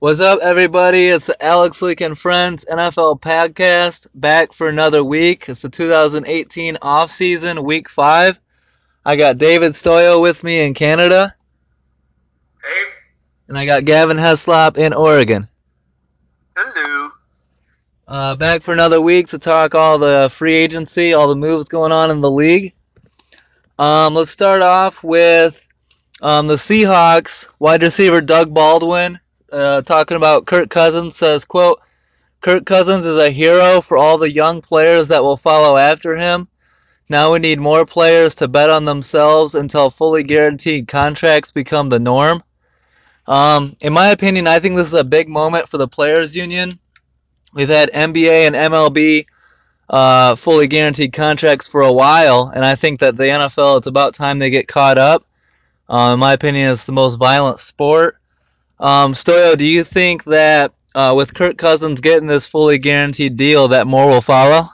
What's 0.00 0.20
up, 0.20 0.40
everybody? 0.42 1.08
It's 1.08 1.26
the 1.26 1.42
Alex 1.44 1.80
Leak 1.80 2.00
and 2.02 2.18
Friends 2.18 2.66
NFL 2.70 3.20
podcast 3.20 4.06
back 4.14 4.52
for 4.52 4.68
another 4.68 5.02
week. 5.02 5.48
It's 5.48 5.62
the 5.62 5.68
2018 5.70 6.76
off 6.82 7.10
season, 7.10 7.62
week 7.64 7.88
five. 7.88 8.38
I 9.06 9.16
got 9.16 9.38
David 9.38 9.72
Stoyo 9.72 10.20
with 10.20 10.44
me 10.44 10.60
in 10.66 10.74
Canada, 10.74 11.34
Hey, 12.62 12.84
and 13.48 13.56
I 13.58 13.64
got 13.66 13.84
Gavin 13.84 14.16
Heslop 14.16 14.76
in 14.76 14.92
Oregon. 14.92 15.48
hello. 16.56 17.10
Uh, 18.06 18.34
back 18.36 18.62
for 18.62 18.72
another 18.72 19.00
week 19.00 19.28
to 19.28 19.38
talk 19.38 19.74
all 19.74 19.98
the 19.98 20.28
free 20.30 20.54
agency, 20.54 21.14
all 21.14 21.28
the 21.28 21.36
moves 21.36 21.68
going 21.68 21.92
on 21.92 22.10
in 22.10 22.20
the 22.20 22.30
league. 22.30 22.74
Um, 23.78 24.14
let's 24.14 24.30
start 24.30 24.60
off 24.60 25.02
with 25.02 25.66
um, 26.20 26.46
the 26.46 26.54
Seahawks 26.56 27.48
wide 27.58 27.82
receiver 27.82 28.20
Doug 28.20 28.52
Baldwin 28.52 29.18
uh, 29.52 29.82
talking 29.82 30.16
about 30.16 30.46
Kirk 30.46 30.70
Cousins 30.70 31.16
says, 31.16 31.44
"quote 31.44 31.80
Kirk 32.40 32.66
Cousins 32.66 33.06
is 33.06 33.18
a 33.18 33.30
hero 33.30 33.80
for 33.80 33.96
all 33.96 34.18
the 34.18 34.32
young 34.32 34.60
players 34.60 35.08
that 35.08 35.22
will 35.22 35.36
follow 35.36 35.76
after 35.76 36.16
him. 36.16 36.48
Now 37.08 37.32
we 37.32 37.38
need 37.38 37.58
more 37.60 37.84
players 37.84 38.34
to 38.36 38.48
bet 38.48 38.70
on 38.70 38.84
themselves 38.84 39.54
until 39.54 39.90
fully 39.90 40.22
guaranteed 40.22 40.88
contracts 40.88 41.52
become 41.52 41.88
the 41.88 42.00
norm." 42.00 42.42
Um, 43.26 43.74
in 43.80 43.92
my 43.92 44.08
opinion, 44.08 44.46
I 44.46 44.58
think 44.58 44.76
this 44.76 44.88
is 44.88 44.94
a 44.94 45.04
big 45.04 45.28
moment 45.28 45.68
for 45.68 45.78
the 45.78 45.88
players' 45.88 46.36
union. 46.36 46.78
We've 47.54 47.68
had 47.68 47.90
NBA 47.92 48.46
and 48.46 48.54
MLB 48.54 49.26
uh, 49.88 50.34
fully 50.34 50.66
guaranteed 50.66 51.12
contracts 51.12 51.68
for 51.68 51.80
a 51.82 51.92
while, 51.92 52.50
and 52.54 52.64
I 52.64 52.74
think 52.74 53.00
that 53.00 53.16
the 53.16 53.24
NFL, 53.24 53.78
it's 53.78 53.86
about 53.86 54.14
time 54.14 54.38
they 54.38 54.50
get 54.50 54.68
caught 54.68 54.98
up. 54.98 55.24
Uh, 55.88 56.10
in 56.14 56.20
my 56.20 56.32
opinion, 56.32 56.72
it's 56.72 56.86
the 56.86 56.92
most 56.92 57.16
violent 57.16 57.58
sport. 57.58 58.18
Um, 58.80 59.12
Stoyo, 59.12 59.56
do 59.56 59.68
you 59.68 59.84
think 59.84 60.24
that 60.24 60.72
uh, 60.94 61.14
with 61.16 61.34
Kirk 61.34 61.58
Cousins 61.58 62.00
getting 62.00 62.26
this 62.26 62.46
fully 62.46 62.78
guaranteed 62.78 63.36
deal, 63.36 63.68
that 63.68 63.86
more 63.86 64.08
will 64.08 64.20
follow? 64.20 64.68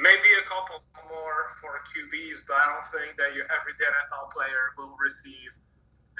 Maybe 0.00 0.28
a 0.38 0.48
couple 0.48 0.82
more 1.08 1.50
for 1.60 1.80
QBs, 1.90 2.42
but 2.46 2.56
I 2.56 2.72
don't 2.72 2.86
think 2.86 3.16
that 3.16 3.34
your 3.34 3.46
everyday 3.46 3.84
NFL 3.84 4.30
player 4.32 4.72
will 4.78 4.96
receive 5.02 5.50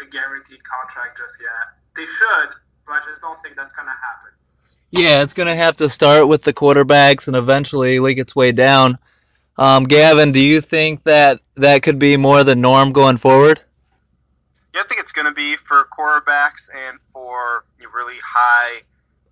a 0.01 0.09
guaranteed 0.11 0.63
contract 0.65 1.19
just 1.19 1.41
yet. 1.41 1.79
They 1.97 2.07
should, 2.07 2.51
but 2.87 2.95
I 2.95 3.01
just 3.07 3.21
don't 3.21 3.39
think 3.39 3.57
that's 3.57 3.73
gonna 3.73 3.91
happen. 3.91 4.35
Yeah, 4.97 5.23
it's 5.25 5.35
going 5.35 5.49
to 5.49 5.57
have 5.57 5.77
to 5.79 5.89
start 5.89 6.29
with 6.29 6.43
the 6.43 6.53
quarterbacks 6.53 7.27
and 7.27 7.35
eventually 7.35 7.99
leak 7.99 8.19
its 8.19 8.37
way 8.37 8.53
down. 8.53 8.97
Um, 9.59 9.85
Gavin, 9.85 10.31
do 10.31 10.39
you 10.39 10.61
think 10.61 11.03
that 11.03 11.41
that 11.57 11.83
could 11.83 11.99
be 11.99 12.17
more 12.17 12.45
the 12.45 12.55
norm 12.55 12.93
going 12.93 13.17
forward? 13.17 13.61
Yeah, 14.75 14.81
I 14.81 14.85
think 14.85 15.01
it's 15.01 15.13
going 15.13 15.27
to 15.27 15.33
be 15.33 15.55
for 15.55 15.87
quarterbacks 15.97 16.69
and 16.75 16.99
for 17.13 17.65
really 17.95 18.17
high, 18.25 18.83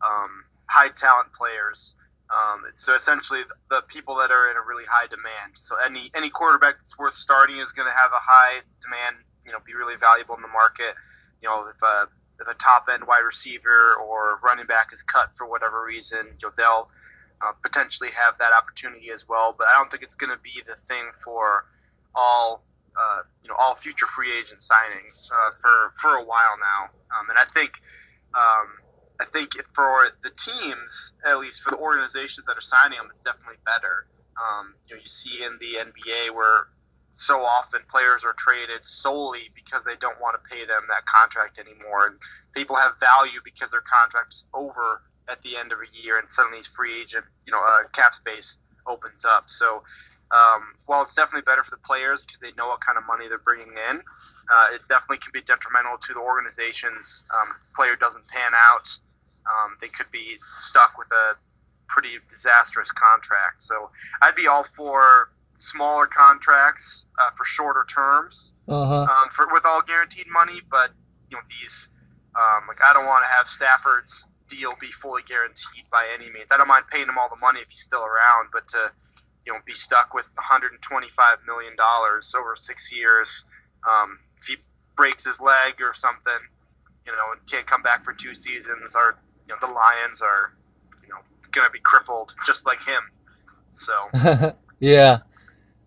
um, 0.00 0.44
high 0.66 0.88
talent 0.88 1.32
players. 1.32 1.96
Um, 2.30 2.64
so 2.74 2.94
essentially, 2.94 3.40
the 3.68 3.82
people 3.88 4.16
that 4.16 4.30
are 4.30 4.50
in 4.50 4.56
a 4.56 4.62
really 4.66 4.84
high 4.88 5.08
demand. 5.08 5.52
So 5.54 5.76
any 5.84 6.10
any 6.14 6.30
quarterback 6.30 6.78
that's 6.78 6.96
worth 6.96 7.14
starting 7.14 7.58
is 7.58 7.72
going 7.72 7.88
to 7.88 7.94
have 7.94 8.12
a 8.12 8.22
high 8.22 8.60
demand. 8.80 9.16
You 9.44 9.52
know, 9.52 9.58
be 9.66 9.74
really 9.74 9.96
valuable 9.96 10.36
in 10.36 10.42
the 10.42 10.48
market. 10.48 10.94
You 11.42 11.48
know, 11.48 11.66
if 11.66 11.82
a 11.82 12.08
if 12.40 12.48
a 12.48 12.54
top 12.54 12.88
end 12.90 13.04
wide 13.06 13.24
receiver 13.26 13.96
or 14.00 14.38
running 14.42 14.66
back 14.66 14.92
is 14.92 15.02
cut 15.02 15.30
for 15.36 15.46
whatever 15.46 15.84
reason, 15.84 16.26
you 16.40 16.48
know, 16.48 16.52
they'll 16.56 16.88
uh, 17.42 17.52
potentially 17.62 18.10
have 18.10 18.38
that 18.38 18.52
opportunity 18.56 19.10
as 19.10 19.28
well. 19.28 19.54
But 19.58 19.66
I 19.66 19.74
don't 19.76 19.90
think 19.90 20.04
it's 20.04 20.16
going 20.16 20.30
to 20.30 20.40
be 20.42 20.62
the 20.66 20.76
thing 20.76 21.04
for 21.22 21.66
all 22.14 22.62
uh, 22.96 23.22
you 23.42 23.48
know 23.48 23.56
all 23.58 23.74
future 23.74 24.06
free 24.06 24.36
agent 24.38 24.60
signings 24.60 25.30
uh, 25.32 25.50
for 25.58 25.92
for 25.96 26.16
a 26.16 26.24
while 26.24 26.56
now. 26.60 26.90
Um, 27.18 27.30
and 27.30 27.38
I 27.38 27.44
think 27.44 27.72
um, 28.34 28.68
I 29.20 29.24
think 29.24 29.52
for 29.72 30.08
the 30.22 30.30
teams, 30.30 31.14
at 31.24 31.38
least 31.38 31.62
for 31.62 31.70
the 31.70 31.78
organizations 31.78 32.46
that 32.46 32.56
are 32.56 32.62
signing 32.62 32.98
them, 32.98 33.08
it's 33.10 33.22
definitely 33.22 33.60
better. 33.64 34.06
Um, 34.36 34.74
you 34.88 34.96
know, 34.96 35.00
you 35.00 35.08
see 35.08 35.44
in 35.44 35.58
the 35.60 35.78
NBA 35.78 36.34
where 36.34 36.68
so 37.12 37.44
often 37.44 37.82
players 37.90 38.24
are 38.24 38.32
traded 38.32 38.86
solely 38.86 39.50
because 39.54 39.84
they 39.84 39.96
don't 39.96 40.18
want 40.20 40.36
to 40.40 40.50
pay 40.50 40.64
them 40.64 40.82
that 40.88 41.04
contract 41.04 41.58
anymore, 41.58 42.06
and 42.06 42.16
people 42.54 42.76
have 42.76 42.98
value 42.98 43.40
because 43.44 43.70
their 43.70 43.82
contract 43.82 44.34
is 44.34 44.46
over 44.54 45.02
at 45.28 45.40
the 45.42 45.56
end 45.56 45.72
of 45.72 45.78
a 45.78 46.02
year, 46.02 46.18
and 46.18 46.30
suddenly 46.32 46.62
free 46.62 47.00
agent, 47.00 47.24
you 47.46 47.52
know, 47.52 47.60
uh, 47.62 47.86
cap 47.92 48.14
space 48.14 48.58
opens 48.86 49.24
up. 49.24 49.48
So 49.48 49.82
um, 50.32 50.74
while 50.86 51.02
it's 51.02 51.14
definitely 51.14 51.42
better 51.42 51.62
for 51.62 51.70
the 51.72 51.82
players 51.82 52.24
because 52.24 52.40
they 52.40 52.52
know 52.56 52.68
what 52.68 52.80
kind 52.80 52.98
of 52.98 53.04
money 53.06 53.28
they're 53.28 53.38
bringing 53.38 53.72
in, 53.90 53.96
uh, 54.52 54.66
it 54.72 54.80
definitely 54.88 55.18
can 55.18 55.30
be 55.32 55.42
detrimental 55.42 55.98
to 55.98 56.14
the 56.14 56.20
organizations. 56.20 57.24
Um, 57.32 57.48
player 57.76 57.96
doesn't 57.96 58.26
pan 58.28 58.52
out, 58.54 58.88
um, 59.46 59.76
they 59.80 59.88
could 59.88 60.10
be 60.12 60.36
stuck 60.40 60.96
with 60.98 61.08
a 61.12 61.36
pretty 61.88 62.16
disastrous 62.30 62.90
contract. 62.90 63.62
So 63.62 63.90
I'd 64.22 64.34
be 64.34 64.46
all 64.46 64.64
for 64.64 65.30
smaller 65.56 66.06
contracts 66.06 67.06
uh, 67.20 67.30
for 67.36 67.44
shorter 67.44 67.84
terms 67.92 68.54
Uh 68.68 68.86
huh. 68.86 69.06
um, 69.10 69.28
for 69.30 69.46
with 69.52 69.64
all 69.66 69.82
guaranteed 69.82 70.26
money, 70.32 70.60
but 70.70 70.90
you 71.30 71.36
know 71.36 71.42
these 71.60 71.90
um, 72.36 72.64
like 72.68 72.78
I 72.84 72.92
don't 72.92 73.06
want 73.06 73.24
to 73.24 73.30
have 73.30 73.48
Stafford's 73.48 74.28
deal 74.48 74.72
be 74.80 74.88
fully 74.92 75.22
guaranteed 75.28 75.84
by 75.90 76.06
any 76.14 76.30
means. 76.30 76.48
I 76.50 76.56
don't 76.56 76.68
mind 76.68 76.84
paying 76.90 77.08
him 77.08 77.18
all 77.18 77.28
the 77.28 77.40
money 77.40 77.60
if 77.60 77.68
he's 77.70 77.82
still 77.82 78.02
around, 78.04 78.48
but 78.52 78.68
to 78.68 78.90
you 79.46 79.52
know 79.52 79.58
be 79.64 79.74
stuck 79.74 80.14
with 80.14 80.30
125 80.36 81.38
million 81.46 81.76
dollars 81.76 82.34
over 82.38 82.54
six 82.56 82.92
years, 82.92 83.44
um, 83.88 84.18
if 84.40 84.46
he 84.46 84.56
breaks 84.96 85.24
his 85.24 85.40
leg 85.40 85.80
or 85.80 85.94
something, 85.94 86.32
you 87.06 87.12
know, 87.12 87.32
and 87.32 87.46
can't 87.46 87.66
come 87.66 87.82
back 87.82 88.04
for 88.04 88.12
two 88.12 88.34
seasons, 88.34 88.94
or 88.96 89.18
you 89.48 89.54
know 89.54 89.66
the 89.66 89.72
Lions 89.72 90.20
are 90.22 90.52
you 91.02 91.08
know 91.08 91.20
gonna 91.50 91.70
be 91.70 91.80
crippled 91.80 92.34
just 92.46 92.66
like 92.66 92.78
him. 92.86 93.02
So 93.74 94.54
yeah. 94.80 95.18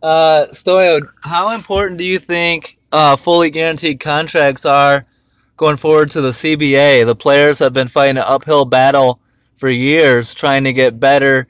Uh, 0.02 0.46
Stoyo, 0.52 1.02
how 1.22 1.56
important 1.56 1.98
do 1.98 2.06
you 2.06 2.20
think 2.20 2.78
uh, 2.92 3.16
fully 3.16 3.50
guaranteed 3.50 4.00
contracts 4.00 4.66
are 4.66 5.06
going 5.58 5.78
forward 5.78 6.12
to 6.12 6.22
the 6.22 6.30
CBA? 6.30 7.06
The 7.06 7.16
players 7.16 7.60
have 7.60 7.74
been 7.74 7.88
fighting 7.88 8.18
an 8.18 8.24
uphill 8.28 8.66
battle 8.66 9.20
for 9.56 9.70
years 9.70 10.36
trying 10.36 10.66
to 10.66 10.74
get 10.74 11.00
better 11.00 11.48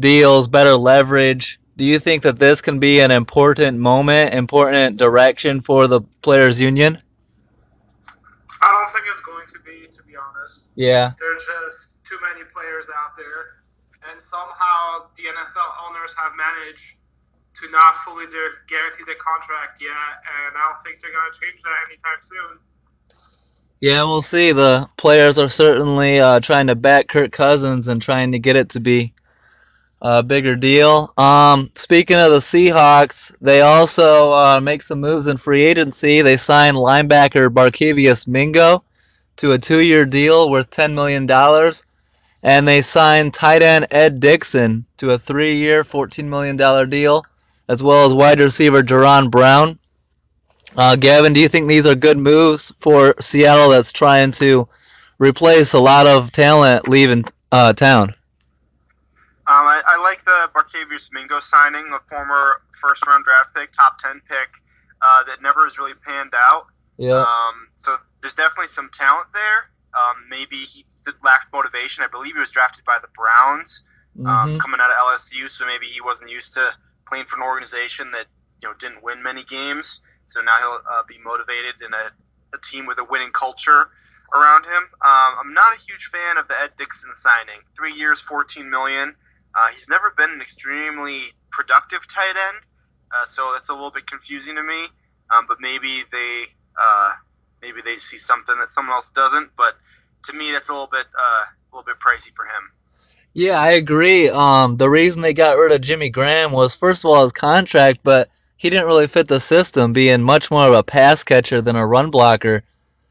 deals, 0.00 0.48
better 0.48 0.74
leverage. 0.74 1.60
Do 1.76 1.84
you 1.84 1.98
think 1.98 2.24
that 2.24 2.38
this 2.38 2.60
can 2.60 2.78
be 2.78 3.00
an 3.00 3.10
important 3.10 3.78
moment, 3.78 4.34
important 4.34 4.96
direction 4.96 5.60
for 5.60 5.86
the 5.86 6.02
players' 6.22 6.60
union? 6.60 7.00
I 8.62 8.72
don't 8.72 8.90
think 8.90 9.04
it's 9.10 9.22
going 9.22 9.46
to 9.46 9.58
be, 9.64 9.86
to 9.92 10.02
be 10.02 10.12
honest. 10.16 10.70
Yeah. 10.74 11.12
There 11.18 11.32
are 11.32 11.38
just 11.38 12.04
too 12.04 12.18
many 12.20 12.44
players 12.52 12.88
out 12.94 13.16
there, 13.16 13.62
and 14.10 14.20
somehow 14.20 15.08
the 15.16 15.22
NFL 15.22 15.88
owners 15.88 16.14
have 16.18 16.32
managed 16.36 16.96
to 17.62 17.70
not 17.70 17.96
fully 17.96 18.26
guarantee 18.26 19.04
the 19.06 19.16
contract 19.18 19.80
yet, 19.80 19.90
and 19.90 20.56
I 20.56 20.60
don't 20.68 20.82
think 20.84 21.00
they're 21.00 21.12
gonna 21.12 21.30
change 21.32 21.62
that 21.62 21.88
anytime 21.88 22.20
soon. 22.20 22.58
Yeah, 23.80 24.02
we'll 24.02 24.22
see. 24.22 24.52
The 24.52 24.88
players 24.98 25.38
are 25.38 25.48
certainly 25.48 26.20
uh, 26.20 26.40
trying 26.40 26.66
to 26.66 26.74
back 26.74 27.08
Kirk 27.08 27.32
Cousins 27.32 27.88
and 27.88 28.00
trying 28.00 28.32
to 28.32 28.38
get 28.38 28.56
it 28.56 28.70
to 28.70 28.80
be 28.80 29.14
a 30.02 30.22
bigger 30.22 30.56
deal. 30.56 31.12
Um, 31.18 31.70
speaking 31.74 32.16
of 32.16 32.30
the 32.30 32.38
Seahawks, 32.38 33.34
they 33.40 33.60
also 33.60 34.32
uh, 34.32 34.60
make 34.60 34.82
some 34.82 35.00
moves 35.00 35.26
in 35.26 35.36
free 35.36 35.62
agency. 35.62 36.22
They 36.22 36.36
signed 36.36 36.76
linebacker 36.76 37.48
Barkevious 37.50 38.26
Mingo 38.26 38.84
to 39.36 39.52
a 39.52 39.58
two-year 39.58 40.06
deal 40.06 40.50
worth 40.50 40.70
$10 40.70 40.94
million, 40.94 41.30
and 42.42 42.66
they 42.66 42.82
signed 42.82 43.34
tight 43.34 43.62
end 43.62 43.86
Ed 43.90 44.20
Dickson 44.20 44.86
to 44.96 45.12
a 45.12 45.18
three-year, 45.18 45.84
$14 45.84 46.24
million 46.24 46.56
deal, 46.88 47.24
as 47.68 47.82
well 47.82 48.06
as 48.06 48.14
wide 48.14 48.40
receiver 48.40 48.82
Jaron 48.82 49.30
Brown. 49.30 49.78
Uh, 50.76 50.96
Gavin, 50.96 51.32
do 51.32 51.40
you 51.40 51.48
think 51.48 51.68
these 51.68 51.86
are 51.86 51.94
good 51.94 52.16
moves 52.16 52.70
for 52.78 53.14
Seattle 53.20 53.70
that's 53.70 53.92
trying 53.92 54.30
to 54.32 54.68
replace 55.18 55.72
a 55.72 55.80
lot 55.80 56.06
of 56.06 56.30
talent 56.32 56.88
leaving 56.88 57.24
uh, 57.52 57.72
town? 57.72 58.14
Um, 59.60 59.66
I, 59.66 59.82
I 59.86 60.02
like 60.02 60.24
the 60.24 60.50
Barkevious 60.54 61.12
Mingo 61.12 61.40
signing, 61.40 61.84
a 61.92 62.00
former 62.08 62.62
first 62.80 63.06
round 63.06 63.24
draft 63.24 63.54
pick, 63.54 63.72
top 63.72 63.98
10 63.98 64.22
pick 64.26 64.48
uh, 65.02 65.24
that 65.24 65.42
never 65.42 65.64
has 65.64 65.78
really 65.78 65.92
panned 65.94 66.32
out. 66.34 66.66
Yeah. 66.96 67.20
Um, 67.20 67.68
so 67.76 67.96
there's 68.22 68.34
definitely 68.34 68.68
some 68.68 68.88
talent 68.92 69.26
there. 69.34 69.70
Um, 69.92 70.24
maybe 70.30 70.56
he 70.56 70.84
lacked 71.22 71.52
motivation. 71.52 72.04
I 72.04 72.06
believe 72.06 72.34
he 72.34 72.40
was 72.40 72.50
drafted 72.50 72.84
by 72.84 72.98
the 73.02 73.08
Browns 73.14 73.82
um, 74.18 74.26
Mm-hmm. 74.26 74.58
coming 74.58 74.80
out 74.80 74.90
of 74.90 74.96
LSU, 74.96 75.48
so 75.48 75.64
maybe 75.66 75.86
he 75.86 76.00
wasn't 76.00 76.30
used 76.30 76.54
to 76.54 76.70
playing 77.06 77.26
for 77.26 77.36
an 77.36 77.42
organization 77.42 78.10
that 78.12 78.26
you 78.60 78.68
know 78.68 78.74
didn't 78.78 79.02
win 79.02 79.22
many 79.22 79.44
games. 79.44 80.00
So 80.26 80.40
now 80.40 80.56
he'll 80.58 80.80
uh, 80.90 81.02
be 81.08 81.16
motivated 81.24 81.80
in 81.84 81.92
a, 81.94 82.10
a 82.54 82.60
team 82.60 82.86
with 82.86 82.98
a 82.98 83.04
winning 83.04 83.30
culture 83.32 83.88
around 84.34 84.64
him. 84.64 84.82
Um, 85.04 85.32
I'm 85.40 85.54
not 85.54 85.74
a 85.74 85.78
huge 85.80 86.06
fan 86.06 86.38
of 86.38 86.48
the 86.48 86.54
Ed 86.60 86.72
Dickson 86.76 87.10
signing. 87.14 87.60
Three 87.76 87.92
years, 87.94 88.20
14 88.20 88.68
million. 88.68 89.14
Uh, 89.54 89.68
he's 89.72 89.88
never 89.88 90.12
been 90.16 90.30
an 90.30 90.40
extremely 90.40 91.20
productive 91.50 92.06
tight 92.06 92.34
end, 92.48 92.64
uh, 93.14 93.24
so 93.24 93.50
that's 93.52 93.68
a 93.68 93.74
little 93.74 93.90
bit 93.90 94.06
confusing 94.06 94.56
to 94.56 94.62
me. 94.62 94.86
Um, 95.34 95.46
but 95.48 95.58
maybe 95.60 96.02
they 96.12 96.44
uh, 96.80 97.12
maybe 97.62 97.80
they 97.84 97.98
see 97.98 98.18
something 98.18 98.58
that 98.58 98.72
someone 98.72 98.94
else 98.94 99.10
doesn't. 99.10 99.50
But 99.56 99.76
to 100.24 100.32
me, 100.32 100.52
that's 100.52 100.68
a 100.68 100.72
little 100.72 100.88
bit 100.90 101.06
uh, 101.18 101.44
a 101.44 101.76
little 101.76 101.84
bit 101.84 101.96
pricey 101.98 102.34
for 102.34 102.44
him. 102.44 102.72
Yeah, 103.32 103.60
I 103.60 103.72
agree. 103.72 104.28
Um, 104.28 104.76
the 104.76 104.90
reason 104.90 105.22
they 105.22 105.34
got 105.34 105.56
rid 105.56 105.72
of 105.72 105.80
Jimmy 105.80 106.10
Graham 106.10 106.50
was 106.50 106.74
first 106.74 107.04
of 107.04 107.10
all 107.10 107.22
his 107.22 107.32
contract, 107.32 108.00
but 108.02 108.28
he 108.56 108.70
didn't 108.70 108.86
really 108.86 109.06
fit 109.06 109.28
the 109.28 109.40
system, 109.40 109.92
being 109.92 110.22
much 110.22 110.50
more 110.50 110.66
of 110.66 110.74
a 110.74 110.82
pass 110.82 111.22
catcher 111.22 111.62
than 111.62 111.76
a 111.76 111.86
run 111.86 112.10
blocker. 112.10 112.64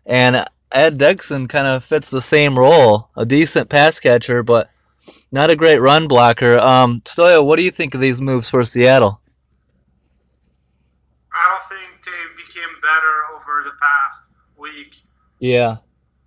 And 0.06 0.46
Ed 0.72 0.98
Dickson 0.98 1.48
kind 1.48 1.68
of 1.68 1.84
fits 1.84 2.10
the 2.10 2.22
same 2.22 2.60
role, 2.60 3.10
a 3.16 3.26
decent 3.26 3.70
pass 3.70 4.00
catcher, 4.00 4.44
but 4.44 4.70
not 5.32 5.50
a 5.50 5.56
great 5.56 5.80
run 5.80 6.08
blocker. 6.08 6.58
Um, 6.58 7.02
Stoyo, 7.02 7.46
what 7.46 7.58
do 7.58 7.64
you 7.64 7.72
think 7.72 7.94
of 7.94 8.02
these 8.02 8.22
moves 8.22 8.50
for 8.50 8.64
Seattle? 8.66 9.22
I 11.34 11.48
don't 11.52 11.64
think 11.64 12.04
they 12.04 12.44
became 12.44 12.70
better 12.82 13.36
over 13.36 13.64
the 13.66 13.76
past 13.82 14.32
week. 14.58 14.96
Yeah. 15.40 15.78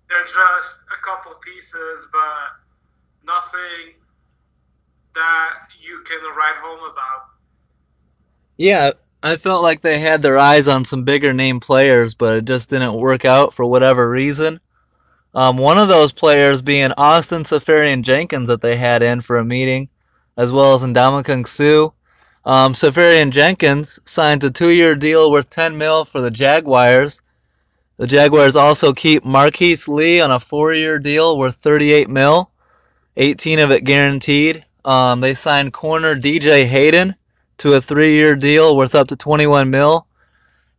They're 0.09 0.23
just 0.23 0.77
a 0.91 1.01
couple 1.03 1.33
pieces, 1.35 2.07
but 2.11 3.25
nothing 3.25 3.93
that 5.15 5.53
you 5.81 6.03
can 6.05 6.19
write 6.35 6.55
home 6.55 6.91
about. 6.91 7.29
Yeah, 8.57 8.91
I 9.21 9.37
felt 9.37 9.63
like 9.63 9.81
they 9.81 9.99
had 9.99 10.21
their 10.21 10.37
eyes 10.37 10.67
on 10.67 10.85
some 10.85 11.03
bigger 11.03 11.33
name 11.33 11.59
players, 11.59 12.13
but 12.13 12.37
it 12.37 12.45
just 12.45 12.69
didn't 12.69 12.93
work 12.93 13.25
out 13.25 13.53
for 13.53 13.65
whatever 13.65 14.09
reason. 14.09 14.59
Um, 15.35 15.57
one 15.57 15.79
of 15.79 15.87
those 15.87 16.11
players 16.11 16.61
being 16.61 16.91
Austin 16.97 17.43
Seferian 17.43 18.03
Jenkins 18.03 18.47
that 18.49 18.61
they 18.61 18.75
had 18.75 19.01
in 19.01 19.21
for 19.21 19.37
a 19.37 19.45
meeting, 19.45 19.89
as 20.37 20.51
well 20.51 20.75
as 20.75 20.83
Ndamukong 20.83 21.47
Suh. 21.47 21.89
Um, 22.45 22.73
Seferian 22.73 23.31
Jenkins 23.31 23.99
signed 24.05 24.43
a 24.43 24.51
two-year 24.51 24.95
deal 24.95 25.31
worth 25.31 25.49
10 25.49 25.77
mil 25.77 26.05
for 26.05 26.21
the 26.21 26.29
Jaguars. 26.29 27.21
The 27.97 28.05
Jaguars 28.05 28.55
also 28.55 28.93
keep 28.93 29.23
Marquise 29.23 29.87
Lee 29.87 30.21
on 30.21 30.29
a 30.29 30.39
four-year 30.39 30.99
deal 30.99 31.37
worth 31.37 31.55
38 31.55 32.09
mil, 32.09 32.51
18 33.17 33.59
of 33.59 33.71
it 33.71 33.85
guaranteed. 33.85 34.65
Um, 34.85 35.21
they 35.21 35.33
signed 35.33 35.73
corner 35.73 36.15
DJ 36.15 36.65
Hayden 36.65 37.15
to 37.57 37.73
a 37.73 37.81
three-year 37.81 38.35
deal 38.35 38.75
worth 38.75 38.93
up 38.93 39.07
to 39.07 39.15
21 39.15 39.69
mil 39.69 40.05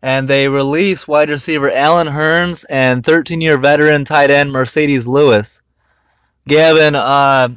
and 0.05 0.29
they 0.29 0.47
release 0.49 1.09
wide 1.09 1.31
receiver 1.31 1.73
Allen 1.73 2.09
Hurns 2.09 2.67
and 2.69 3.03
13-year 3.03 3.57
veteran 3.57 4.05
tight 4.05 4.31
end 4.31 4.53
Marcedes 4.53 5.07
Lewis. 5.07 5.63
Gavin, 6.47 6.95
uh, 6.95 7.49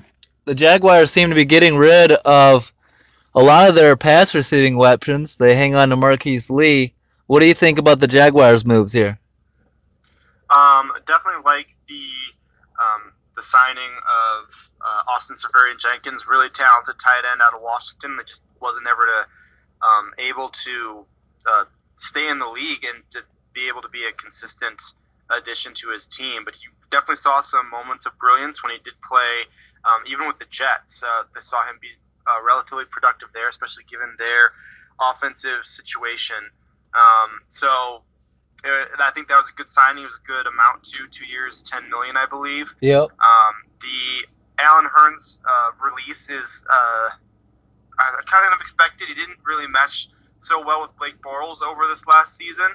the 0.45 0.55
Jaguars 0.55 1.11
seem 1.11 1.27
to 1.27 1.35
be 1.35 1.43
getting 1.43 1.75
rid 1.75 2.13
of 2.13 2.73
a 3.35 3.43
lot 3.43 3.67
of 3.67 3.75
their 3.75 3.97
pass 3.97 4.33
receiving 4.33 4.77
weapons. 4.77 5.35
They 5.35 5.57
hang 5.57 5.75
on 5.75 5.89
to 5.89 5.97
Marquise 5.97 6.49
Lee. 6.49 6.93
What 7.25 7.41
do 7.41 7.47
you 7.47 7.53
think 7.53 7.79
about 7.79 7.99
the 7.99 8.07
Jaguars' 8.07 8.65
moves 8.65 8.93
here? 8.93 9.19
Um, 10.49 10.93
definitely 11.05 11.41
like 11.43 11.67
the 11.89 12.05
um, 12.79 13.11
the 13.35 13.41
signing 13.41 13.91
of 14.39 14.71
uh, 14.79 15.01
Austin 15.09 15.35
Seferian 15.35 15.79
Jenkins, 15.79 16.25
really 16.29 16.47
talented 16.47 16.95
tight 16.97 17.23
end 17.29 17.41
out 17.41 17.53
of 17.53 17.61
Washington 17.61 18.15
that 18.15 18.27
just 18.27 18.45
wasn't 18.61 18.87
ever 18.87 19.05
to 19.05 19.85
um, 19.85 20.13
able 20.17 20.47
to 20.47 21.05
uh, 21.45 21.65
stay 21.97 22.29
in 22.29 22.39
the 22.39 22.47
league 22.47 22.85
and 22.85 23.03
to 23.11 23.19
be 23.53 23.67
able 23.67 23.81
to 23.81 23.89
be 23.89 24.05
a 24.05 24.11
consistent 24.13 24.81
addition 25.29 25.73
to 25.75 25.89
his 25.89 26.07
team. 26.07 26.45
But 26.45 26.61
you 26.63 26.69
definitely 26.89 27.17
saw 27.17 27.41
some 27.41 27.69
moments 27.69 28.05
of 28.05 28.17
brilliance 28.17 28.63
when 28.63 28.71
he 28.71 28.79
did 28.79 28.93
play, 29.07 29.43
um, 29.83 30.03
even 30.07 30.27
with 30.27 30.39
the 30.39 30.45
Jets. 30.49 31.03
Uh, 31.03 31.23
they 31.33 31.41
saw 31.41 31.65
him 31.67 31.77
be 31.81 31.89
uh, 32.25 32.43
relatively 32.45 32.85
productive 32.85 33.29
there, 33.33 33.49
especially 33.49 33.83
given 33.89 34.15
their 34.17 34.51
offensive 35.01 35.65
situation. 35.65 36.37
Um, 36.93 37.41
so 37.47 38.03
uh, 38.65 38.85
I 38.99 39.11
think 39.13 39.27
that 39.29 39.37
was 39.37 39.49
a 39.49 39.53
good 39.53 39.69
signing. 39.69 40.03
It 40.03 40.07
was 40.07 40.19
a 40.23 40.27
good 40.27 40.47
amount 40.47 40.83
too. 40.83 41.07
Two 41.11 41.25
years, 41.25 41.63
ten 41.63 41.89
million, 41.89 42.17
I 42.17 42.25
believe. 42.25 42.73
Yep. 42.81 43.01
Um, 43.01 43.53
the 43.81 44.27
Allen 44.59 44.85
Hurns 44.85 45.41
uh, 45.45 45.71
release 45.83 46.29
is 46.29 46.65
uh, 46.69 47.09
kind 48.25 48.53
of 48.53 48.61
expected. 48.61 49.07
He 49.07 49.13
didn't 49.13 49.39
really 49.45 49.67
mesh 49.67 50.09
so 50.39 50.63
well 50.65 50.81
with 50.81 50.95
Blake 50.97 51.21
Bortles 51.21 51.61
over 51.61 51.87
this 51.87 52.05
last 52.07 52.35
season. 52.35 52.69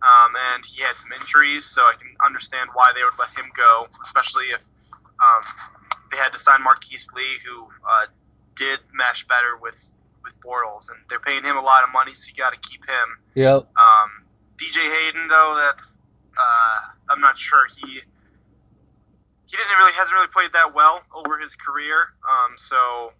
Um, 0.00 0.34
and 0.54 0.64
he 0.64 0.82
had 0.82 0.96
some 0.96 1.10
injuries, 1.12 1.64
so 1.64 1.82
I 1.82 1.94
can 1.98 2.14
understand 2.24 2.70
why 2.72 2.92
they 2.94 3.02
would 3.02 3.18
let 3.18 3.30
him 3.30 3.50
go, 3.56 3.88
especially 4.00 4.44
if 4.44 4.62
um, 5.18 5.44
they 6.12 6.16
had 6.16 6.32
to 6.32 6.38
sign 6.38 6.62
Marquise 6.62 7.08
Lee, 7.16 7.36
who 7.44 7.64
uh, 7.64 8.06
did 8.54 8.78
mesh 8.94 9.26
better 9.26 9.56
with 9.60 9.90
with 10.22 10.34
Bortles, 10.40 10.90
and 10.90 10.98
they're 11.08 11.18
paying 11.18 11.42
him 11.42 11.56
a 11.56 11.62
lot 11.62 11.82
of 11.82 11.92
money, 11.92 12.14
so 12.14 12.28
you 12.28 12.34
got 12.34 12.52
to 12.52 12.68
keep 12.68 12.86
him. 12.86 13.18
Yep. 13.34 13.68
Um, 13.76 14.10
DJ 14.56 14.78
Hayden, 14.78 15.26
though, 15.28 15.54
that's 15.66 15.98
uh, 16.38 16.78
I'm 17.10 17.20
not 17.20 17.36
sure 17.36 17.66
he 17.66 18.00
he 19.48 19.56
didn't 19.56 19.78
really 19.78 19.92
hasn't 19.92 20.14
really 20.14 20.28
played 20.28 20.52
that 20.52 20.74
well 20.74 21.02
over 21.14 21.38
his 21.38 21.56
career. 21.56 21.96
Um, 22.28 22.54
so 22.56 23.12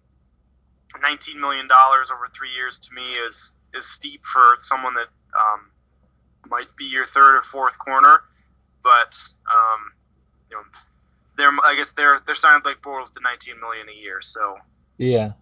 19 1.01 1.39
million 1.39 1.67
dollars 1.67 2.11
over 2.11 2.27
three 2.33 2.51
years 2.51 2.79
to 2.79 2.93
me 2.93 3.03
is 3.27 3.57
is 3.75 3.85
steep 3.85 4.25
for 4.25 4.41
someone 4.57 4.95
that 4.95 5.07
um, 5.33 5.69
might 6.49 6.75
be 6.75 6.85
your 6.85 7.05
third 7.05 7.37
or 7.37 7.41
fourth 7.43 7.77
corner, 7.77 8.23
but 8.83 9.15
um, 9.53 9.93
you 10.49 10.57
know, 10.57 10.63
they're 11.37 11.51
I 11.63 11.75
guess 11.75 11.91
they're 11.91 12.21
they're 12.25 12.35
signing 12.35 12.61
Blake 12.63 12.81
Bortles 12.81 13.13
to 13.13 13.19
19 13.21 13.59
million 13.59 13.87
a 13.89 13.93
year. 13.93 14.21
So 14.21 14.57
yeah, 14.97 15.33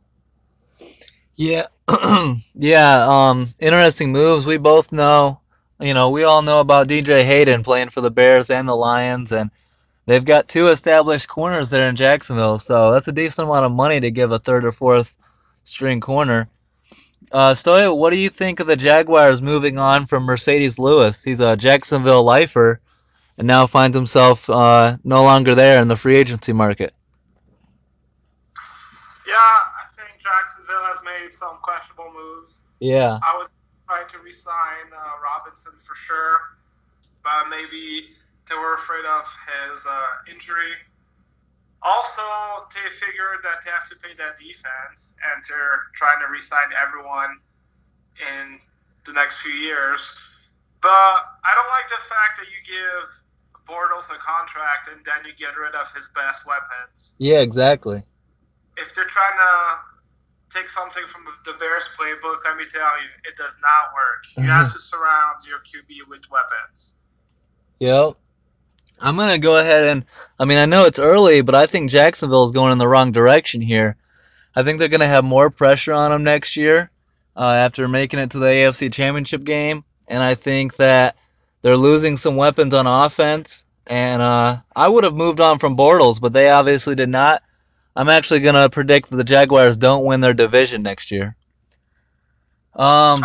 yeah, 1.35 1.67
yeah. 2.55 3.05
Um, 3.07 3.47
interesting 3.59 4.11
moves. 4.11 4.45
We 4.45 4.57
both 4.57 4.91
know, 4.91 5.39
you 5.79 5.93
know, 5.93 6.09
we 6.09 6.23
all 6.23 6.41
know 6.41 6.59
about 6.59 6.87
DJ 6.87 7.23
Hayden 7.23 7.63
playing 7.63 7.89
for 7.89 8.01
the 8.01 8.11
Bears 8.11 8.49
and 8.49 8.67
the 8.67 8.75
Lions, 8.75 9.31
and 9.31 9.49
they've 10.05 10.25
got 10.25 10.49
two 10.49 10.67
established 10.67 11.29
corners 11.29 11.69
there 11.69 11.87
in 11.87 11.95
Jacksonville. 11.95 12.59
So 12.59 12.91
that's 12.91 13.07
a 13.07 13.13
decent 13.13 13.47
amount 13.47 13.65
of 13.65 13.71
money 13.71 13.99
to 14.01 14.11
give 14.11 14.31
a 14.31 14.39
third 14.39 14.65
or 14.65 14.71
fourth 14.71 15.16
string 15.67 15.99
corner. 15.99 16.49
Uh, 17.31 17.51
Stoyo, 17.51 17.95
what 17.97 18.11
do 18.11 18.17
you 18.17 18.29
think 18.29 18.59
of 18.59 18.67
the 18.67 18.77
Jaguars 18.77 19.41
moving 19.41 19.77
on 19.77 20.05
from 20.05 20.25
Marcedes 20.25 20.79
Lewis? 20.79 21.23
He's 21.23 21.41
a 21.41 21.57
Jacksonville 21.57 22.23
lifer 22.23 22.79
and 23.37 23.45
now 23.45 23.67
finds 23.67 23.95
himself 23.95 24.49
uh, 24.49 24.97
no 25.03 25.23
longer 25.23 25.53
there 25.55 25.81
in 25.81 25.89
the 25.89 25.97
free 25.97 26.15
agency 26.15 26.53
market. 26.53 26.93
Yeah, 29.27 29.33
I 29.35 29.85
think 29.91 30.21
Jacksonville 30.23 30.85
has 30.85 31.01
made 31.03 31.33
some 31.33 31.57
questionable 31.61 32.13
moves. 32.13 32.61
Yeah. 32.79 33.19
I 33.21 33.37
would 33.37 33.47
try 33.87 34.03
to 34.07 34.19
resign 34.19 34.87
uh, 34.95 35.09
Robinson 35.21 35.73
for 35.83 35.95
sure, 35.95 36.39
but 37.23 37.49
maybe 37.49 38.07
they 38.49 38.55
were 38.55 38.73
afraid 38.75 39.05
of 39.05 39.25
his 39.69 39.85
uh, 39.85 40.31
injury 40.31 40.71
also, 41.81 42.21
they 42.73 42.89
figured 42.89 43.43
that 43.43 43.63
they 43.63 43.71
have 43.71 43.85
to 43.89 43.95
pay 43.95 44.13
that 44.17 44.37
defense, 44.37 45.17
and 45.21 45.43
they're 45.47 45.81
trying 45.93 46.19
to 46.21 46.27
resign 46.27 46.73
everyone 46.73 47.37
in 48.21 48.59
the 49.05 49.13
next 49.13 49.39
few 49.39 49.53
years. 49.53 50.15
But 50.81 50.89
I 50.89 51.53
don't 51.55 51.69
like 51.69 51.89
the 51.89 52.03
fact 52.03 52.39
that 52.39 52.47
you 52.47 52.59
give 52.65 53.23
Bortles 53.67 54.09
a 54.13 54.17
contract 54.17 54.87
and 54.91 55.03
then 55.05 55.25
you 55.25 55.35
get 55.35 55.57
rid 55.57 55.75
of 55.75 55.91
his 55.93 56.07
best 56.15 56.45
weapons. 56.45 57.15
Yeah, 57.19 57.39
exactly. 57.39 58.03
If 58.77 58.95
they're 58.95 59.05
trying 59.07 59.37
to 59.37 60.57
take 60.57 60.69
something 60.69 61.05
from 61.05 61.25
the 61.45 61.53
Bears 61.53 61.89
playbook, 61.99 62.45
let 62.45 62.55
me 62.57 62.65
tell 62.65 62.81
you, 62.81 63.09
it 63.25 63.35
does 63.35 63.57
not 63.61 63.93
work. 63.93 64.23
You 64.37 64.49
have 64.49 64.71
to 64.73 64.79
surround 64.79 65.45
your 65.45 65.59
QB 65.59 66.07
with 66.09 66.29
weapons. 66.31 66.97
Yep. 67.79 68.15
I'm 68.99 69.15
going 69.15 69.33
to 69.33 69.39
go 69.39 69.59
ahead 69.59 69.83
and, 69.85 70.05
I 70.39 70.45
mean, 70.45 70.57
I 70.57 70.65
know 70.65 70.85
it's 70.85 70.99
early, 70.99 71.41
but 71.41 71.55
I 71.55 71.67
think 71.67 71.91
Jacksonville 71.91 72.45
is 72.45 72.51
going 72.51 72.71
in 72.71 72.77
the 72.77 72.87
wrong 72.87 73.11
direction 73.11 73.61
here. 73.61 73.95
I 74.55 74.63
think 74.63 74.79
they're 74.79 74.87
going 74.87 75.01
to 75.01 75.07
have 75.07 75.23
more 75.23 75.49
pressure 75.49 75.93
on 75.93 76.11
them 76.11 76.23
next 76.23 76.57
year 76.57 76.89
uh, 77.35 77.51
after 77.51 77.87
making 77.87 78.19
it 78.19 78.31
to 78.31 78.39
the 78.39 78.47
AFC 78.47 78.91
Championship 78.91 79.43
game. 79.43 79.83
And 80.07 80.23
I 80.23 80.35
think 80.35 80.77
that 80.77 81.15
they're 81.61 81.77
losing 81.77 82.17
some 82.17 82.35
weapons 82.35 82.73
on 82.73 82.87
offense. 82.87 83.65
And 83.85 84.21
uh, 84.21 84.57
I 84.75 84.87
would 84.89 85.03
have 85.03 85.13
moved 85.15 85.39
on 85.39 85.59
from 85.59 85.77
Bortles, 85.77 86.19
but 86.19 86.33
they 86.33 86.49
obviously 86.49 86.95
did 86.95 87.09
not. 87.09 87.43
I'm 87.95 88.09
actually 88.09 88.41
going 88.41 88.55
to 88.55 88.69
predict 88.69 89.09
that 89.09 89.15
the 89.15 89.23
Jaguars 89.23 89.77
don't 89.77 90.05
win 90.05 90.21
their 90.21 90.33
division 90.33 90.83
next 90.83 91.11
year. 91.11 91.35
Um, 92.75 93.23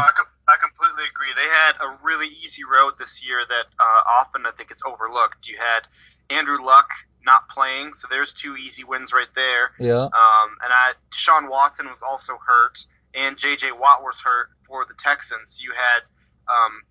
I 0.52 0.56
completely 0.56 1.04
agree. 1.08 1.28
They 1.34 1.48
had 1.48 1.72
a 1.80 1.96
really 2.02 2.28
easy 2.44 2.62
road 2.64 2.94
this 2.98 3.24
year 3.24 3.40
that 3.48 3.66
uh, 3.80 4.00
often 4.20 4.44
I 4.44 4.50
think 4.50 4.70
is 4.70 4.82
overlooked. 4.84 5.48
You 5.48 5.56
had 5.58 5.86
Andrew 6.28 6.62
Luck 6.62 6.90
not 7.24 7.48
playing, 7.48 7.94
so 7.94 8.06
there's 8.10 8.34
two 8.34 8.56
easy 8.56 8.84
wins 8.84 9.12
right 9.12 9.32
there. 9.34 9.72
Yeah. 9.78 10.04
Um, 10.04 10.48
and 10.62 10.72
I, 10.72 10.92
Sean 11.12 11.48
Watson 11.48 11.86
was 11.86 12.02
also 12.02 12.34
hurt, 12.46 12.86
and 13.14 13.38
J.J. 13.38 13.72
Watt 13.72 14.02
was 14.02 14.20
hurt 14.20 14.48
for 14.66 14.84
the 14.84 14.94
Texans. 14.94 15.60
You 15.62 15.72
had 15.72 16.02
um, 16.48 16.82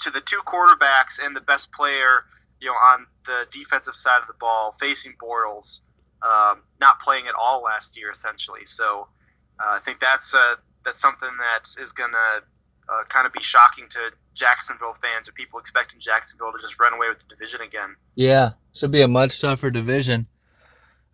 to 0.00 0.10
the 0.10 0.20
two 0.20 0.40
quarterbacks 0.46 1.22
and 1.22 1.36
the 1.36 1.40
best 1.40 1.72
player, 1.72 2.24
you 2.60 2.68
know, 2.68 2.74
on 2.74 3.06
the 3.26 3.46
defensive 3.50 3.94
side 3.94 4.20
of 4.22 4.26
the 4.26 4.34
ball 4.40 4.74
facing 4.80 5.14
Bortles, 5.22 5.80
um, 6.22 6.62
not 6.80 7.00
playing 7.00 7.26
at 7.26 7.34
all 7.38 7.62
last 7.62 7.98
year, 7.98 8.10
essentially. 8.10 8.64
So 8.64 9.08
uh, 9.58 9.76
I 9.76 9.78
think 9.80 10.00
that's 10.00 10.34
uh, 10.34 10.54
that's 10.84 11.00
something 11.00 11.30
that 11.38 11.82
is 11.82 11.92
going 11.92 12.12
to 12.12 12.42
uh, 12.90 13.04
kind 13.08 13.26
of 13.26 13.32
be 13.32 13.42
shocking 13.42 13.88
to 13.90 13.98
Jacksonville 14.34 14.94
fans 15.00 15.28
or 15.28 15.32
people 15.32 15.58
expecting 15.58 16.00
Jacksonville 16.00 16.52
to 16.52 16.58
just 16.60 16.80
run 16.80 16.92
away 16.94 17.08
with 17.08 17.20
the 17.20 17.34
division 17.34 17.60
again. 17.60 17.96
Yeah, 18.14 18.50
should 18.72 18.90
be 18.90 19.02
a 19.02 19.08
much 19.08 19.40
tougher 19.40 19.70
division. 19.70 20.26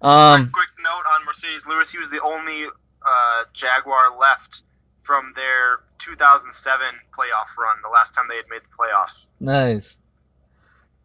Um, 0.01 0.43
quick, 0.43 0.53
quick 0.53 0.69
note 0.83 1.05
on 1.15 1.27
Marcedes 1.27 1.67
Lewis: 1.67 1.91
he 1.91 1.99
was 1.99 2.11
the 2.11 2.23
only 2.23 2.65
uh, 2.67 3.45
Jaguar 3.53 4.19
left 4.19 4.63
from 5.03 5.33
their 5.37 5.81
2007 5.99 6.87
playoff 7.17 7.57
run, 7.59 7.77
the 7.83 7.89
last 7.89 8.15
time 8.15 8.27
they 8.29 8.37
had 8.37 8.47
made 8.51 8.63
the 8.63 8.77
playoffs. 8.77 9.27
Nice. 9.39 9.99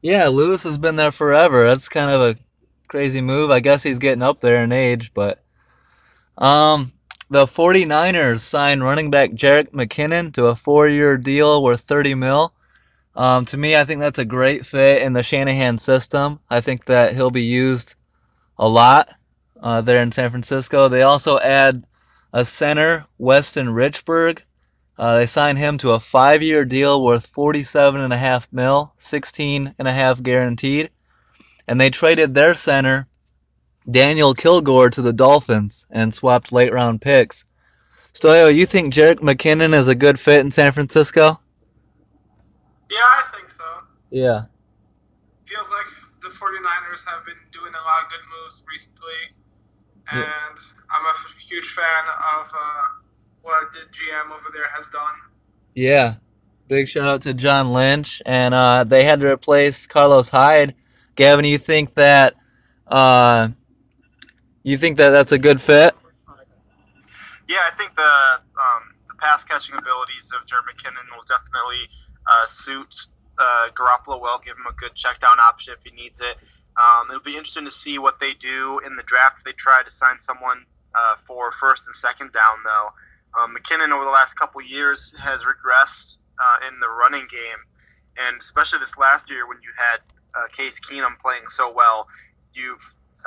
Yeah, 0.01 0.28
Lewis 0.28 0.63
has 0.63 0.78
been 0.78 0.96
there 0.96 1.12
forever. 1.12 1.66
That's 1.66 1.88
kind 1.88 2.10
of 2.10 2.22
a 2.22 2.36
crazy 2.88 3.22
move. 3.22 3.51
I 3.51 3.60
guess 3.60 3.84
he's 3.84 4.00
getting 4.00 4.24
up 4.24 4.42
there 4.42 4.63
in 4.63 4.72
age, 4.72 5.13
but 5.13 5.44
um 6.38 6.92
the 7.31 7.45
49ers 7.45 8.41
signed 8.41 8.83
running 8.83 9.09
back 9.09 9.31
Jerick 9.31 9.69
McKinnon 9.71 10.33
to 10.33 10.47
a 10.47 10.53
4-year 10.53 11.17
deal 11.17 11.63
worth 11.63 11.79
30 11.79 12.13
mil. 12.13 12.53
Um, 13.15 13.45
to 13.45 13.55
me, 13.55 13.73
I 13.73 13.85
think 13.85 14.01
that's 14.01 14.19
a 14.19 14.25
great 14.25 14.65
fit 14.65 15.01
in 15.01 15.13
the 15.13 15.23
Shanahan 15.23 15.77
system. 15.77 16.41
I 16.50 16.59
think 16.59 16.83
that 16.85 17.15
he'll 17.15 17.31
be 17.31 17.43
used 17.43 17.95
a 18.59 18.67
lot 18.67 19.13
uh, 19.63 19.79
there 19.79 20.01
in 20.01 20.11
San 20.11 20.29
Francisco. 20.29 20.89
They 20.89 21.03
also 21.03 21.39
add 21.39 21.85
a 22.33 22.43
center, 22.43 23.05
Weston 23.17 23.67
Richburg. 23.67 24.39
Uh, 24.97 25.19
they 25.19 25.25
signed 25.25 25.57
him 25.57 25.77
to 25.77 25.91
a 25.91 26.01
five-year 26.01 26.65
deal 26.65 27.01
worth 27.01 27.27
47 27.27 28.01
and 28.01 28.11
a 28.11 28.17
half 28.17 28.51
mil, 28.51 28.93
16 28.97 29.73
and 29.79 29.88
a 29.88 29.93
half 29.93 30.21
guaranteed, 30.21 30.89
and 31.65 31.79
they 31.79 31.89
traded 31.89 32.33
their 32.33 32.55
center, 32.55 33.07
Daniel 33.89 34.33
Kilgore, 34.33 34.89
to 34.91 35.01
the 35.01 35.13
Dolphins 35.13 35.85
and 35.89 36.13
swapped 36.13 36.51
late-round 36.51 37.01
picks. 37.01 37.45
Stoyo, 38.13 38.53
you 38.53 38.65
think 38.65 38.93
Jerick 38.93 39.19
McKinnon 39.19 39.73
is 39.73 39.88
a 39.88 39.95
good 39.95 40.19
fit 40.19 40.41
in 40.41 40.51
San 40.51 40.71
Francisco? 40.71 41.39
Yeah, 42.89 42.97
I 43.00 43.23
think 43.35 43.50
so. 43.50 43.63
Yeah. 44.09 44.41
Feels 45.45 45.69
like 45.71 45.85
the 46.21 46.27
49ers 46.29 47.05
have 47.09 47.25
been 47.25 47.35
doing 47.51 47.71
a 47.73 47.83
lot 47.85 48.03
of 48.05 48.09
good 48.11 48.19
moves 48.43 48.63
recently, 48.71 49.13
and 50.11 50.19
Yeah. 50.21 50.31
I'm 50.93 51.05
a 51.05 51.09
f- 51.09 51.35
huge 51.47 51.67
fan 51.67 52.03
of 52.39 52.51
uh, 52.53 52.83
what 53.43 53.71
the 53.71 53.79
GM 53.91 54.31
over 54.31 54.50
there 54.53 54.67
has 54.75 54.89
done. 54.89 55.15
Yeah. 55.73 56.15
Big 56.67 56.88
shout 56.89 57.07
out 57.07 57.21
to 57.23 57.33
John 57.33 57.71
Lynch. 57.73 58.21
And 58.25 58.53
uh, 58.53 58.83
they 58.83 59.03
had 59.03 59.21
to 59.21 59.27
replace 59.27 59.88
Carlos 59.88 60.29
Hyde. 60.29 60.75
Gavin, 61.15 61.45
you 61.45 61.57
think 61.57 61.93
that 61.95 62.35
uh, 62.88 63.50
you 64.63 64.77
think 64.77 64.98
that 64.98 65.10
that's 65.10 65.32
a 65.32 65.39
good 65.39 65.62
fit? 65.62 65.96
Yeah, 67.48 67.58
I 67.65 67.72
think 67.72 67.96
the 67.96 68.01
um, 68.01 68.96
the 69.08 69.15
pass 69.15 69.44
catching 69.44 69.75
abilities 69.75 70.32
of 70.34 70.46
Jerick 70.48 70.72
McKinnon 70.72 71.15
will 71.15 71.25
definitely 71.27 71.89
uh, 72.27 72.48
suit 72.48 73.08
uh, 73.38 73.70
Garoppolo 73.74 74.22
well. 74.22 74.39
Give 74.44 74.56
him 74.56 74.65
a 74.70 74.74
good 74.74 74.96
check 74.96 75.20
down 75.20 75.38
option 75.39 75.74
if 75.77 75.84
he 75.84 75.96
needs 75.96 76.22
it. 76.22 76.38
Um, 76.77 77.10
it'll 77.10 77.22
be 77.22 77.36
interesting 77.36 77.65
to 77.65 77.72
see 77.72 78.00
what 78.00 78.20
they 78.20 78.34
do 78.34 78.80
in 78.86 78.96
the 78.96 79.03
draft. 79.03 79.44
They 79.44 79.51
try 79.51 79.82
to 79.84 79.91
sign 79.91 80.20
someone 80.20 80.65
uh, 80.96 81.15
for 81.25 81.51
first 81.51 81.88
and 81.88 81.96
second 81.96 82.32
down, 82.32 82.58
though. 82.63 82.89
Um, 83.39 83.56
McKinnon 83.56 83.91
over 83.91 84.03
the 84.03 84.12
last 84.12 84.36
couple 84.36 84.62
years 84.62 85.15
has 85.18 85.41
regressed 85.41 86.18
uh, 86.39 86.68
in 86.68 86.80
the 86.80 86.89
running 86.89 87.27
game, 87.30 87.60
and 88.18 88.41
especially 88.41 88.80
this 88.80 88.98
last 88.98 89.30
year 89.30 89.48
when 89.48 89.58
you 89.62 89.70
had 89.77 90.00
uh, 90.36 90.48
Case 90.51 90.80
Keenum 90.80 91.18
playing 91.20 91.48
so 91.48 91.72
well, 91.74 92.08
you 92.53 92.77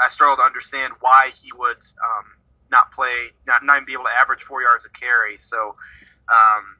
I 0.02 0.08
struggle 0.08 0.36
to 0.36 0.42
understand 0.42 0.92
why 1.00 1.30
he 1.42 1.50
would 1.52 1.76
um, 1.76 2.24
not 2.70 2.90
play, 2.92 3.30
not, 3.46 3.64
not 3.64 3.76
even 3.76 3.86
be 3.86 3.92
able 3.92 4.04
to 4.04 4.18
average 4.18 4.42
four 4.42 4.62
yards 4.62 4.84
a 4.86 4.90
carry. 4.90 5.38
So, 5.38 5.76
um, 6.28 6.76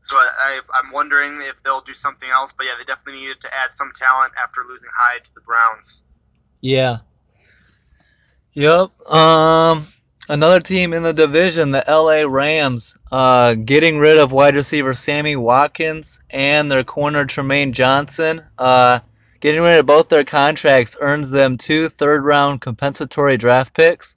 so 0.00 0.16
I, 0.16 0.60
I'm 0.74 0.92
wondering 0.92 1.40
if 1.40 1.54
they'll 1.64 1.80
do 1.80 1.94
something 1.94 2.28
else. 2.28 2.52
But 2.52 2.66
yeah, 2.66 2.72
they 2.78 2.84
definitely 2.84 3.22
needed 3.22 3.40
to 3.42 3.48
add 3.54 3.72
some 3.72 3.92
talent 3.94 4.32
after 4.42 4.62
losing 4.68 4.88
Hyde 4.96 5.24
to 5.24 5.34
the 5.34 5.40
Browns. 5.40 6.04
Yeah. 6.60 6.98
Yep. 8.52 9.10
Um, 9.10 9.86
another 10.28 10.60
team 10.60 10.92
in 10.92 11.02
the 11.02 11.12
division, 11.12 11.70
the 11.70 11.84
LA 11.88 12.28
Rams, 12.28 12.96
uh, 13.10 13.54
getting 13.54 13.98
rid 13.98 14.18
of 14.18 14.32
wide 14.32 14.54
receiver 14.54 14.94
Sammy 14.94 15.36
Watkins 15.36 16.20
and 16.30 16.70
their 16.70 16.84
corner 16.84 17.24
Trumaine 17.24 17.72
Johnson. 17.72 18.42
Uh, 18.58 19.00
getting 19.44 19.60
rid 19.60 19.78
of 19.78 19.84
both 19.84 20.08
their 20.08 20.24
contracts 20.24 20.96
earns 21.02 21.30
them 21.30 21.58
two 21.58 21.86
third 21.86 22.24
round 22.24 22.62
compensatory 22.62 23.36
draft 23.36 23.74
picks. 23.74 24.16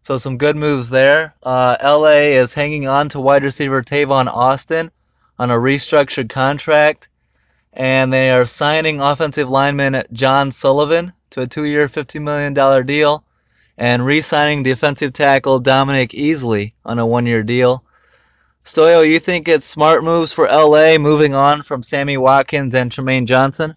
So 0.00 0.16
some 0.16 0.38
good 0.38 0.56
moves 0.56 0.88
there. 0.88 1.34
Uh, 1.42 1.76
LA 1.84 2.32
is 2.40 2.54
hanging 2.54 2.88
on 2.88 3.10
to 3.10 3.20
wide 3.20 3.44
receiver 3.44 3.82
Tavon 3.82 4.28
Austin 4.28 4.90
on 5.38 5.50
a 5.50 5.56
restructured 5.56 6.30
contract, 6.30 7.10
and 7.74 8.10
they 8.10 8.30
are 8.30 8.46
signing 8.46 8.98
offensive 8.98 9.50
lineman 9.50 10.02
John 10.10 10.50
Sullivan 10.50 11.12
to 11.28 11.42
a 11.42 11.46
two-year, 11.46 11.86
$50 11.86 12.22
million 12.22 12.86
deal, 12.86 13.24
and 13.76 14.06
re-signing 14.06 14.62
defensive 14.62 15.12
tackle 15.12 15.58
Dominique 15.58 16.12
Easley 16.12 16.72
on 16.82 16.98
a 16.98 17.06
one-year 17.06 17.42
deal. 17.42 17.84
Stoyo, 18.64 19.06
you 19.06 19.18
think 19.18 19.48
it's 19.48 19.66
smart 19.66 20.02
moves 20.02 20.32
for 20.32 20.46
LA 20.46 20.96
moving 20.96 21.34
on 21.34 21.60
from 21.60 21.82
Sammy 21.82 22.16
Watkins 22.16 22.74
and 22.74 22.90
Trumaine 22.90 23.26
Johnson? 23.26 23.76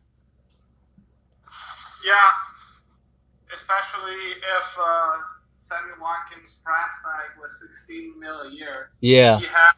Yeah, 2.10 3.54
especially 3.54 4.18
if 4.58 4.78
uh, 4.82 5.18
Sammy 5.60 5.92
Watkins' 6.02 6.60
price 6.64 7.04
tag 7.04 7.40
was 7.40 7.62
16 7.86 8.20
mil 8.20 8.42
a 8.42 8.50
year. 8.50 8.90
Yeah. 9.00 9.38
He 9.38 9.46
had 9.46 9.74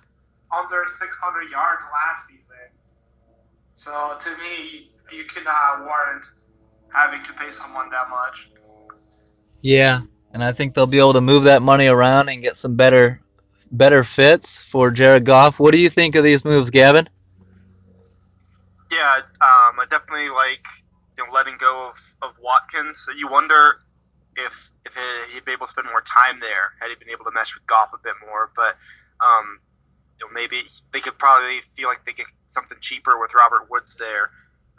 under 0.55 0.85
600 0.87 1.51
yards 1.51 1.83
last 1.91 2.27
season. 2.27 2.55
So 3.73 4.15
to 4.17 4.29
me, 4.37 4.91
you 5.11 5.25
cannot 5.25 5.85
warrant 5.85 6.25
having 6.93 7.21
to 7.23 7.33
pay 7.33 7.51
someone 7.51 7.89
that 7.89 8.09
much. 8.09 8.49
Yeah, 9.61 10.01
and 10.31 10.41
I 10.43 10.53
think 10.53 10.73
they'll 10.73 10.87
be 10.87 10.99
able 10.99 11.13
to 11.13 11.21
move 11.21 11.43
that 11.43 11.61
money 11.61 11.87
around 11.87 12.29
and 12.29 12.41
get 12.41 12.55
some 12.55 12.75
better 12.75 13.21
better 13.71 14.03
fits 14.03 14.57
for 14.57 14.91
Jared 14.91 15.25
Goff. 15.25 15.59
What 15.59 15.71
do 15.71 15.79
you 15.79 15.89
think 15.89 16.15
of 16.15 16.23
these 16.23 16.45
moves, 16.45 16.69
Gavin? 16.69 17.09
Yeah, 18.91 19.17
um, 19.17 19.79
I 19.79 19.85
definitely 19.89 20.29
like 20.29 20.65
you 21.21 21.27
know, 21.27 21.35
letting 21.35 21.57
go 21.57 21.89
of, 21.89 22.29
of 22.29 22.35
Watkins. 22.41 23.03
So 23.05 23.11
you 23.11 23.27
wonder 23.27 23.77
if 24.37 24.71
if 24.85 24.95
he'd 25.33 25.45
be 25.45 25.51
able 25.51 25.65
to 25.65 25.71
spend 25.71 25.87
more 25.87 26.01
time 26.01 26.39
there 26.39 26.71
had 26.79 26.89
he 26.89 26.95
been 26.95 27.11
able 27.11 27.25
to 27.25 27.31
mesh 27.31 27.53
with 27.53 27.65
Goff 27.67 27.91
a 27.93 27.97
bit 28.03 28.13
more. 28.25 28.51
But 28.55 28.77
um, 29.19 29.59
you 30.19 30.25
know, 30.25 30.33
maybe 30.33 30.63
they 30.93 30.99
could 31.01 31.17
probably 31.17 31.59
feel 31.75 31.89
like 31.89 32.05
they 32.05 32.13
get 32.13 32.27
something 32.47 32.77
cheaper 32.81 33.19
with 33.19 33.33
Robert 33.35 33.69
Woods 33.69 33.97
there, 33.97 34.31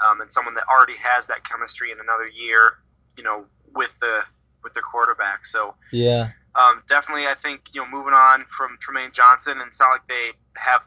um, 0.04 0.20
and 0.20 0.30
someone 0.30 0.54
that 0.54 0.64
already 0.72 0.96
has 0.98 1.26
that 1.28 1.44
chemistry 1.44 1.92
in 1.92 2.00
another 2.00 2.28
year. 2.28 2.78
You 3.16 3.24
know, 3.24 3.44
with 3.74 3.96
the 4.00 4.22
with 4.64 4.74
their 4.74 4.82
quarterback. 4.82 5.44
So 5.44 5.74
Yeah. 5.92 6.30
um, 6.54 6.82
definitely, 6.88 7.26
I 7.26 7.34
think 7.34 7.68
you 7.74 7.82
know 7.82 7.88
moving 7.88 8.14
on 8.14 8.44
from 8.48 8.78
Trumaine 8.78 9.12
Johnson, 9.12 9.58
and 9.60 9.68
it's 9.68 9.80
not 9.80 9.90
like 9.90 10.08
they 10.08 10.30
have 10.56 10.82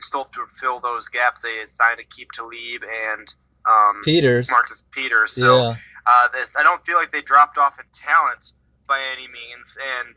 still 0.00 0.24
to 0.24 0.46
fill 0.56 0.80
those 0.80 1.08
gaps. 1.08 1.42
They 1.42 1.56
had 1.58 1.70
signed 1.70 1.98
to 1.98 2.04
keep 2.04 2.30
Talib 2.32 2.82
and 2.84 3.32
um, 3.68 4.02
Peters. 4.04 4.50
Marcus 4.50 4.82
Peters. 4.90 5.32
So 5.32 5.56
Yeah. 5.56 5.74
uh, 6.06 6.28
this, 6.32 6.56
I 6.56 6.62
don't 6.62 6.84
feel 6.84 6.96
like 6.96 7.12
they 7.12 7.22
dropped 7.22 7.58
off 7.58 7.78
in 7.78 7.86
talent 7.92 8.52
by 8.88 9.00
any 9.12 9.28
means. 9.28 9.76
And 9.98 10.16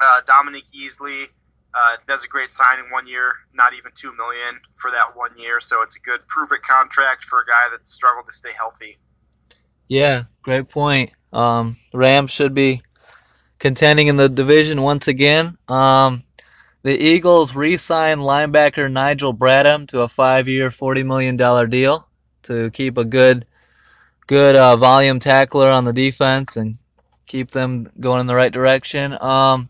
uh, 0.00 0.20
Dominique 0.26 0.66
Easley 0.74 1.26
uh, 1.74 1.96
does 2.06 2.24
a 2.24 2.28
great 2.28 2.50
signing 2.50 2.90
one 2.90 3.06
year, 3.06 3.32
not 3.54 3.74
even 3.74 3.92
two 3.94 4.14
million 4.16 4.60
for 4.76 4.90
that 4.90 5.16
one 5.16 5.36
year. 5.38 5.60
So 5.60 5.82
it's 5.82 5.96
a 5.96 6.00
good 6.00 6.26
prove 6.28 6.52
it 6.52 6.62
contract 6.62 7.24
for 7.24 7.40
a 7.40 7.46
guy 7.46 7.68
that's 7.70 7.90
struggled 7.90 8.26
to 8.26 8.32
stay 8.32 8.52
healthy. 8.52 8.98
Yeah, 9.88 10.24
great 10.42 10.68
point. 10.68 11.10
Um, 11.32 11.76
Rams 11.92 12.30
should 12.30 12.54
be 12.54 12.82
contending 13.58 14.08
in 14.08 14.16
the 14.16 14.28
division 14.28 14.82
once 14.82 15.08
again. 15.08 15.56
Um, 15.68 16.22
the 16.82 16.98
Eagles 16.98 17.54
re-signed 17.54 18.20
linebacker 18.20 18.90
Nigel 18.90 19.34
Bradham 19.34 19.86
to 19.88 20.00
a 20.00 20.08
five-year, 20.08 20.70
forty 20.70 21.02
million 21.02 21.36
dollar 21.36 21.66
deal 21.66 22.08
to 22.44 22.70
keep 22.70 22.98
a 22.98 23.04
good, 23.04 23.46
good 24.26 24.56
uh, 24.56 24.76
volume 24.76 25.20
tackler 25.20 25.70
on 25.70 25.84
the 25.84 25.92
defense 25.92 26.56
and 26.56 26.74
keep 27.26 27.50
them 27.50 27.90
going 28.00 28.20
in 28.20 28.26
the 28.26 28.34
right 28.34 28.52
direction. 28.52 29.16
Um, 29.20 29.68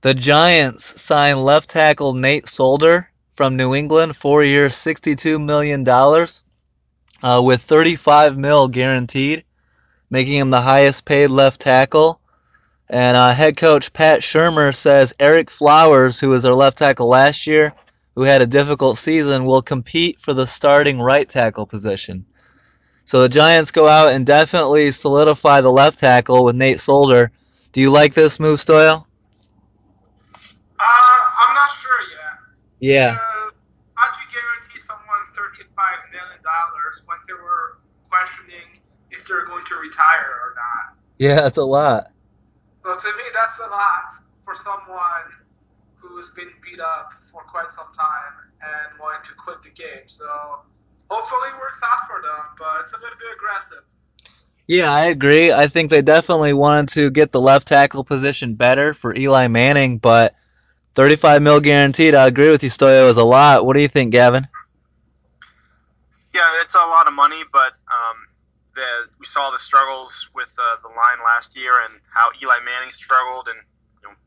the 0.00 0.14
Giants 0.14 1.00
signed 1.00 1.44
left 1.44 1.70
tackle 1.70 2.14
Nate 2.14 2.48
Solder 2.48 3.10
from 3.32 3.56
New 3.56 3.74
England, 3.74 4.16
four 4.16 4.42
years, 4.44 4.74
sixty-two 4.74 5.38
million 5.38 5.84
dollars, 5.84 6.44
uh, 7.22 7.40
with 7.44 7.62
thirty-five 7.62 8.36
mil 8.36 8.68
guaranteed 8.68 9.44
making 10.10 10.34
him 10.34 10.50
the 10.50 10.60
highest 10.60 11.06
paid 11.06 11.28
left 11.28 11.60
tackle. 11.60 12.20
And 12.90 13.16
uh, 13.16 13.32
head 13.32 13.56
coach 13.56 13.94
Pat 13.94 14.20
Shurmur 14.20 14.74
says 14.74 15.14
Ereck 15.18 15.48
Flowers, 15.48 16.20
who 16.20 16.28
was 16.28 16.44
our 16.44 16.52
left 16.52 16.76
tackle 16.76 17.08
last 17.08 17.46
year, 17.46 17.72
who 18.14 18.22
had 18.22 18.42
a 18.42 18.46
difficult 18.46 18.98
season, 18.98 19.44
will 19.44 19.62
compete 19.62 20.20
for 20.20 20.34
the 20.34 20.46
starting 20.46 21.00
right 21.00 21.28
tackle 21.28 21.66
position. 21.66 22.26
So 23.04 23.22
the 23.22 23.28
Giants 23.28 23.70
go 23.70 23.88
out 23.88 24.12
and 24.12 24.24
definitely 24.24 24.90
solidify 24.92 25.60
the 25.60 25.70
left 25.70 25.98
tackle 25.98 26.44
with 26.44 26.56
Nate 26.56 26.80
Solder. 26.80 27.32
Do 27.72 27.80
you 27.80 27.90
like 27.90 28.14
this 28.14 28.38
move, 28.38 28.60
Stoyo? 28.60 29.04
Uh, 30.78 30.84
I'm 31.40 31.54
not 31.54 31.70
sure 31.72 32.00
yet. 32.10 32.38
Yeah. 32.80 33.16
Uh, 33.18 33.50
how'd 33.94 34.14
you 34.20 34.28
guarantee 34.32 34.78
someone 34.78 35.20
$35 35.34 36.12
million 36.12 36.38
when 37.06 37.18
they 37.26 37.34
were 37.34 37.78
questioning 38.08 38.80
if 39.10 39.26
they're 39.26 39.46
going 39.46 39.64
to 39.64 39.74
retire 39.76 40.38
or 40.42 40.54
not. 40.54 40.96
Yeah, 41.18 41.36
that's 41.36 41.58
a 41.58 41.64
lot. 41.64 42.12
So 42.82 42.96
to 42.96 43.16
me, 43.16 43.22
that's 43.34 43.60
a 43.60 43.70
lot 43.70 44.12
for 44.44 44.54
someone 44.54 44.98
who's 46.22 46.30
been 46.30 46.52
beat 46.62 46.78
up 46.78 47.12
for 47.12 47.42
quite 47.42 47.72
some 47.72 47.86
time 47.92 48.32
and 48.62 49.00
wanting 49.00 49.22
to 49.24 49.34
quit 49.34 49.62
the 49.62 49.70
game. 49.70 50.06
So 50.06 50.24
hopefully 51.10 51.48
it 51.48 51.60
works 51.60 51.80
out 51.84 52.06
for 52.06 52.22
them, 52.22 52.44
but 52.58 52.80
it's 52.80 52.94
a 52.94 52.96
little 52.98 53.18
bit 53.18 53.34
aggressive. 53.34 53.82
Yeah, 54.68 54.92
I 54.92 55.06
agree. 55.06 55.52
I 55.52 55.66
think 55.66 55.90
they 55.90 56.02
definitely 56.02 56.52
wanted 56.52 56.90
to 56.90 57.10
get 57.10 57.32
the 57.32 57.40
left 57.40 57.66
tackle 57.66 58.04
position 58.04 58.54
better 58.54 58.94
for 58.94 59.14
Eli 59.14 59.48
Manning, 59.48 59.98
but 59.98 60.34
35 60.94 61.42
mil 61.42 61.60
guaranteed. 61.60 62.14
I 62.14 62.28
agree 62.28 62.50
with 62.50 62.62
you, 62.62 62.70
Stoyo, 62.70 63.08
is 63.08 63.16
a 63.16 63.24
lot. 63.24 63.66
What 63.66 63.74
do 63.74 63.82
you 63.82 63.88
think, 63.88 64.12
Gavin? 64.12 64.46
Yeah, 66.32 66.48
it's 66.62 66.74
a 66.74 66.78
lot 66.78 67.08
of 67.08 67.14
money, 67.14 67.42
but 67.52 67.72
um, 67.90 68.16
the, 68.76 68.86
we 69.18 69.26
saw 69.26 69.50
the 69.50 69.58
struggles 69.58 70.30
with 70.34 70.54
uh, 70.56 70.76
the 70.82 70.88
line 70.88 71.18
last 71.24 71.58
year 71.58 71.72
and 71.84 72.00
how 72.14 72.28
Eli 72.40 72.58
Manning 72.64 72.92
struggled 72.92 73.48
and 73.48 73.58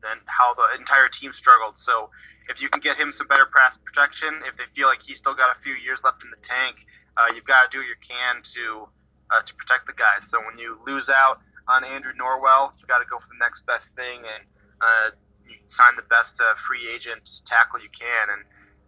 then 0.06 0.18
how 0.26 0.54
the 0.54 0.78
entire 0.78 1.08
team 1.08 1.32
struggled. 1.32 1.76
So 1.76 2.10
if 2.48 2.62
you 2.62 2.68
can 2.68 2.80
get 2.80 2.96
him 2.96 3.12
some 3.12 3.26
better 3.26 3.46
pass 3.46 3.76
protection, 3.76 4.28
if 4.46 4.56
they 4.56 4.64
feel 4.74 4.88
like 4.88 5.02
he's 5.02 5.18
still 5.18 5.34
got 5.34 5.54
a 5.56 5.58
few 5.58 5.74
years 5.74 6.02
left 6.04 6.22
in 6.22 6.30
the 6.30 6.40
tank, 6.42 6.76
uh, 7.16 7.32
you've 7.34 7.46
got 7.46 7.70
to 7.70 7.76
do 7.76 7.80
what 7.80 7.88
you 7.88 7.96
can 8.00 8.42
to 8.42 8.88
uh, 9.30 9.42
to 9.42 9.54
protect 9.54 9.86
the 9.86 9.92
guys. 9.92 10.28
So 10.28 10.38
when 10.38 10.58
you 10.58 10.78
lose 10.86 11.10
out 11.10 11.40
on 11.68 11.84
Andrew 11.84 12.12
Norwell, 12.12 12.78
you 12.80 12.86
got 12.86 13.00
to 13.00 13.06
go 13.10 13.18
for 13.18 13.28
the 13.28 13.40
next 13.40 13.66
best 13.66 13.96
thing 13.96 14.18
and 14.18 14.44
uh, 14.80 15.10
you 15.48 15.56
sign 15.66 15.96
the 15.96 16.02
best 16.02 16.40
uh, 16.40 16.54
free 16.54 16.88
agent 16.92 17.28
tackle 17.44 17.80
you 17.80 17.88
can. 17.90 18.28
And 18.30 18.42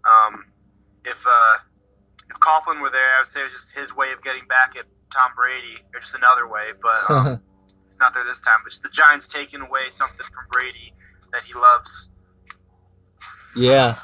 um, 0.05 0.45
if 1.05 1.25
uh, 1.27 1.59
if 2.31 2.39
Coughlin 2.39 2.81
were 2.81 2.91
there, 2.91 3.17
I 3.17 3.21
would 3.21 3.29
say 3.29 3.41
it 3.41 3.45
was 3.45 3.53
just 3.53 3.73
his 3.75 3.95
way 3.95 4.13
of 4.13 4.23
getting 4.23 4.47
back 4.47 4.77
at 4.77 4.85
Tom 5.13 5.33
Brady, 5.35 5.83
or 5.95 6.01
just 6.01 6.15
another 6.15 6.47
way. 6.47 6.71
But 6.81 7.11
um, 7.11 7.43
it's 7.89 7.99
not 7.99 8.15
there 8.15 8.25
this 8.25 8.41
time. 8.41 8.61
But 8.63 8.71
just 8.71 8.83
the 8.83 8.91
Giants 8.91 9.27
taking 9.27 9.61
away 9.61 9.89
something 9.91 10.27
from 10.27 10.45
Brady 10.51 10.93
that 11.33 11.43
he 11.43 11.55
loves. 11.55 12.11
Yeah. 13.57 13.97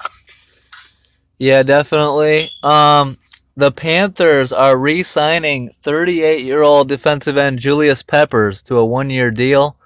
Yeah, 1.39 1.63
definitely. 1.63 2.45
Um, 2.63 3.17
the 3.57 3.71
Panthers 3.71 4.53
are 4.53 4.77
re-signing 4.77 5.69
38-year-old 5.69 6.89
defensive 6.89 7.37
end 7.37 7.59
Julius 7.59 8.03
Peppers 8.03 8.63
to 8.65 8.77
a 8.77 8.87
one-year 8.87 9.31
deal. 9.31 9.77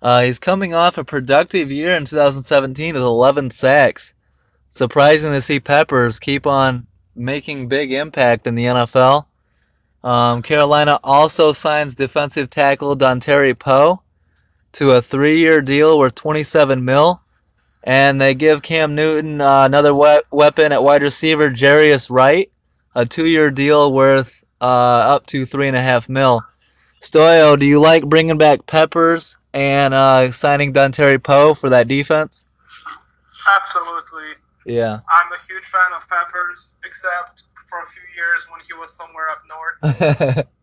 Uh, 0.00 0.22
he's 0.22 0.38
coming 0.38 0.74
off 0.74 0.98
a 0.98 1.04
productive 1.04 1.72
year 1.72 1.96
in 1.96 2.04
2017 2.04 2.94
with 2.94 3.02
11 3.02 3.50
sacks. 3.50 4.14
Surprising 4.68 5.32
to 5.32 5.40
see 5.40 5.58
Peppers 5.58 6.18
keep 6.18 6.46
on 6.46 6.86
making 7.16 7.68
big 7.68 7.92
impact 7.92 8.46
in 8.46 8.54
the 8.54 8.64
NFL. 8.64 9.26
Um, 10.04 10.42
Carolina 10.42 11.00
also 11.02 11.52
signs 11.52 11.94
defensive 11.94 12.50
tackle 12.50 12.96
Dontari 12.96 13.58
Poe 13.58 13.98
to 14.72 14.92
a 14.92 15.02
three-year 15.02 15.62
deal 15.62 15.98
worth 15.98 16.14
27 16.14 16.84
mil, 16.84 17.22
and 17.84 18.20
they 18.20 18.34
give 18.34 18.62
Cam 18.62 18.94
Newton 18.94 19.40
uh, 19.40 19.64
another 19.64 19.94
we- 19.94 20.20
weapon 20.30 20.72
at 20.72 20.82
wide 20.82 21.02
receiver, 21.02 21.50
Jarius 21.50 22.10
Wright, 22.10 22.50
a 22.94 23.06
two-year 23.06 23.50
deal 23.50 23.92
worth 23.92 24.44
uh, 24.60 24.64
up 24.64 25.26
to 25.26 25.46
three 25.46 25.68
and 25.68 25.76
a 25.76 25.82
half 25.82 26.08
mil. 26.08 26.42
Stoyo, 27.00 27.58
do 27.58 27.64
you 27.64 27.80
like 27.80 28.04
bringing 28.04 28.38
back 28.38 28.66
Peppers 28.66 29.36
and 29.54 29.94
uh, 29.94 30.32
signing 30.32 30.72
Dontari 30.72 31.22
Poe 31.22 31.54
for 31.54 31.70
that 31.70 31.86
defense? 31.88 32.44
Absolutely. 33.56 34.34
Yeah. 34.66 34.94
I'm 35.08 35.32
a 35.32 35.38
huge 35.48 35.64
fan 35.64 35.92
of 35.96 36.08
Peppers, 36.08 36.76
except 36.84 37.44
for 37.68 37.80
a 37.82 37.86
few 37.86 38.02
years 38.16 38.46
when 38.50 38.60
he 38.66 38.74
was 38.74 38.92
somewhere 38.94 39.28
up 39.30 39.42
north. 39.48 40.46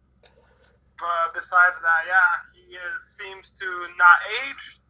But 1.05 1.37
besides 1.37 1.77
that, 1.81 2.01
yeah, 2.09 2.33
he 2.55 2.73
is, 2.73 3.03
seems 3.05 3.51
to 3.59 3.65
not 3.97 4.17
age, 4.41 4.81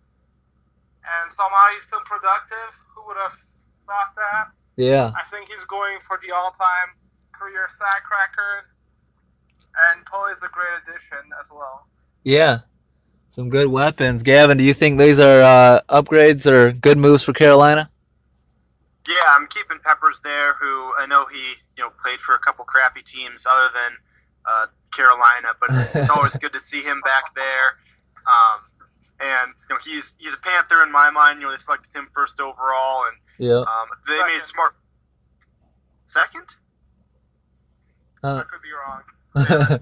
and 1.04 1.32
somehow 1.32 1.76
he's 1.76 1.84
still 1.84 2.04
productive. 2.06 2.72
Who 2.96 3.06
would 3.08 3.18
have 3.18 3.34
thought 3.86 4.16
that? 4.16 4.56
yeah. 4.78 5.12
I 5.16 5.28
think 5.28 5.50
he's 5.50 5.66
going 5.66 6.00
for 6.00 6.20
the 6.24 6.32
all-time 6.32 6.96
career 7.34 7.68
sack 7.70 8.04
record, 8.10 8.64
and 9.92 10.06
Poe 10.06 10.32
is 10.32 10.42
a 10.44 10.48
great 10.48 10.80
addition 10.88 11.32
as 11.42 11.52
well. 11.52 11.88
Yeah. 12.24 12.60
Some 13.28 13.50
good 13.50 13.68
weapons. 13.68 14.24
Gavin, 14.24 14.58
do 14.58 14.64
you 14.64 14.74
think 14.74 14.98
these 14.98 15.20
are 15.20 15.42
uh, 15.42 15.82
upgrades 15.90 16.50
or 16.50 16.72
good 16.72 16.98
moves 16.98 17.24
for 17.24 17.34
Carolina? 17.34 17.90
Yeah, 19.08 19.16
I'm 19.28 19.48
keeping 19.48 19.80
Peppers 19.80 20.22
there, 20.24 20.54
who 20.54 20.94
I 20.98 21.06
know 21.08 21.26
he 21.26 21.56
you 21.78 21.84
know 21.84 21.90
played 22.02 22.20
for 22.22 22.36
a 22.36 22.40
couple 22.40 22.64
crappy 22.64 23.02
teams 23.04 23.46
other 23.46 23.70
than 23.74 23.98
uh, 24.50 24.66
Carolina, 24.96 25.50
but 25.60 25.70
it's, 25.72 25.96
it's 25.96 26.10
always 26.10 26.36
good 26.38 26.54
to 26.54 26.60
see 26.60 26.82
him 26.82 27.02
back 27.02 27.34
there. 27.36 27.78
Um, 28.28 28.62
and 29.20 29.52
you 29.70 29.76
know 29.76 29.80
he's 29.84 30.16
he's 30.20 30.34
a 30.34 30.38
Panther 30.38 30.84
in 30.84 30.92
my 30.92 31.10
mind. 31.10 31.40
You 31.40 31.46
know 31.46 31.52
they 31.52 31.58
selected 31.58 31.94
him 31.94 32.08
first 32.14 32.40
overall, 32.40 33.04
and 33.08 33.18
Yeah. 33.50 33.60
um, 33.60 33.88
they 34.08 34.20
made 34.34 34.42
smart. 34.44 34.76
Second? 36.06 36.46
Uh, 38.24 38.38
I 38.38 38.44
could 38.44 38.62
be 38.62 38.70
wrong. 38.72 39.02
I 39.36 39.44
thought 39.44 39.82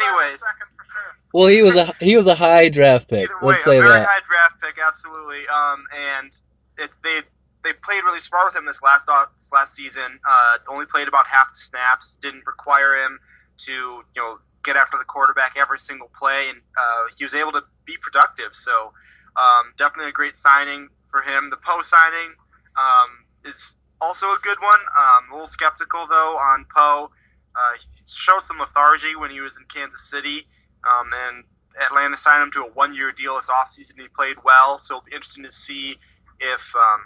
he 0.00 0.10
was 0.12 0.22
Anyways. 0.22 0.40
sure. 0.40 1.16
well, 1.32 1.46
he 1.48 1.62
was 1.62 1.76
a 1.76 1.92
he 2.04 2.16
was 2.16 2.26
a 2.26 2.34
high 2.34 2.68
draft 2.68 3.08
pick. 3.10 3.28
Either 3.30 3.34
way, 3.46 3.52
Let's 3.54 3.64
say 3.64 3.78
a 3.78 3.82
very 3.82 3.94
that. 3.94 4.06
high 4.08 4.20
draft 4.26 4.60
pick, 4.62 4.76
absolutely. 4.84 5.46
Um, 5.48 5.84
and 6.18 6.32
it, 6.78 6.90
they 7.02 7.20
they 7.64 7.72
played 7.72 8.02
really 8.04 8.20
smart 8.20 8.46
with 8.46 8.56
him 8.56 8.66
this 8.66 8.82
last 8.82 9.08
uh, 9.08 9.26
this 9.38 9.52
last 9.52 9.74
season. 9.74 10.20
Uh, 10.28 10.58
only 10.68 10.86
played 10.86 11.08
about 11.08 11.26
half 11.26 11.52
the 11.52 11.58
snaps. 11.58 12.16
Didn't 12.22 12.46
require 12.46 12.94
him 13.04 13.18
to 13.58 13.72
you 13.72 14.04
know 14.16 14.38
get 14.62 14.76
after 14.76 14.98
the 14.98 15.04
quarterback 15.04 15.56
every 15.56 15.78
single 15.78 16.10
play, 16.18 16.48
and 16.48 16.58
uh, 16.76 17.04
he 17.16 17.24
was 17.24 17.34
able 17.34 17.52
to 17.52 17.62
be 17.84 17.96
productive. 18.00 18.54
So 18.54 18.92
um, 19.36 19.72
definitely 19.76 20.10
a 20.10 20.12
great 20.12 20.36
signing 20.36 20.88
for 21.10 21.20
him. 21.20 21.50
The 21.50 21.56
Poe 21.56 21.82
signing 21.82 22.34
um, 22.76 23.24
is 23.44 23.76
also 24.00 24.26
a 24.26 24.38
good 24.42 24.58
one. 24.60 24.80
Um, 24.98 25.30
a 25.30 25.32
little 25.32 25.46
skeptical 25.46 26.06
though 26.06 26.36
on 26.38 26.66
Poe. 26.74 27.10
Uh, 27.56 27.72
he 27.78 27.86
showed 28.08 28.42
some 28.42 28.58
lethargy 28.58 29.14
when 29.14 29.30
he 29.30 29.40
was 29.40 29.56
in 29.58 29.64
Kansas 29.66 30.10
City, 30.10 30.46
um, 30.82 31.10
and 31.28 31.44
Atlanta 31.80 32.16
signed 32.16 32.42
him 32.42 32.50
to 32.52 32.62
a 32.62 32.70
one-year 32.72 33.12
deal 33.12 33.36
this 33.36 33.48
offseason. 33.48 34.00
He 34.00 34.08
played 34.08 34.36
well, 34.44 34.78
so 34.78 34.96
it'll 34.96 35.04
be 35.04 35.14
interesting 35.14 35.44
to 35.44 35.52
see 35.52 35.96
if 36.40 36.74
um, 36.74 37.00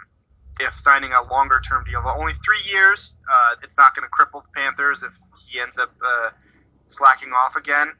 if 0.59 0.73
signing 0.73 1.11
a 1.13 1.33
longer-term 1.33 1.83
deal, 1.85 2.01
but 2.03 2.15
only 2.17 2.33
three 2.33 2.61
years, 2.71 3.17
uh, 3.31 3.55
it's 3.63 3.77
not 3.77 3.95
going 3.95 4.07
to 4.07 4.11
cripple 4.11 4.43
the 4.43 4.49
Panthers 4.61 5.03
if 5.03 5.13
he 5.49 5.59
ends 5.59 5.77
up 5.77 5.91
uh, 6.05 6.29
slacking 6.89 7.29
off 7.31 7.55
again. 7.55 7.93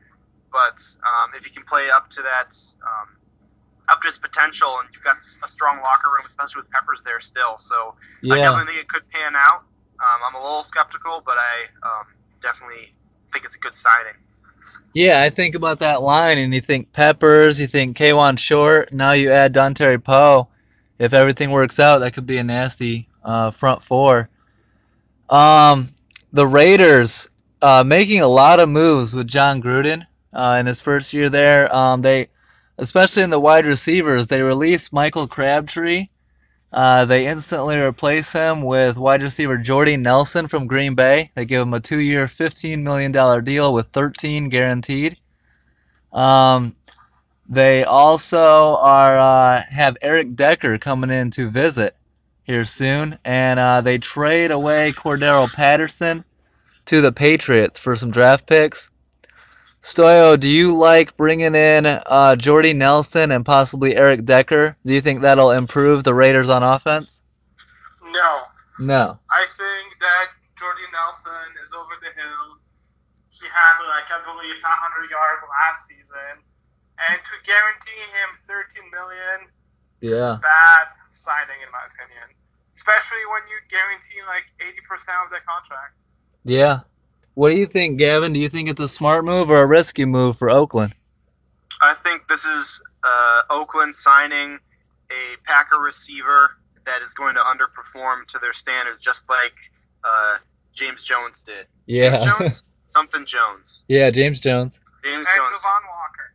But 0.51 0.79
um, 1.05 1.31
if 1.37 1.45
he 1.45 1.51
can 1.51 1.63
play 1.63 1.89
up 1.93 2.09
to 2.11 2.21
that, 2.23 2.55
um, 2.81 3.17
up 3.89 4.01
to 4.01 4.07
his 4.07 4.17
potential, 4.17 4.77
and 4.79 4.89
you've 4.93 5.03
got 5.03 5.17
a 5.43 5.47
strong 5.47 5.77
locker 5.77 6.09
room, 6.09 6.25
especially 6.25 6.61
with 6.61 6.71
Peppers 6.71 7.01
there 7.05 7.19
still, 7.21 7.57
so 7.59 7.95
I 8.29 8.37
Yeah. 8.37 8.43
definitely 8.43 8.73
think 8.73 8.83
it 8.83 8.89
could 8.89 9.09
pan 9.09 9.35
out. 9.35 9.63
Um, 9.99 10.21
I'm 10.27 10.35
a 10.35 10.41
little 10.41 10.63
skeptical, 10.63 11.21
but 11.25 11.37
I 11.37 11.65
um, 11.83 12.07
definitely 12.41 12.93
think 13.31 13.45
it's 13.45 13.55
a 13.55 13.59
good 13.59 13.73
signing. 13.75 14.13
Yeah, 14.93 15.21
I 15.21 15.29
think 15.29 15.55
about 15.55 15.79
that 15.79 16.01
line, 16.01 16.37
and 16.37 16.53
you 16.53 16.61
think 16.61 16.93
Peppers, 16.93 17.59
you 17.59 17.67
think 17.67 17.97
Kawann 17.97 18.39
Short. 18.39 18.91
Now 18.91 19.11
you 19.11 19.31
add 19.31 19.53
Dontari 19.53 20.03
Poe. 20.03 20.49
If 20.99 21.13
everything 21.13 21.51
works 21.51 21.79
out, 21.79 21.99
that 21.99 22.13
could 22.13 22.27
be 22.27 22.37
a 22.37 22.43
nasty 22.43 23.07
uh, 23.23 23.51
front 23.51 23.81
four. 23.81 24.29
Um, 25.29 25.89
the 26.33 26.45
Raiders 26.45 27.29
uh, 27.61 27.83
making 27.85 28.21
a 28.21 28.27
lot 28.27 28.59
of 28.59 28.69
moves 28.69 29.13
with 29.13 29.27
Jon 29.27 29.61
Gruden 29.61 30.05
uh, 30.33 30.57
in 30.59 30.65
his 30.65 30.81
first 30.81 31.13
year 31.13 31.29
there. 31.29 31.73
Um, 31.75 32.01
they, 32.01 32.27
especially 32.77 33.23
in 33.23 33.29
the 33.29 33.39
wide 33.39 33.65
receivers, 33.65 34.27
they 34.27 34.41
released 34.41 34.93
Michael 34.93 35.27
Crabtree. 35.27 36.09
Uh, 36.71 37.05
they 37.05 37.25
instantly 37.25 37.77
replace 37.77 38.31
him 38.31 38.61
with 38.61 38.97
wide 38.97 39.23
receiver 39.23 39.57
Jordy 39.57 39.97
Nelson 39.97 40.47
from 40.47 40.67
Green 40.67 40.93
Bay. 40.93 41.31
They 41.33 41.45
give 41.45 41.63
him 41.63 41.73
a 41.73 41.79
two-year, 41.79 42.27
$15 42.27 42.83
million 42.83 43.11
deal 43.43 43.73
with 43.73 43.87
13 43.87 44.49
guaranteed. 44.49 45.17
Um, 46.13 46.73
they 47.49 47.83
also 47.83 48.77
are 48.77 49.19
uh, 49.19 49.61
have 49.69 49.97
Eric 50.03 50.35
Decker 50.35 50.77
coming 50.77 51.09
in 51.09 51.31
to 51.31 51.49
visit 51.49 51.95
here 52.43 52.63
soon, 52.63 53.17
and 53.25 53.59
uh, 53.59 53.81
they 53.81 53.97
trade 53.97 54.51
away 54.51 54.91
Cordarrelle 54.91 55.51
Patterson 55.53 56.23
to 56.85 57.01
the 57.01 57.11
Patriots 57.11 57.79
for 57.79 57.95
some 57.95 58.11
draft 58.11 58.45
picks. 58.47 58.91
Stoyo, 59.81 60.39
do 60.39 60.47
you 60.47 60.75
like 60.75 61.15
bringing 61.17 61.55
in 61.55 61.85
uh, 61.85 62.35
Jordy 62.35 62.73
Nelson 62.73 63.31
and 63.31 63.45
possibly 63.45 63.95
Eric 63.95 64.25
Decker? 64.25 64.75
Do 64.85 64.93
you 64.93 65.01
think 65.01 65.21
that'll 65.21 65.51
improve 65.51 66.03
the 66.03 66.13
Raiders 66.13 66.49
on 66.49 66.63
offense? 66.63 67.23
No, 68.03 68.41
No. 68.79 69.19
I 69.31 69.45
think 69.47 69.99
that 69.99 70.27
Jordy 70.57 70.83
Nelson 70.91 71.49
is 71.63 71.71
over 71.73 71.95
the 72.01 72.11
hill. 72.19 72.57
He 73.29 73.47
had 73.47 73.79
like 73.87 74.11
I 74.11 74.19
believe 74.25 74.55
500 74.61 75.09
yards 75.09 75.43
last 75.49 75.87
season, 75.87 76.43
and 77.09 77.19
to 77.23 77.35
guarantee 77.45 78.01
him 78.17 78.29
13 78.37 78.83
million 78.91 79.47
Yeah. 80.01 80.37
bad 80.41 80.87
signing 81.11 81.61
in 81.65 81.71
my 81.71 81.83
opinion. 81.93 82.27
Especially 82.75 83.23
when 83.31 83.41
you 83.49 83.57
guarantee 83.69 84.19
like 84.27 84.45
80% 84.59 85.23
of 85.25 85.29
the 85.29 85.39
contract. 85.47 85.95
Yeah. 86.43 86.79
What 87.35 87.51
do 87.51 87.57
you 87.57 87.65
think, 87.65 87.97
Gavin? 87.99 88.33
Do 88.33 88.39
you 88.39 88.49
think 88.49 88.69
it's 88.69 88.79
a 88.81 88.87
smart 88.87 89.23
move 89.25 89.49
or 89.49 89.61
a 89.61 89.67
risky 89.67 90.05
move 90.05 90.37
for 90.37 90.49
Oakland? 90.49 90.93
I 91.81 91.93
think 91.93 92.27
this 92.27 92.45
is 92.45 92.81
uh, 93.03 93.41
Oakland 93.49 93.95
signing 93.95 94.59
a 95.11 95.37
Packer 95.45 95.79
receiver 95.79 96.57
that 96.85 97.01
is 97.01 97.13
going 97.13 97.35
to 97.35 97.41
underperform 97.41 98.25
to 98.27 98.39
their 98.39 98.53
standards, 98.53 98.99
just 98.99 99.29
like 99.29 99.53
uh, 100.03 100.37
James 100.73 101.03
Jones 101.03 101.43
did. 101.43 101.65
Yeah. 101.85 102.11
James 102.25 102.37
Jones? 102.39 102.65
Something 102.87 103.25
Jones. 103.25 103.85
yeah, 103.87 104.09
James 104.09 104.41
Jones. 104.41 104.81
James 105.03 105.15
Jones. 105.15 105.27
And 105.27 105.35
Jones. 105.37 105.61
Javon 105.61 105.87
Walker. 105.87 106.33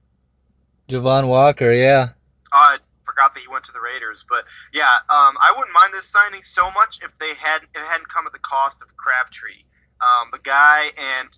Javon 0.89 1.29
Walker, 1.29 1.73
yeah. 1.73 2.11
Oh, 2.53 2.77
I 2.77 2.79
forgot 3.05 3.35
that 3.35 3.41
he 3.41 3.49
went 3.49 3.65
to 3.65 3.73
the 3.73 3.81
Raiders, 3.81 4.25
but 4.29 4.45
yeah, 4.73 4.85
um, 5.09 5.37
I 5.41 5.55
wouldn't 5.57 5.75
mind 5.75 5.93
this 5.93 6.07
signing 6.07 6.43
so 6.43 6.71
much 6.71 7.01
if 7.03 7.17
they 7.19 7.35
had 7.35 7.63
it 7.63 7.81
hadn't 7.81 8.09
come 8.09 8.27
at 8.27 8.33
the 8.33 8.39
cost 8.39 8.83
of 8.83 8.97
Crabtree. 8.97 9.65
Um, 10.01 10.29
the 10.33 10.39
guy 10.39 10.91
and 10.99 11.29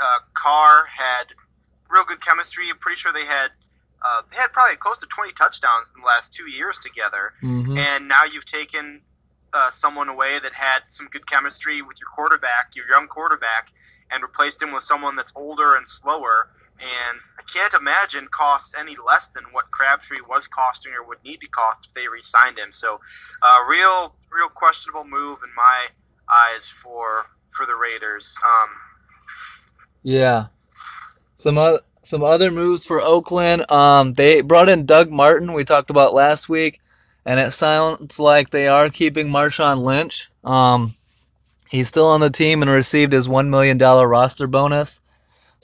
uh, 0.00 0.18
Carr 0.32 0.84
had 0.86 1.24
real 1.90 2.04
good 2.04 2.20
chemistry. 2.20 2.64
I'm 2.70 2.78
pretty 2.78 2.96
sure 2.98 3.12
they 3.12 3.24
had 3.26 3.50
uh, 4.04 4.22
they 4.30 4.36
had 4.36 4.52
probably 4.52 4.76
close 4.76 4.98
to 4.98 5.06
20 5.06 5.32
touchdowns 5.32 5.92
in 5.94 6.02
the 6.02 6.06
last 6.06 6.32
two 6.32 6.50
years 6.50 6.78
together. 6.78 7.32
hmm 7.40 7.76
and 7.78 8.08
now 8.08 8.24
you've 8.24 8.44
taken 8.46 9.00
uh, 9.52 9.70
someone 9.70 10.08
away 10.08 10.38
that 10.38 10.52
had 10.52 10.80
some 10.88 11.06
good 11.06 11.26
chemistry 11.26 11.80
with 11.82 11.98
your 12.00 12.08
quarterback, 12.14 12.74
your 12.74 12.88
young 12.88 13.06
quarterback, 13.06 13.72
and 14.10 14.22
replaced 14.22 14.60
him 14.60 14.72
with 14.72 14.82
someone 14.82 15.16
that's 15.16 15.32
older 15.36 15.76
and 15.76 15.86
slower. 15.86 16.48
And 16.80 17.18
I 17.38 17.42
can't 17.42 17.72
imagine 17.74 18.28
costs 18.30 18.74
any 18.78 18.96
less 19.06 19.30
than 19.30 19.44
what 19.52 19.70
Crabtree 19.70 20.18
was 20.28 20.46
costing 20.48 20.92
or 20.92 21.06
would 21.06 21.22
need 21.24 21.40
to 21.40 21.48
cost 21.48 21.86
if 21.86 21.94
they 21.94 22.08
re-signed 22.08 22.58
him. 22.58 22.72
So, 22.72 23.00
uh, 23.42 23.58
real, 23.68 24.14
real 24.32 24.48
questionable 24.48 25.04
move 25.04 25.38
in 25.44 25.50
my 25.56 25.86
eyes 26.32 26.68
for 26.68 27.26
for 27.52 27.66
the 27.66 27.74
Raiders. 27.76 28.36
Um, 28.44 28.68
Yeah. 30.02 30.46
Some 31.36 31.58
other 31.58 31.80
some 32.02 32.22
other 32.22 32.50
moves 32.50 32.84
for 32.84 33.00
Oakland. 33.00 33.70
Um, 33.70 34.12
they 34.14 34.42
brought 34.42 34.68
in 34.68 34.86
Doug 34.86 35.10
Martin. 35.10 35.52
We 35.54 35.64
talked 35.64 35.90
about 35.90 36.14
last 36.14 36.48
week, 36.48 36.80
and 37.24 37.40
it 37.40 37.52
sounds 37.52 38.20
like 38.20 38.50
they 38.50 38.68
are 38.68 38.90
keeping 38.90 39.28
Marshawn 39.28 39.78
Lynch. 39.82 40.28
Um, 40.44 40.92
he's 41.70 41.88
still 41.88 42.06
on 42.06 42.20
the 42.20 42.30
team 42.30 42.60
and 42.62 42.70
received 42.70 43.12
his 43.12 43.28
one 43.28 43.50
million 43.50 43.78
dollar 43.78 44.08
roster 44.08 44.46
bonus. 44.46 45.00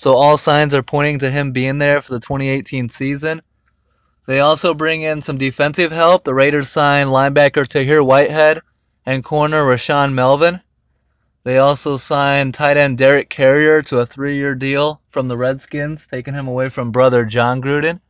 So 0.01 0.15
all 0.15 0.39
signs 0.39 0.73
are 0.73 0.83
pointing 0.83 1.19
to 1.19 1.31
him 1.31 1.53
being 1.53 1.77
there 1.77 2.01
for 2.01 2.13
the 2.15 2.21
2018 2.21 2.89
season. 2.89 3.43
They 4.27 4.41
also 4.41 4.73
bring 4.73 5.03
in 5.03 5.21
some 5.21 5.37
defensive 5.37 5.93
help. 5.93 6.25
The 6.25 6.33
Raiders 6.33 6.71
sign 6.71 7.09
linebacker 7.09 7.67
Tahir 7.69 8.03
Whitehead 8.03 8.63
and 9.05 9.23
corner 9.23 9.63
Rashaan 9.63 10.15
Melvin. 10.15 10.63
They 11.45 11.59
also 11.59 11.99
signed 11.99 12.55
tight 12.55 12.79
end 12.79 12.97
Derek 12.97 13.29
Carrier 13.29 13.83
to 13.83 13.99
a 13.99 14.07
three 14.07 14.37
year 14.37 14.55
deal 14.55 15.03
from 15.11 15.29
the 15.29 15.37
Redskins, 15.37 16.07
taking 16.07 16.33
him 16.33 16.49
away 16.49 16.71
from 16.71 16.93
brother 16.93 17.27
John 17.27 17.61
Gruden. 17.61 18.01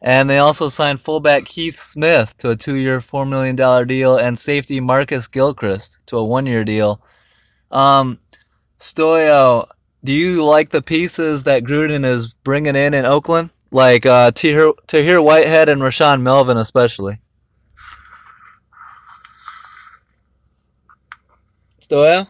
And 0.00 0.30
they 0.30 0.38
also 0.38 0.70
signed 0.70 1.00
fullback 1.00 1.44
Keith 1.44 1.76
Smith 1.76 2.34
to 2.38 2.48
a 2.48 2.56
two 2.56 2.76
year, 2.76 3.00
$4 3.00 3.28
million 3.28 3.56
deal, 3.86 4.16
and 4.16 4.38
safety 4.38 4.80
Marcus 4.80 5.28
Gilchrist 5.28 5.98
to 6.06 6.16
a 6.16 6.24
one 6.24 6.46
year 6.46 6.64
deal. 6.64 7.02
Um, 7.70 8.18
Stoyo, 8.78 9.68
do 10.04 10.12
you 10.12 10.44
like 10.44 10.70
the 10.70 10.82
pieces 10.82 11.44
that 11.44 11.62
Gruden 11.64 12.04
is 12.04 12.32
bringing 12.32 12.76
in 12.76 12.94
in 12.94 13.04
Oakland? 13.04 13.50
Like 13.70 14.06
uh, 14.06 14.30
Tahir, 14.32 14.72
Tahir 14.86 15.22
Whitehead 15.22 15.68
and 15.68 15.80
Rashaan 15.80 16.22
Melvin, 16.22 16.56
especially. 16.56 17.18
Stoyo? 21.80 22.26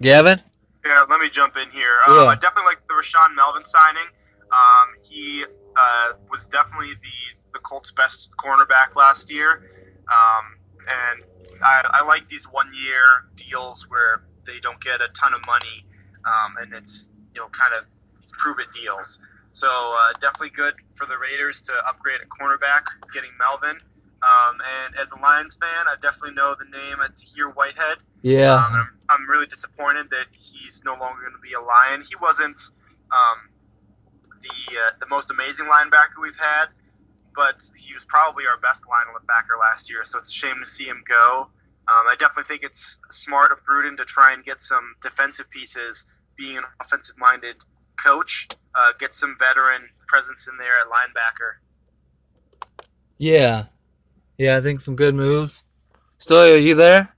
Gavin? 0.00 0.40
Yeah, 0.84 1.04
let 1.08 1.20
me 1.20 1.28
jump 1.28 1.56
in 1.56 1.70
here. 1.70 1.98
Um, 2.06 2.14
Yeah. 2.14 2.24
I 2.24 2.34
definitely 2.34 2.66
like 2.66 2.86
the 2.86 2.94
Rashaan 2.94 3.34
Melvin 3.34 3.64
signing. 3.64 4.06
Um, 4.52 4.94
he 5.08 5.44
uh, 5.76 6.12
was 6.30 6.48
definitely 6.48 6.92
the, 7.02 7.52
the 7.54 7.58
Colts' 7.60 7.90
best 7.90 8.34
cornerback 8.36 8.94
last 8.94 9.30
year. 9.32 9.70
Um, 10.08 10.56
and 10.88 11.22
I, 11.62 12.00
I 12.02 12.04
like 12.06 12.28
these 12.28 12.44
one 12.44 12.70
year 12.74 13.02
deals 13.36 13.88
where 13.88 14.22
they 14.46 14.60
don't 14.60 14.80
get 14.80 15.00
a 15.00 15.08
ton 15.08 15.34
of 15.34 15.40
money 15.46 15.84
um, 16.24 16.56
and 16.60 16.72
it's, 16.74 17.12
you 17.34 17.40
know, 17.40 17.48
kind 17.48 17.72
of 17.74 17.86
prove 18.32 18.58
it 18.58 18.68
deals. 18.72 19.20
So 19.52 19.68
uh, 19.68 20.12
definitely 20.20 20.50
good 20.50 20.74
for 20.94 21.06
the 21.06 21.16
Raiders 21.18 21.62
to 21.62 21.72
upgrade 21.88 22.20
a 22.20 22.26
cornerback, 22.26 22.86
getting 23.12 23.30
Melvin. 23.38 23.78
Um, 24.22 24.60
and 24.84 24.96
as 24.96 25.12
a 25.12 25.20
Lions 25.20 25.56
fan, 25.56 25.86
I 25.86 25.94
definitely 26.00 26.34
know 26.34 26.54
the 26.58 26.64
name 26.64 27.00
of 27.00 27.14
Tahir 27.14 27.48
Whitehead. 27.48 27.98
Yeah. 28.22 28.54
Um, 28.54 28.72
I'm, 28.74 28.88
I'm 29.08 29.28
really 29.28 29.46
disappointed 29.46 30.10
that 30.10 30.26
he's 30.32 30.82
no 30.84 30.92
longer 30.92 31.22
going 31.22 31.34
to 31.34 31.40
be 31.40 31.52
a 31.52 31.60
Lion. 31.60 32.02
He 32.02 32.16
wasn't 32.20 32.56
um, 33.12 33.38
the 34.42 34.78
uh, 34.78 34.90
the 35.00 35.06
most 35.06 35.30
amazing 35.30 35.66
linebacker 35.66 36.20
we've 36.20 36.38
had, 36.38 36.66
but 37.36 37.62
he 37.76 37.94
was 37.94 38.04
probably 38.04 38.44
our 38.50 38.58
best 38.58 38.84
linebacker 38.86 39.60
last 39.60 39.90
year. 39.90 40.04
So 40.04 40.18
it's 40.18 40.30
a 40.30 40.32
shame 40.32 40.56
to 40.64 40.66
see 40.66 40.84
him 40.84 41.04
go. 41.06 41.48
Um, 41.88 42.06
I 42.08 42.16
definitely 42.18 42.44
think 42.44 42.64
it's 42.64 42.98
smart 43.10 43.52
of 43.52 43.58
Gruden 43.64 43.98
to 43.98 44.04
try 44.04 44.32
and 44.32 44.44
get 44.44 44.60
some 44.60 44.96
defensive 45.02 45.48
pieces. 45.50 46.06
Being 46.36 46.58
an 46.58 46.64
offensive-minded 46.80 47.56
coach, 48.02 48.48
uh, 48.74 48.92
get 48.98 49.14
some 49.14 49.36
veteran 49.38 49.88
presence 50.06 50.48
in 50.48 50.58
there 50.58 50.72
at 50.72 50.86
linebacker. 50.88 51.52
Yeah. 53.18 53.64
Yeah, 54.36 54.58
I 54.58 54.60
think 54.60 54.80
some 54.80 54.96
good 54.96 55.14
moves. 55.14 55.64
Stoyo, 56.18 56.62
you 56.62 56.74
there? 56.74 57.15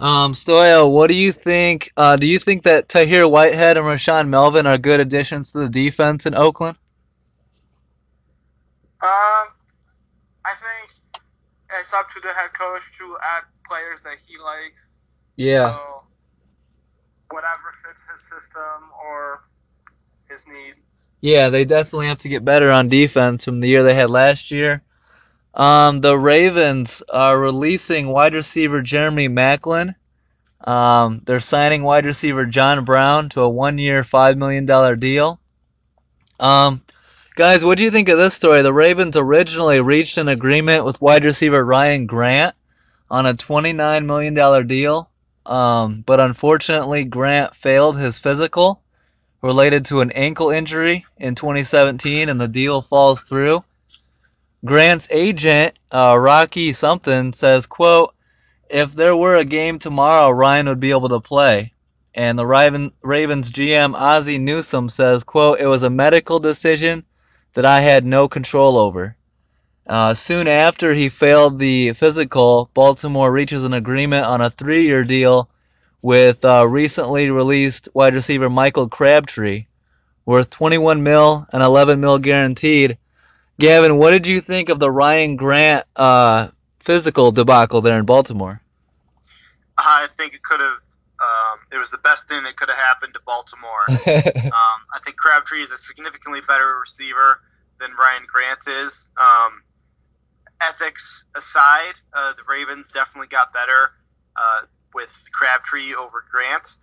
Um, 0.00 0.32
Stoyo, 0.32 0.92
what 0.92 1.08
do 1.08 1.14
you 1.14 1.32
think? 1.32 1.92
Uh, 1.96 2.16
do 2.16 2.26
you 2.26 2.38
think 2.38 2.62
that 2.62 2.88
Tahir 2.88 3.26
Whitehead 3.26 3.76
and 3.76 3.84
Rashaan 3.84 4.28
Melvin 4.28 4.66
are 4.66 4.78
good 4.78 5.00
additions 5.00 5.52
to 5.52 5.58
the 5.58 5.68
defense 5.68 6.24
in 6.24 6.34
Oakland? 6.34 6.76
Um, 9.02 9.48
I 10.44 10.54
think 10.54 10.92
it's 11.78 11.92
up 11.92 12.08
to 12.10 12.20
the 12.20 12.28
head 12.28 12.52
coach 12.52 12.96
to 12.98 13.16
add 13.22 13.42
players 13.66 14.02
that 14.04 14.18
he 14.26 14.38
likes. 14.38 14.86
So 15.70 16.02
whatever 17.30 17.72
fits 17.84 18.04
his 18.10 18.20
system 18.20 18.90
or 19.04 19.42
his 20.30 20.46
need. 20.46 20.74
Yeah, 21.20 21.48
they 21.48 21.64
definitely 21.64 22.06
have 22.06 22.18
to 22.18 22.28
get 22.28 22.44
better 22.44 22.70
on 22.70 22.88
defense 22.88 23.44
from 23.44 23.60
the 23.60 23.68
year 23.68 23.82
they 23.82 23.94
had 23.94 24.10
last 24.10 24.50
year. 24.52 24.82
Um, 25.58 25.98
the 25.98 26.16
Ravens 26.16 27.02
are 27.12 27.38
releasing 27.38 28.06
wide 28.06 28.34
receiver 28.34 28.80
Jeremy 28.80 29.28
Maclin. 29.28 29.96
Um, 30.60 31.22
they're 31.26 31.40
signing 31.40 31.82
wide 31.82 32.06
receiver 32.06 32.46
John 32.46 32.84
Brown 32.84 33.28
to 33.30 33.40
a 33.40 33.48
one-year, 33.48 34.04
five 34.04 34.38
million 34.38 34.66
dollar 34.66 34.94
deal. 34.94 35.40
Um, 36.38 36.82
guys, 37.34 37.64
what 37.64 37.76
do 37.76 37.84
you 37.84 37.90
think 37.90 38.08
of 38.08 38.18
this 38.18 38.34
story? 38.34 38.62
The 38.62 38.72
Ravens 38.72 39.16
originally 39.16 39.80
reached 39.80 40.16
an 40.16 40.28
agreement 40.28 40.84
with 40.84 41.02
wide 41.02 41.24
receiver 41.24 41.64
Ryan 41.64 42.06
Grant 42.06 42.54
on 43.10 43.26
a 43.26 43.34
twenty-nine 43.34 44.06
million 44.06 44.34
dollar 44.34 44.62
deal, 44.62 45.10
um, 45.44 46.04
but 46.06 46.20
unfortunately, 46.20 47.04
Grant 47.04 47.56
failed 47.56 47.98
his 47.98 48.20
physical 48.20 48.82
related 49.42 49.84
to 49.86 50.00
an 50.02 50.12
ankle 50.12 50.50
injury 50.50 51.04
in 51.16 51.34
2017, 51.34 52.28
and 52.28 52.40
the 52.40 52.48
deal 52.48 52.80
falls 52.80 53.22
through. 53.22 53.64
Grant's 54.64 55.06
agent, 55.12 55.78
uh, 55.92 56.16
Rocky 56.18 56.72
something, 56.72 57.32
says, 57.32 57.64
"quote 57.66 58.12
If 58.68 58.92
there 58.92 59.16
were 59.16 59.36
a 59.36 59.44
game 59.44 59.78
tomorrow, 59.78 60.30
Ryan 60.30 60.68
would 60.68 60.80
be 60.80 60.90
able 60.90 61.08
to 61.10 61.20
play." 61.20 61.72
And 62.12 62.36
the 62.36 62.44
Raven, 62.44 62.90
Ravens 63.02 63.52
GM 63.52 63.94
Ozzie 63.94 64.38
Newsome 64.38 64.88
says, 64.88 65.22
"quote 65.22 65.60
It 65.60 65.66
was 65.66 65.84
a 65.84 65.90
medical 65.90 66.40
decision 66.40 67.04
that 67.54 67.64
I 67.64 67.82
had 67.82 68.04
no 68.04 68.26
control 68.26 68.76
over." 68.76 69.16
Uh, 69.86 70.12
soon 70.12 70.48
after 70.48 70.92
he 70.92 71.08
failed 71.08 71.58
the 71.58 71.92
physical, 71.92 72.68
Baltimore 72.74 73.32
reaches 73.32 73.64
an 73.64 73.72
agreement 73.72 74.26
on 74.26 74.40
a 74.40 74.50
three-year 74.50 75.04
deal 75.04 75.48
with 76.02 76.44
uh, 76.44 76.66
recently 76.68 77.30
released 77.30 77.88
wide 77.94 78.14
receiver 78.14 78.50
Michael 78.50 78.88
Crabtree, 78.88 79.66
worth 80.26 80.50
21 80.50 81.02
mil 81.02 81.46
and 81.52 81.62
11 81.62 82.00
mil 82.00 82.18
guaranteed. 82.18 82.98
Gavin, 83.58 83.96
what 83.96 84.12
did 84.12 84.26
you 84.26 84.40
think 84.40 84.68
of 84.68 84.78
the 84.78 84.90
Ryan 84.90 85.36
Grant 85.36 85.84
uh, 85.96 86.48
physical 86.78 87.32
debacle 87.32 87.80
there 87.80 87.98
in 87.98 88.04
Baltimore? 88.04 88.62
I 89.76 90.08
think 90.16 90.34
it 90.34 90.42
could 90.42 90.60
have. 90.60 90.78
Um, 91.20 91.58
it 91.72 91.78
was 91.78 91.90
the 91.90 91.98
best 91.98 92.28
thing 92.28 92.44
that 92.44 92.56
could 92.56 92.68
have 92.68 92.78
happened 92.78 93.14
to 93.14 93.20
Baltimore. 93.26 93.86
Um, 94.48 94.80
I 94.94 94.98
think 95.04 95.16
Crabtree 95.16 95.62
is 95.62 95.70
a 95.70 95.78
significantly 95.78 96.40
better 96.40 96.78
receiver 96.80 97.42
than 97.80 97.90
Ryan 97.92 98.22
Grant 98.26 98.66
is. 98.66 99.10
Um, 99.16 99.62
ethics 100.60 101.26
aside, 101.36 101.94
uh, 102.12 102.32
the 102.32 102.42
Ravens 102.48 102.90
definitely 102.92 103.28
got 103.28 103.52
better 103.52 103.92
uh, 104.36 104.66
with 104.94 105.28
Crabtree 105.32 105.94
over 105.94 106.24
Grant. 106.30 106.78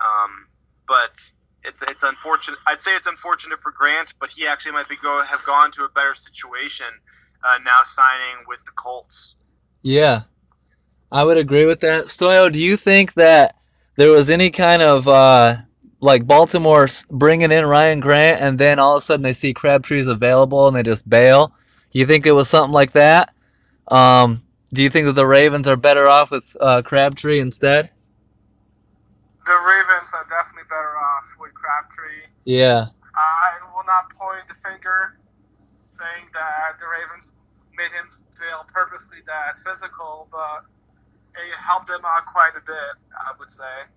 Um, 0.00 0.46
but 0.88 1.20
it's 1.64 1.82
it's 1.82 2.02
unfortunate. 2.02 2.58
I'd 2.66 2.80
say 2.80 2.94
it's 2.96 3.06
unfortunate 3.06 3.60
for 3.60 3.72
Grant, 3.72 4.14
but 4.20 4.30
he 4.30 4.46
actually 4.46 4.72
might 4.72 4.88
be 4.88 4.96
go 4.96 5.22
have 5.22 5.44
gone 5.44 5.70
to 5.72 5.84
a 5.84 5.88
better 5.88 6.14
situation 6.14 6.86
uh, 7.44 7.58
now 7.64 7.80
signing 7.84 8.44
with 8.46 8.60
the 8.64 8.72
Colts. 8.72 9.34
Yeah, 9.82 10.20
I 11.10 11.24
would 11.24 11.38
agree 11.38 11.66
with 11.66 11.80
that. 11.80 12.06
Stoyo, 12.06 12.50
do 12.52 12.58
you 12.58 12.76
think 12.76 13.14
that 13.14 13.56
there 13.96 14.10
was 14.10 14.30
any 14.30 14.50
kind 14.50 14.82
of 14.82 15.08
uh, 15.08 15.56
like 16.00 16.26
Baltimore 16.26 16.88
bringing 17.10 17.52
in 17.52 17.66
Ryan 17.66 18.00
Grant 18.00 18.40
and 18.40 18.58
then 18.58 18.78
all 18.78 18.96
of 18.96 19.02
a 19.02 19.04
sudden 19.04 19.22
they 19.22 19.32
see 19.32 19.52
Crabtree's 19.52 20.06
available 20.06 20.66
and 20.66 20.76
they 20.76 20.82
just 20.82 21.08
bail? 21.08 21.54
You 21.92 22.06
think 22.06 22.26
it 22.26 22.32
was 22.32 22.48
something 22.48 22.72
like 22.72 22.92
that? 22.92 23.34
Um, 23.88 24.40
do 24.72 24.82
you 24.82 24.88
think 24.88 25.06
that 25.06 25.14
the 25.14 25.26
Ravens 25.26 25.66
are 25.66 25.76
better 25.76 26.06
off 26.06 26.30
with 26.30 26.56
uh, 26.60 26.82
Crabtree 26.82 27.40
instead? 27.40 27.90
The 29.50 29.58
Ravens 29.58 30.14
are 30.14 30.22
definitely 30.30 30.70
better 30.70 30.94
off 30.94 31.34
with 31.42 31.50
Crabtree. 31.58 32.22
Yeah. 32.46 32.86
I 33.18 33.58
will 33.74 33.82
not 33.82 34.14
point 34.14 34.46
the 34.46 34.54
finger 34.54 35.18
saying 35.90 36.30
that 36.38 36.78
the 36.78 36.86
Ravens 36.86 37.34
made 37.74 37.90
him 37.90 38.06
feel 38.38 38.62
purposely 38.70 39.26
that 39.26 39.58
physical, 39.58 40.30
but 40.30 40.70
it 41.34 41.50
helped 41.58 41.88
them 41.88 42.06
out 42.06 42.30
quite 42.30 42.54
a 42.54 42.62
bit, 42.62 42.94
I 43.10 43.34
would 43.42 43.50
say. 43.50 43.90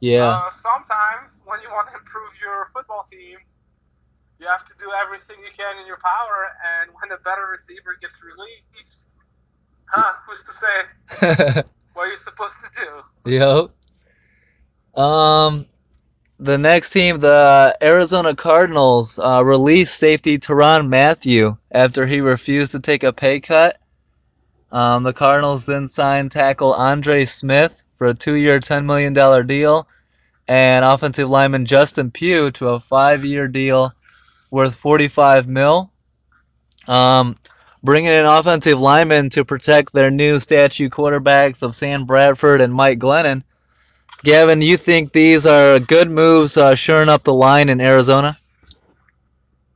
Yeah. 0.00 0.28
Uh, 0.28 0.50
sometimes 0.50 1.40
when 1.48 1.64
you 1.64 1.72
want 1.72 1.88
to 1.88 1.96
improve 1.96 2.28
your 2.36 2.68
football 2.76 3.08
team, 3.08 3.40
you 4.36 4.46
have 4.46 4.68
to 4.68 4.74
do 4.76 4.92
everything 4.92 5.40
you 5.40 5.52
can 5.56 5.80
in 5.80 5.86
your 5.86 6.04
power, 6.04 6.52
and 6.84 6.92
when 7.00 7.10
a 7.16 7.20
better 7.24 7.48
receiver 7.50 7.96
gets 8.02 8.20
released, 8.20 9.16
huh, 9.88 10.20
who's 10.28 10.44
to 10.44 10.52
say 10.52 11.64
what 11.96 12.04
are 12.04 12.08
you're 12.08 12.16
supposed 12.20 12.60
to 12.60 12.68
do? 12.76 13.32
Yep. 13.32 13.70
Um, 14.98 15.66
the 16.40 16.58
next 16.58 16.90
team, 16.90 17.20
the 17.20 17.76
Arizona 17.80 18.34
Cardinals, 18.34 19.18
uh, 19.18 19.42
released 19.44 19.96
safety 19.96 20.38
Tyrann 20.38 20.88
Mathieu 20.88 21.56
after 21.70 22.06
he 22.06 22.20
refused 22.20 22.72
to 22.72 22.80
take 22.80 23.04
a 23.04 23.12
pay 23.12 23.38
cut. 23.38 23.78
Um, 24.72 25.04
the 25.04 25.12
Cardinals 25.12 25.64
then 25.66 25.86
signed 25.88 26.32
tackle 26.32 26.74
Andre 26.74 27.24
Smith 27.24 27.84
for 27.94 28.08
a 28.08 28.14
two-year, 28.14 28.58
$10 28.58 28.84
million 28.84 29.46
deal, 29.46 29.88
and 30.48 30.84
offensive 30.84 31.30
lineman 31.30 31.64
Justin 31.64 32.10
Pugh 32.10 32.50
to 32.52 32.70
a 32.70 32.80
five-year 32.80 33.46
deal 33.48 33.92
worth 34.50 34.74
45 34.74 35.46
mil. 35.46 35.92
Um, 36.88 37.36
bringing 37.84 38.10
in 38.10 38.24
offensive 38.24 38.80
linemen 38.80 39.30
to 39.30 39.44
protect 39.44 39.92
their 39.92 40.10
new 40.10 40.40
statue 40.40 40.88
quarterbacks 40.88 41.62
of 41.62 41.74
Sam 41.74 42.04
Bradford 42.04 42.60
and 42.60 42.74
Mike 42.74 42.98
Glennon. 42.98 43.44
Gavin, 44.24 44.60
you 44.60 44.76
think 44.76 45.12
these 45.12 45.46
are 45.46 45.78
good 45.78 46.10
moves 46.10 46.56
uh, 46.56 46.74
shoring 46.74 47.08
up 47.08 47.22
the 47.22 47.32
line 47.32 47.68
in 47.68 47.80
Arizona? 47.80 48.34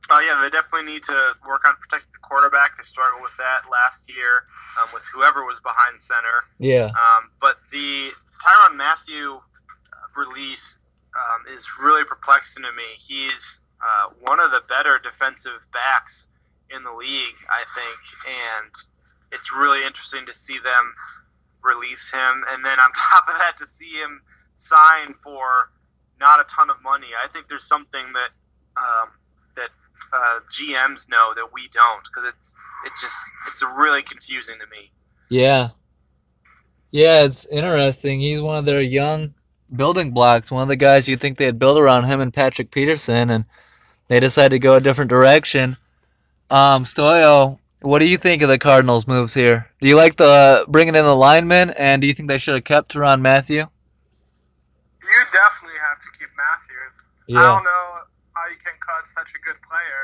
Oh 0.09 0.19
yeah, 0.19 0.41
they 0.43 0.49
definitely 0.49 0.91
need 0.91 1.03
to 1.03 1.33
work 1.47 1.67
on 1.67 1.75
protecting 1.75 2.11
the 2.11 2.19
quarterback. 2.19 2.77
They 2.77 2.83
struggled 2.83 3.21
with 3.21 3.35
that 3.37 3.61
last 3.71 4.09
year 4.09 4.43
um, 4.81 4.89
with 4.93 5.03
whoever 5.13 5.45
was 5.45 5.59
behind 5.61 6.01
center. 6.01 6.43
Yeah. 6.59 6.87
Um, 6.87 7.31
but 7.39 7.57
the 7.71 8.11
Tyrann 8.43 8.75
Mathieu 8.75 9.39
release 10.15 10.77
um, 11.15 11.55
is 11.55 11.65
really 11.81 12.03
perplexing 12.03 12.63
to 12.63 12.71
me. 12.73 12.83
He's 12.97 13.61
uh, 13.81 14.09
one 14.19 14.39
of 14.39 14.51
the 14.51 14.61
better 14.67 14.99
defensive 15.01 15.59
backs 15.71 16.27
in 16.75 16.83
the 16.83 16.91
league, 16.91 17.35
I 17.49 17.63
think, 17.73 17.99
and 18.27 18.73
it's 19.31 19.53
really 19.53 19.85
interesting 19.85 20.25
to 20.25 20.33
see 20.33 20.59
them 20.59 20.93
release 21.63 22.11
him, 22.11 22.43
and 22.49 22.63
then 22.63 22.79
on 22.79 22.91
top 22.95 23.27
of 23.27 23.35
that, 23.35 23.57
to 23.57 23.67
see 23.67 23.91
him 23.91 24.21
sign 24.57 25.15
for 25.23 25.71
not 26.19 26.39
a 26.39 26.43
ton 26.45 26.69
of 26.69 26.81
money. 26.83 27.07
I 27.23 27.27
think 27.27 27.47
there's 27.47 27.65
something 27.65 28.05
that 28.13 28.29
um, 28.77 29.09
that 29.55 29.69
uh, 30.13 30.39
GMs 30.51 31.09
know 31.09 31.33
that 31.35 31.47
we 31.53 31.67
don't, 31.69 32.03
because 32.03 32.29
it's 32.29 32.55
it 32.85 32.91
just 32.99 33.15
it's 33.47 33.63
really 33.77 34.01
confusing 34.01 34.55
to 34.59 34.67
me. 34.67 34.91
Yeah. 35.29 35.69
Yeah, 36.91 37.23
it's 37.23 37.45
interesting. 37.47 38.19
He's 38.19 38.39
one 38.39 38.57
of 38.57 38.65
their 38.65 38.81
young 38.81 39.33
building 39.75 40.11
blocks, 40.11 40.51
one 40.51 40.61
of 40.61 40.67
the 40.67 40.75
guys 40.75 41.09
you 41.09 41.17
think 41.17 41.37
they'd 41.37 41.57
build 41.57 41.79
around 41.79 42.03
him 42.03 42.21
and 42.21 42.33
Patrick 42.33 42.69
Peterson, 42.69 43.31
and 43.31 43.45
they 44.07 44.19
decided 44.19 44.51
to 44.51 44.59
go 44.59 44.75
a 44.75 44.81
different 44.81 45.09
direction. 45.09 45.75
Um, 46.51 46.83
Stoyo, 46.83 47.57
what 47.81 47.99
do 47.99 48.07
you 48.07 48.17
think 48.17 48.43
of 48.43 48.49
the 48.49 48.59
Cardinals' 48.59 49.07
moves 49.07 49.33
here? 49.33 49.69
Do 49.81 49.87
you 49.87 49.95
like 49.95 50.15
the 50.15 50.65
bringing 50.67 50.95
in 50.95 51.03
the 51.03 51.15
linemen, 51.15 51.71
and 51.71 52.01
do 52.01 52.07
you 52.07 52.13
think 52.13 52.29
they 52.29 52.37
should 52.37 52.53
have 52.53 52.63
kept 52.63 52.93
Tyrann 52.93 53.21
Mathieu? 53.21 53.65
You 55.13 55.21
definitely 55.29 55.77
have 55.77 56.01
to 56.01 56.09
keep 56.17 56.33
Matthews. 56.33 56.95
I 57.37 57.41
don't 57.45 57.65
know 57.65 57.85
how 58.33 58.49
you 58.49 58.57
can 58.57 58.73
cut 58.81 59.05
such 59.05 59.29
a 59.37 59.39
good 59.45 59.61
player. 59.61 60.03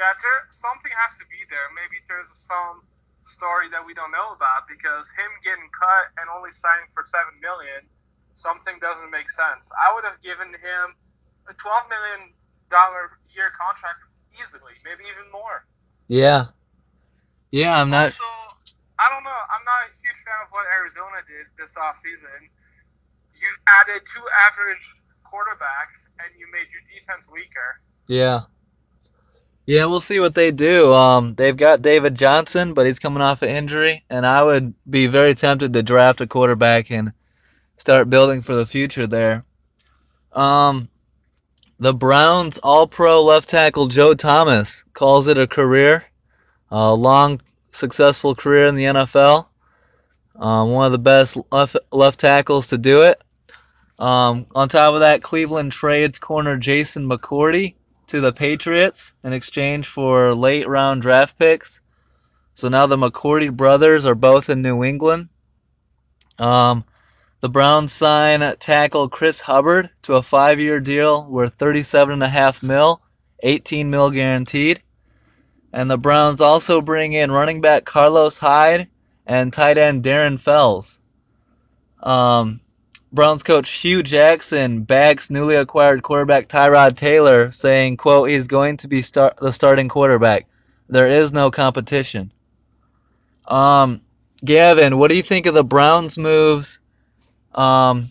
Yeah, 0.00 0.16
there, 0.16 0.40
something 0.50 0.90
has 0.96 1.20
to 1.20 1.26
be 1.28 1.44
there. 1.52 1.68
Maybe 1.76 2.00
there's 2.08 2.32
some 2.32 2.82
story 3.22 3.68
that 3.70 3.84
we 3.84 3.94
don't 3.94 4.10
know 4.10 4.32
about 4.32 4.66
because 4.66 5.12
him 5.12 5.28
getting 5.44 5.68
cut 5.70 6.10
and 6.18 6.26
only 6.32 6.50
signing 6.50 6.88
for 6.96 7.04
seven 7.04 7.36
million, 7.44 7.84
something 8.34 8.80
doesn't 8.80 9.12
make 9.12 9.30
sense. 9.30 9.70
I 9.76 9.92
would 9.94 10.04
have 10.08 10.18
given 10.24 10.50
him 10.56 10.86
a 11.46 11.54
twelve 11.54 11.84
million 11.92 12.32
dollar 12.72 13.20
year 13.30 13.52
contract 13.54 14.00
easily, 14.40 14.74
maybe 14.84 15.04
even 15.06 15.30
more. 15.30 15.62
Yeah. 16.08 16.50
Yeah, 17.52 17.78
I'm 17.80 17.90
not. 17.90 18.10
Also, 18.10 18.26
I 18.98 19.06
don't 19.14 19.22
know. 19.22 19.40
I'm 19.52 19.64
not 19.64 19.86
a 19.86 19.90
huge 20.02 20.20
fan 20.26 20.42
of 20.42 20.50
what 20.50 20.66
Arizona 20.66 21.22
did 21.28 21.46
this 21.54 21.78
offseason. 21.78 22.50
You 23.44 23.50
added 23.80 24.02
two 24.06 24.24
average 24.48 24.88
quarterbacks 25.22 26.08
and 26.18 26.32
you 26.38 26.46
made 26.50 26.66
your 26.72 26.80
defense 26.98 27.28
weaker. 27.30 27.80
Yeah. 28.08 28.42
Yeah, 29.66 29.84
we'll 29.84 30.00
see 30.00 30.20
what 30.20 30.34
they 30.34 30.50
do. 30.50 30.92
Um, 30.94 31.34
they've 31.34 31.56
got 31.56 31.82
David 31.82 32.14
Johnson, 32.14 32.72
but 32.74 32.86
he's 32.86 32.98
coming 32.98 33.22
off 33.22 33.42
an 33.42 33.48
injury, 33.48 34.04
and 34.10 34.26
I 34.26 34.42
would 34.42 34.74
be 34.88 35.06
very 35.06 35.34
tempted 35.34 35.72
to 35.72 35.82
draft 35.82 36.20
a 36.20 36.26
quarterback 36.26 36.90
and 36.90 37.12
start 37.76 38.10
building 38.10 38.42
for 38.42 38.54
the 38.54 38.66
future 38.66 39.06
there. 39.06 39.44
Um, 40.32 40.88
the 41.78 41.94
Browns 41.94 42.58
All-Pro 42.58 43.22
left 43.22 43.48
tackle 43.48 43.88
Joe 43.88 44.14
Thomas 44.14 44.84
calls 44.92 45.26
it 45.26 45.38
a 45.38 45.46
career, 45.46 46.04
a 46.70 46.94
long, 46.94 47.40
successful 47.70 48.34
career 48.34 48.66
in 48.66 48.74
the 48.74 48.84
NFL. 48.84 49.48
Um, 50.36 50.72
one 50.72 50.86
of 50.86 50.92
the 50.92 50.98
best 50.98 51.38
left, 51.50 51.76
left 51.90 52.20
tackles 52.20 52.68
to 52.68 52.78
do 52.78 53.02
it. 53.02 53.22
Um, 53.98 54.46
on 54.54 54.68
top 54.68 54.94
of 54.94 55.00
that, 55.00 55.22
Cleveland 55.22 55.72
trades 55.72 56.18
corner 56.18 56.56
Jason 56.56 57.08
McCourty 57.08 57.74
to 58.08 58.20
the 58.20 58.32
Patriots 58.32 59.12
in 59.22 59.32
exchange 59.32 59.86
for 59.86 60.34
late 60.34 60.68
round 60.68 61.02
draft 61.02 61.38
picks. 61.38 61.80
So 62.54 62.68
now 62.68 62.86
the 62.86 62.96
McCourty 62.96 63.54
brothers 63.54 64.04
are 64.04 64.14
both 64.14 64.50
in 64.50 64.62
New 64.62 64.84
England. 64.84 65.28
Um, 66.38 66.84
the 67.40 67.48
Browns 67.48 67.92
sign 67.92 68.56
tackle 68.58 69.08
Chris 69.08 69.40
Hubbard 69.40 69.90
to 70.02 70.14
a 70.14 70.22
five-year 70.22 70.80
deal 70.80 71.28
worth 71.28 71.58
37.5 71.58 72.62
mil, 72.62 73.02
18 73.42 73.90
mil 73.90 74.10
guaranteed. 74.10 74.82
And 75.72 75.90
the 75.90 75.98
Browns 75.98 76.40
also 76.40 76.80
bring 76.80 77.12
in 77.12 77.32
running 77.32 77.60
back 77.60 77.84
Carlos 77.84 78.38
Hyde 78.38 78.88
and 79.26 79.52
tight 79.52 79.76
end 79.76 80.04
Darren 80.04 80.38
Fells. 80.38 81.00
Um, 82.02 82.60
Browns 83.14 83.44
coach 83.44 83.70
Hue 83.70 84.02
Jackson 84.02 84.82
backs 84.82 85.30
newly 85.30 85.54
acquired 85.54 86.02
quarterback 86.02 86.48
Tyrod 86.48 86.96
Taylor, 86.96 87.52
saying, 87.52 87.96
quote, 87.96 88.28
he's 88.28 88.48
going 88.48 88.76
to 88.78 88.88
be 88.88 89.02
start 89.02 89.36
the 89.36 89.52
starting 89.52 89.88
quarterback. 89.88 90.48
There 90.88 91.06
is 91.06 91.32
no 91.32 91.52
competition. 91.52 92.32
Um, 93.46 94.00
Gavin, 94.44 94.98
what 94.98 95.10
do 95.10 95.16
you 95.16 95.22
think 95.22 95.46
of 95.46 95.54
the 95.54 95.62
Browns 95.62 96.18
moves? 96.18 96.80
Um, 97.54 98.06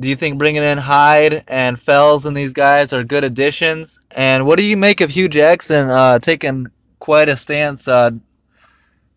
do 0.00 0.06
you 0.06 0.14
think 0.14 0.38
bringing 0.38 0.62
in 0.62 0.78
Hyde 0.78 1.42
and 1.48 1.78
Fells 1.78 2.24
and 2.24 2.36
these 2.36 2.52
guys 2.52 2.92
are 2.92 3.02
good 3.02 3.24
additions? 3.24 4.06
And 4.12 4.46
what 4.46 4.56
do 4.56 4.64
you 4.64 4.76
make 4.76 5.00
of 5.00 5.10
Hue 5.10 5.28
Jackson 5.28 5.90
uh, 5.90 6.20
taking 6.20 6.68
quite 7.00 7.28
a 7.28 7.36
stance 7.36 7.88
uh, 7.88 8.12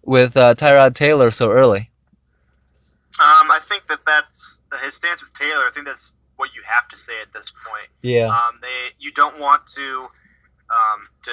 with 0.02 0.36
uh, 0.36 0.56
Tyrod 0.56 0.95
Taylor 0.95 1.30
so 1.30 1.52
early? 1.52 1.91
Um, 3.19 3.52
I 3.52 3.60
think 3.62 3.86
that 3.86 4.00
that's 4.04 4.57
his 4.82 4.95
stance 4.95 5.21
with 5.21 5.34
Taylor. 5.34 5.63
I 5.63 5.71
think 5.73 5.86
that's 5.86 6.17
what 6.36 6.53
you 6.53 6.62
have 6.65 6.88
to 6.89 6.95
say 6.95 7.13
at 7.21 7.34
this 7.34 7.51
point. 7.51 7.89
Yeah. 8.01 8.27
Um, 8.27 8.60
they 8.62 8.93
you 8.99 9.12
don't 9.12 9.39
want 9.39 9.67
to 9.75 10.08
um, 10.69 11.08
to 11.23 11.32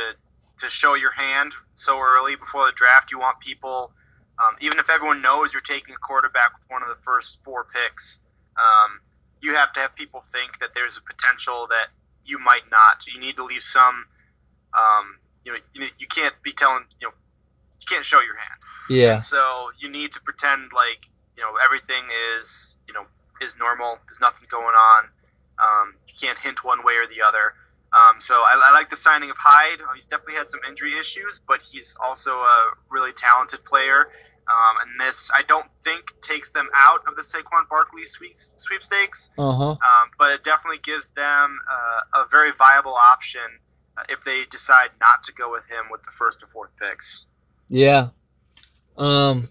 to 0.61 0.71
show 0.71 0.95
your 0.95 1.13
hand 1.13 1.53
so 1.75 2.01
early 2.01 2.37
before 2.37 2.67
the 2.67 2.73
draft. 2.73 3.11
You 3.11 3.19
want 3.19 3.41
people, 3.41 3.93
um, 4.43 4.57
even 4.61 4.79
if 4.79 4.91
everyone 4.91 5.23
knows 5.23 5.53
you're 5.53 5.63
taking 5.63 5.95
a 5.95 5.99
quarterback 5.99 6.55
with 6.55 6.65
one 6.69 6.83
of 6.83 6.89
the 6.89 7.03
first 7.03 7.43
four 7.45 7.65
picks, 7.65 8.21
um, 8.57 9.01
you 9.41 9.55
have 9.55 9.73
to 9.75 9.81
have 9.81 9.95
people 9.95 10.21
think 10.21 10.59
that 10.61 10.71
there's 10.75 10.97
a 10.97 11.03
potential 11.03 11.67
that 11.71 11.89
you 12.25 12.39
might 12.39 12.71
not. 12.71 13.03
So 13.03 13.13
you 13.13 13.21
need 13.21 13.37
to 13.37 13.45
leave 13.45 13.63
some. 13.63 14.07
Um, 14.73 15.19
you 15.45 15.53
know, 15.53 15.59
you, 15.75 15.87
you 15.99 16.07
can't 16.07 16.35
be 16.43 16.53
telling 16.53 16.85
you 17.01 17.09
know 17.09 17.15
you 17.81 17.87
can't 17.87 18.05
show 18.05 18.21
your 18.21 18.37
hand. 18.37 18.61
Yeah. 18.89 19.15
And 19.15 19.23
so 19.23 19.71
you 19.79 19.91
need 19.91 20.13
to 20.13 20.21
pretend 20.21 20.73
like 20.75 21.07
you 21.37 21.43
know 21.43 21.53
everything 21.63 22.03
is 22.39 22.79
you 22.89 22.95
know 22.95 23.05
is 23.45 23.59
normal. 23.59 23.99
There's 24.07 24.21
nothing 24.21 24.49
going 24.51 24.75
on. 24.75 25.05
Um, 25.59 25.95
you 26.09 26.15
can't 26.21 26.39
hint 26.39 26.65
one 26.65 26.85
way 26.85 26.95
or 26.95 27.07
the 27.07 27.27
other. 27.27 27.55
Um, 27.93 28.21
so 28.21 28.35
I, 28.35 28.61
I, 28.65 28.73
like 28.73 28.91
the 28.91 28.97
signing 28.97 29.31
of 29.31 29.37
Hyde. 29.39 29.81
Uh, 29.81 29.95
he's 29.95 30.09
definitely 30.09 30.35
had 30.35 30.49
some 30.49 30.61
injury 30.69 30.99
issues, 30.99 31.41
but 31.47 31.63
he's 31.63 31.97
also 32.03 32.33
a 32.33 32.73
really 32.91 33.13
talented 33.13 33.65
player. 33.65 34.09
Um, 34.47 34.77
and 34.83 35.01
this, 35.01 35.31
I 35.35 35.43
don't 35.43 35.67
think, 35.83 36.13
takes 36.21 36.53
them 36.53 36.69
out 36.75 37.01
of 37.07 37.15
the 37.15 37.23
Saquon 37.23 37.69
Barkley 37.71 38.03
sweepstakes. 38.05 39.31
Uh-huh. 39.39 39.71
Um, 39.71 40.11
but 40.19 40.33
it 40.33 40.45
definitely 40.45 40.81
gives 40.83 41.11
them 41.11 41.59
uh, 41.71 42.23
a 42.23 42.29
very 42.29 42.51
viable 42.51 42.95
option 42.95 43.43
uh, 43.97 44.03
if 44.09 44.25
they 44.25 44.45
decide 44.51 44.91
not 45.01 45.23
to 45.25 45.33
go 45.33 45.53
with 45.53 45.65
him 45.71 45.85
with 45.91 46.03
the 46.03 46.11
first 46.11 46.43
or 46.43 46.49
fourth 46.49 46.71
picks. 46.81 47.27
Yeah. 47.69 48.09
Um, 48.97 49.49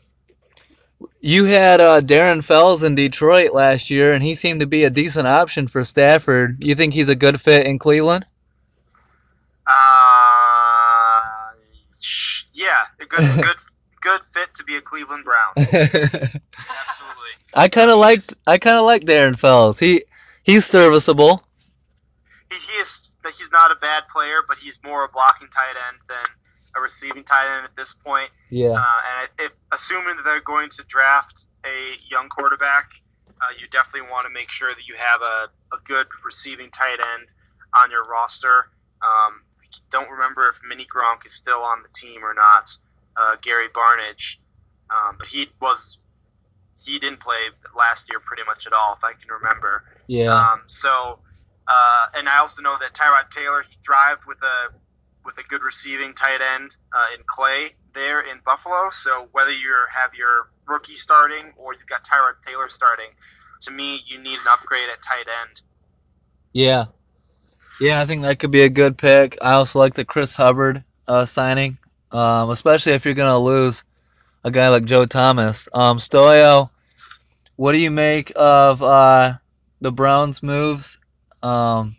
you 1.23 1.45
had 1.45 1.79
uh, 1.79 2.01
Darren 2.01 2.43
Fells 2.43 2.83
in 2.83 2.95
Detroit 2.95 3.53
last 3.53 3.89
year, 3.89 4.11
and 4.11 4.21
he 4.21 4.35
seemed 4.35 4.59
to 4.59 4.67
be 4.67 4.83
a 4.83 4.89
decent 4.89 5.25
option 5.25 5.69
for 5.69 5.85
Stafford. 5.85 6.61
You 6.61 6.75
think 6.75 6.93
he's 6.93 7.07
a 7.07 7.15
good 7.15 7.39
fit 7.39 7.65
in 7.65 7.79
Cleveland? 7.79 8.25
Uh, 9.65 9.71
yeah, 12.51 12.75
a 12.99 13.05
good, 13.05 13.21
good, 13.41 13.55
good 14.01 14.21
fit 14.31 14.53
to 14.55 14.65
be 14.65 14.75
a 14.75 14.81
Cleveland 14.81 15.23
Brown. 15.23 15.53
Absolutely. 15.57 16.43
I 17.53 17.69
kind 17.69 17.89
of 17.89 17.99
liked. 17.99 18.33
I 18.45 18.57
kind 18.57 18.75
of 18.75 18.83
like 18.83 19.05
Darren 19.05 19.39
Fells. 19.39 19.79
He 19.79 20.03
he's 20.43 20.65
serviceable. 20.65 21.41
He, 22.51 22.57
he 22.57 22.79
is. 22.79 23.15
He's 23.37 23.51
not 23.53 23.71
a 23.71 23.75
bad 23.75 24.03
player, 24.11 24.41
but 24.45 24.57
he's 24.57 24.77
more 24.83 25.05
a 25.05 25.07
blocking 25.07 25.47
tight 25.47 25.75
end 25.87 25.99
than 26.09 26.25
a 26.75 26.81
receiving 26.81 27.23
tight 27.23 27.55
end 27.55 27.65
at 27.65 27.75
this 27.75 27.93
point. 27.93 28.29
Yeah. 28.49 28.75
Uh, 28.77 28.99
and 29.19 29.29
if 29.39 29.51
assuming 29.71 30.15
that 30.17 30.25
they're 30.25 30.41
going 30.41 30.69
to 30.69 30.83
draft 30.87 31.47
a 31.65 31.97
young 32.09 32.29
quarterback, 32.29 32.91
uh, 33.41 33.45
you 33.59 33.67
definitely 33.67 34.09
want 34.09 34.25
to 34.25 34.31
make 34.31 34.49
sure 34.49 34.73
that 34.73 34.87
you 34.87 34.95
have 34.97 35.21
a, 35.21 35.75
a 35.75 35.79
good 35.83 36.07
receiving 36.25 36.71
tight 36.71 36.99
end 37.13 37.29
on 37.77 37.91
your 37.91 38.05
roster. 38.05 38.69
Um, 39.01 39.41
don't 39.91 40.09
remember 40.09 40.49
if 40.49 40.59
Mini 40.67 40.85
Gronk 40.85 41.25
is 41.25 41.33
still 41.33 41.61
on 41.61 41.81
the 41.81 41.89
team 41.93 42.23
or 42.23 42.33
not. 42.33 42.77
Uh, 43.15 43.35
Gary 43.41 43.67
Barnidge, 43.67 44.37
um, 44.89 45.15
but 45.19 45.27
he 45.27 45.47
was 45.61 45.99
he 46.83 46.97
didn't 46.99 47.19
play 47.19 47.37
last 47.77 48.09
year 48.09 48.19
pretty 48.19 48.43
much 48.45 48.65
at 48.65 48.73
all, 48.73 48.93
if 48.93 49.03
I 49.03 49.13
can 49.13 49.29
remember. 49.29 49.83
Yeah. 50.07 50.33
Um, 50.33 50.63
so, 50.65 51.19
uh, 51.67 52.05
and 52.15 52.27
I 52.27 52.39
also 52.39 52.61
know 52.61 52.75
that 52.79 52.93
Tyrod 52.93 53.29
Taylor 53.29 53.61
he 53.61 53.75
thrived 53.85 54.23
with 54.27 54.41
a 54.41 54.73
with 55.25 55.37
a 55.37 55.43
good 55.43 55.61
receiving 55.63 56.13
tight 56.13 56.41
end 56.55 56.77
uh, 56.93 57.05
in 57.15 57.23
Clay 57.25 57.69
there 57.93 58.21
in 58.21 58.39
Buffalo. 58.45 58.89
So 58.91 59.27
whether 59.31 59.51
you 59.51 59.73
have 59.91 60.13
your 60.13 60.49
rookie 60.67 60.95
starting 60.95 61.53
or 61.57 61.73
you've 61.73 61.87
got 61.87 62.03
Tyrod 62.03 62.35
Taylor 62.45 62.69
starting, 62.69 63.09
to 63.61 63.71
me 63.71 64.01
you 64.07 64.19
need 64.19 64.35
an 64.35 64.47
upgrade 64.49 64.89
at 64.91 65.01
tight 65.01 65.27
end. 65.41 65.61
Yeah. 66.53 66.85
Yeah, 67.81 68.01
I 68.01 68.05
think 68.05 68.21
that 68.21 68.39
could 68.39 68.51
be 68.51 68.61
a 68.61 68.69
good 68.69 68.97
pick. 68.97 69.37
I 69.41 69.53
also 69.53 69.79
like 69.79 69.95
the 69.95 70.05
Chris 70.05 70.33
Hubbard 70.33 70.83
uh, 71.07 71.25
signing, 71.25 71.77
um, 72.11 72.49
especially 72.51 72.93
if 72.93 73.05
you're 73.05 73.13
gonna 73.13 73.39
lose 73.39 73.83
a 74.43 74.51
guy 74.51 74.69
like 74.69 74.85
Joe 74.85 75.05
Thomas. 75.05 75.67
Um, 75.73 75.97
Stoyo, 75.97 76.69
what 77.55 77.73
do 77.73 77.79
you 77.79 77.91
make 77.91 78.31
of 78.35 78.83
uh, 78.83 79.33
the 79.81 79.91
Browns' 79.91 80.43
moves? 80.43 80.99
Um, 81.41 81.95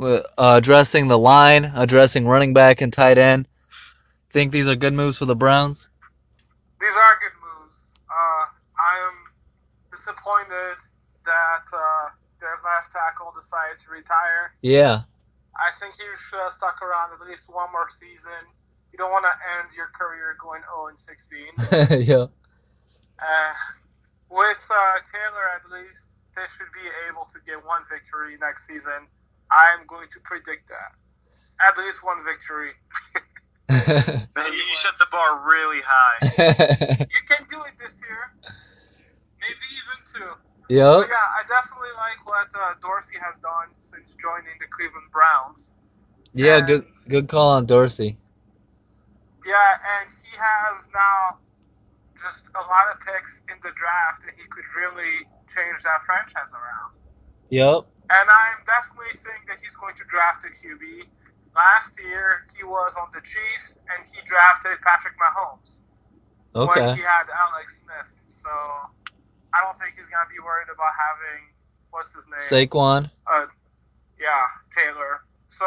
uh, 0.00 0.22
addressing 0.38 1.08
the 1.08 1.18
line, 1.18 1.70
addressing 1.74 2.26
running 2.26 2.52
back 2.52 2.80
and 2.80 2.92
tight 2.92 3.18
end. 3.18 3.46
Think 4.30 4.52
these 4.52 4.68
are 4.68 4.76
good 4.76 4.94
moves 4.94 5.18
for 5.18 5.26
the 5.26 5.36
Browns? 5.36 5.90
These 6.80 6.96
are 6.96 7.18
good 7.20 7.36
moves. 7.42 7.92
Uh, 8.08 8.44
I 8.78 9.08
am 9.08 9.16
disappointed 9.90 10.78
that 11.24 11.66
uh, 11.74 12.08
their 12.40 12.56
left 12.64 12.92
tackle 12.92 13.32
decided 13.36 13.80
to 13.80 13.90
retire. 13.90 14.54
Yeah. 14.62 15.02
I 15.56 15.70
think 15.78 15.94
he 15.94 16.04
should 16.16 16.38
have 16.38 16.52
stuck 16.52 16.80
around 16.80 17.12
at 17.12 17.20
least 17.28 17.52
one 17.52 17.70
more 17.72 17.90
season. 17.90 18.48
You 18.92 18.98
don't 18.98 19.10
want 19.10 19.26
to 19.26 19.34
end 19.58 19.68
your 19.76 19.90
career 19.92 20.36
going 20.40 20.62
0 20.62 20.88
and 20.88 20.98
16. 20.98 22.00
yeah. 22.06 22.26
Uh, 23.20 23.52
with 24.30 24.70
uh, 24.72 24.98
Taylor, 25.04 25.46
at 25.54 25.68
least, 25.70 26.08
they 26.34 26.46
should 26.56 26.72
be 26.72 26.86
able 27.10 27.26
to 27.26 27.38
get 27.44 27.64
one 27.66 27.82
victory 27.90 28.38
next 28.40 28.66
season. 28.66 29.06
I'm 29.50 29.86
going 29.86 30.08
to 30.12 30.20
predict 30.20 30.68
that. 30.68 30.92
At 31.68 31.76
least 31.78 32.04
one 32.04 32.24
victory. 32.24 32.70
Man, 33.70 34.52
you 34.52 34.74
set 34.74 34.98
the 34.98 35.06
bar 35.12 35.46
really 35.46 35.80
high. 35.84 36.18
you 36.98 37.22
can 37.28 37.46
do 37.48 37.62
it 37.64 37.74
this 37.78 38.02
year. 38.08 38.32
Maybe 39.40 39.66
even 39.78 39.98
two. 40.12 40.74
Yep. 40.74 40.86
But 41.02 41.08
yeah, 41.08 41.38
I 41.38 41.42
definitely 41.48 41.94
like 41.96 42.26
what 42.26 42.48
uh, 42.58 42.74
Dorsey 42.80 43.16
has 43.22 43.38
done 43.38 43.68
since 43.78 44.14
joining 44.16 44.58
the 44.58 44.66
Cleveland 44.66 45.10
Browns. 45.12 45.72
Yeah, 46.34 46.58
And- 46.58 46.66
good 46.66 46.84
good 47.08 47.28
call 47.28 47.50
on 47.50 47.66
Dorsey. 47.66 48.16
Yeah, 49.46 50.00
and 50.00 50.10
he 50.10 50.36
has 50.36 50.90
now 50.94 51.38
just 52.20 52.50
a 52.54 52.60
lot 52.60 52.92
of 52.92 53.00
picks 53.00 53.42
in 53.48 53.56
the 53.62 53.70
draft, 53.74 54.24
and 54.24 54.32
he 54.36 54.46
could 54.50 54.64
really 54.76 55.26
change 55.48 55.82
that 55.84 56.02
franchise 56.02 56.52
around. 56.52 56.94
Yep. 57.50 57.86
And 58.10 58.26
I'm 58.30 58.58
definitely 58.66 59.14
saying 59.14 59.44
that 59.48 59.58
he's 59.62 59.76
going 59.76 59.94
to 59.96 60.04
draft 60.10 60.44
a 60.44 60.50
QB. 60.50 61.06
Last 61.56 62.00
year, 62.02 62.42
he 62.56 62.64
was 62.64 62.96
on 63.00 63.08
the 63.14 63.20
Chiefs, 63.22 63.78
and 63.90 64.06
he 64.06 64.18
drafted 64.26 64.78
Patrick 64.82 65.14
Mahomes 65.18 65.82
Okay. 66.56 66.80
when 66.80 66.96
he 66.96 67.02
had 67.02 67.26
Alex 67.30 67.82
Smith. 67.82 68.10
So 68.28 68.50
I 69.54 69.62
don't 69.62 69.76
think 69.78 69.94
he's 69.96 70.08
going 70.08 70.24
to 70.26 70.32
be 70.32 70.40
worried 70.42 70.70
about 70.72 70.92
having 70.94 71.42
what's 71.90 72.14
his 72.14 72.26
name? 72.28 72.40
Saquon. 72.68 73.10
uh, 73.30 73.46
yeah, 74.20 74.44
Taylor. 74.74 75.22
So, 75.48 75.66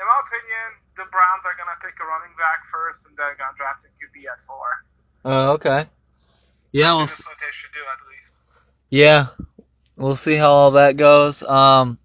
in 0.00 0.04
my 0.06 0.18
opinion, 0.26 0.68
the 0.96 1.06
Browns 1.12 1.44
are 1.46 1.54
gonna 1.58 1.76
pick 1.82 1.94
a 2.00 2.06
running 2.06 2.34
back 2.38 2.64
first, 2.66 3.06
and 3.08 3.16
then 3.16 3.36
gonna 3.38 3.56
draft 3.56 3.84
a 3.84 3.90
QB 3.98 4.26
at 4.32 4.40
four. 4.40 4.68
Uh, 5.24 5.52
okay. 5.54 5.86
Yeah, 6.72 6.92
I 6.94 6.96
we'll 6.96 7.06
think 7.06 7.10
s- 7.10 7.18
that's 7.18 7.28
what 7.28 7.38
they 7.40 7.52
should 7.52 7.72
do 7.72 7.80
at 7.86 8.00
least. 8.10 8.36
yeah, 8.90 9.26
we'll 9.96 10.16
see 10.16 10.34
how 10.34 10.50
all 10.50 10.70
that 10.72 10.96
goes. 10.96 11.42
Um, 11.42 11.98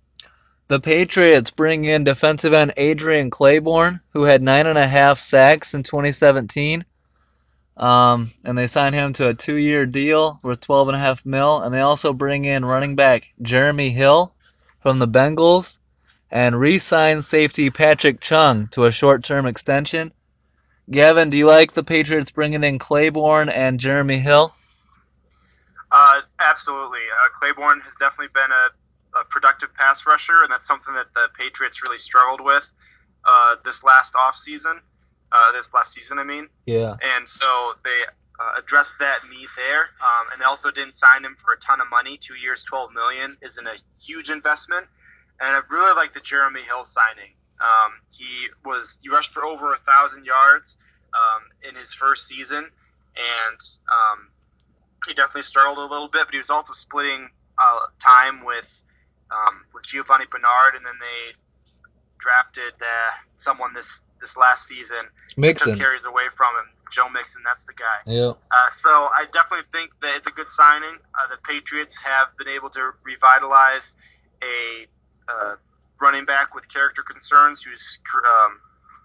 the 0.68 0.80
Patriots 0.80 1.52
bring 1.52 1.86
in 1.86 2.04
defensive 2.04 2.54
end 2.54 2.74
Adrian 2.78 3.30
Clayborn, 3.30 4.02
who 4.14 4.24
had 4.24 4.42
nine 4.42 4.68
and 4.68 4.78
a 4.78 4.88
half 4.88 5.20
sacks 5.20 5.74
in 5.74 5.84
2017. 5.84 6.86
Um, 7.78 8.30
and 8.46 8.58
they 8.58 8.68
sign 8.68 8.94
him 8.94 9.12
to 9.14 9.30
a 9.30 9.34
two-year 9.34 9.86
deal 9.86 10.40
worth 10.44 10.62
12 10.62 10.90
and 10.90 10.96
a 10.96 11.00
half 11.00 11.26
mil. 11.26 11.62
And 11.62 11.74
they 11.74 11.82
also 11.82 12.14
bring 12.14 12.46
in 12.46 12.64
running 12.64 12.96
back 12.96 13.34
Jeremy 13.42 13.90
Hill 13.90 14.34
from 14.80 15.00
the 15.00 15.08
Bengals, 15.08 15.80
and 16.32 16.60
re-sign 16.60 17.22
safety 17.22 17.70
Patrick 17.70 18.20
Chung 18.20 18.68
to 18.68 18.86
a 18.86 18.92
short-term 18.92 19.46
extension. 19.46 20.12
Gavin, 20.90 21.30
do 21.30 21.38
you 21.38 21.46
like 21.46 21.74
the 21.74 21.84
Patriots 21.84 22.32
bringing 22.32 22.64
in 22.64 22.80
Clayborn 22.80 23.52
and 23.54 23.80
Jeremy 23.80 24.18
Hill? 24.20 24.56
Uh, 25.92 26.22
absolutely. 26.40 27.00
Uh, 27.00 27.30
Clayborn 27.38 27.82
has 27.82 27.96
definitely 27.96 28.32
been 28.34 28.52
a, 28.52 29.20
a 29.20 29.26
productive 29.26 29.74
pass 29.76 30.06
rusher, 30.06 30.44
and 30.44 30.52
that's 30.52 30.66
something 30.66 30.94
that 30.94 31.14
the 31.14 31.30
Patriots 31.38 31.84
really 31.84 32.00
struggled 32.00 32.42
with 32.42 32.72
uh, 33.26 33.56
this 33.66 33.84
last 33.84 34.14
offseason. 34.14 34.80
Uh, 35.34 35.52
this 35.54 35.74
last 35.74 35.94
season, 35.94 36.20
I 36.20 36.24
mean. 36.26 36.50
Yeah. 36.66 36.98
And 37.16 37.28
so 37.28 37.74
they 37.86 38.02
uh, 38.38 38.60
addressed 38.60 39.00
that 39.00 39.20
need 39.30 39.48
there, 39.56 39.82
um, 39.82 40.28
and 40.32 40.42
they 40.42 40.46
also 40.46 40.72
didn't 40.72 40.94
sign 40.94 41.24
him 41.24 41.36
for 41.36 41.54
a 41.54 41.60
ton 41.60 41.80
of 41.80 41.90
money. 41.90 42.18
Two 42.18 42.36
years, 42.36 42.66
twelve 42.66 42.92
million 42.92 43.38
isn't 43.42 43.66
a 43.66 43.76
huge 44.06 44.30
investment. 44.30 44.88
And 45.40 45.56
I 45.56 45.62
really 45.70 45.96
like 45.96 46.14
the 46.14 46.20
Jeremy 46.20 46.62
Hill 46.62 46.84
signing. 46.84 47.32
Um, 47.62 47.94
he 48.12 48.50
was 48.66 49.00
he 49.02 49.10
rushed 49.10 49.32
for 49.32 49.46
over 49.46 49.74
a 49.74 49.78
thousand 49.78 50.26
yards 50.26 50.78
um, 51.14 51.44
in 51.68 51.76
his 51.76 51.94
first 51.94 52.28
season, 52.28 52.58
and 52.66 53.60
um, 53.88 54.28
he 55.08 55.14
definitely 55.14 55.44
struggled 55.44 55.78
a 55.78 55.92
little 55.92 56.08
bit. 56.08 56.26
But 56.26 56.34
he 56.34 56.38
was 56.38 56.50
also 56.50 56.74
splitting 56.74 57.30
uh, 57.58 57.80
time 58.00 58.46
with 58.46 58.84
um, 59.32 59.66
with 59.74 59.84
Giovani 59.84 60.26
Bernard, 60.30 60.76
and 60.76 60.86
then 60.86 60.96
they 61.00 61.34
drafted 62.18 62.74
uh, 62.82 63.12
someone 63.36 63.74
this 63.74 64.04
this 64.20 64.38
last 64.38 64.68
season 64.68 65.08
Mixon. 65.38 65.78
carries 65.78 66.06
away 66.06 66.24
from 66.36 66.56
him. 66.56 66.70
Joe 66.92 67.10
Mixon, 67.10 67.42
that's 67.46 67.66
the 67.66 67.74
guy. 67.74 68.12
Yep. 68.12 68.38
Uh, 68.52 68.70
so 68.70 68.90
I 68.90 69.26
definitely 69.32 69.66
think 69.72 69.92
that 70.02 70.14
it's 70.18 70.28
a 70.28 70.32
good 70.32 70.50
signing. 70.50 71.00
Uh, 71.16 71.28
the 71.30 71.38
Patriots 71.42 71.98
have 71.98 72.36
been 72.38 72.50
able 72.50 72.70
to 72.72 72.92
revitalize 73.04 73.96
a 74.44 74.88
uh, 75.32 75.56
running 76.02 76.26
back 76.26 76.54
with 76.54 76.68
character 76.68 77.02
concerns 77.02 77.62
whose 77.62 78.00
um, 78.28 78.60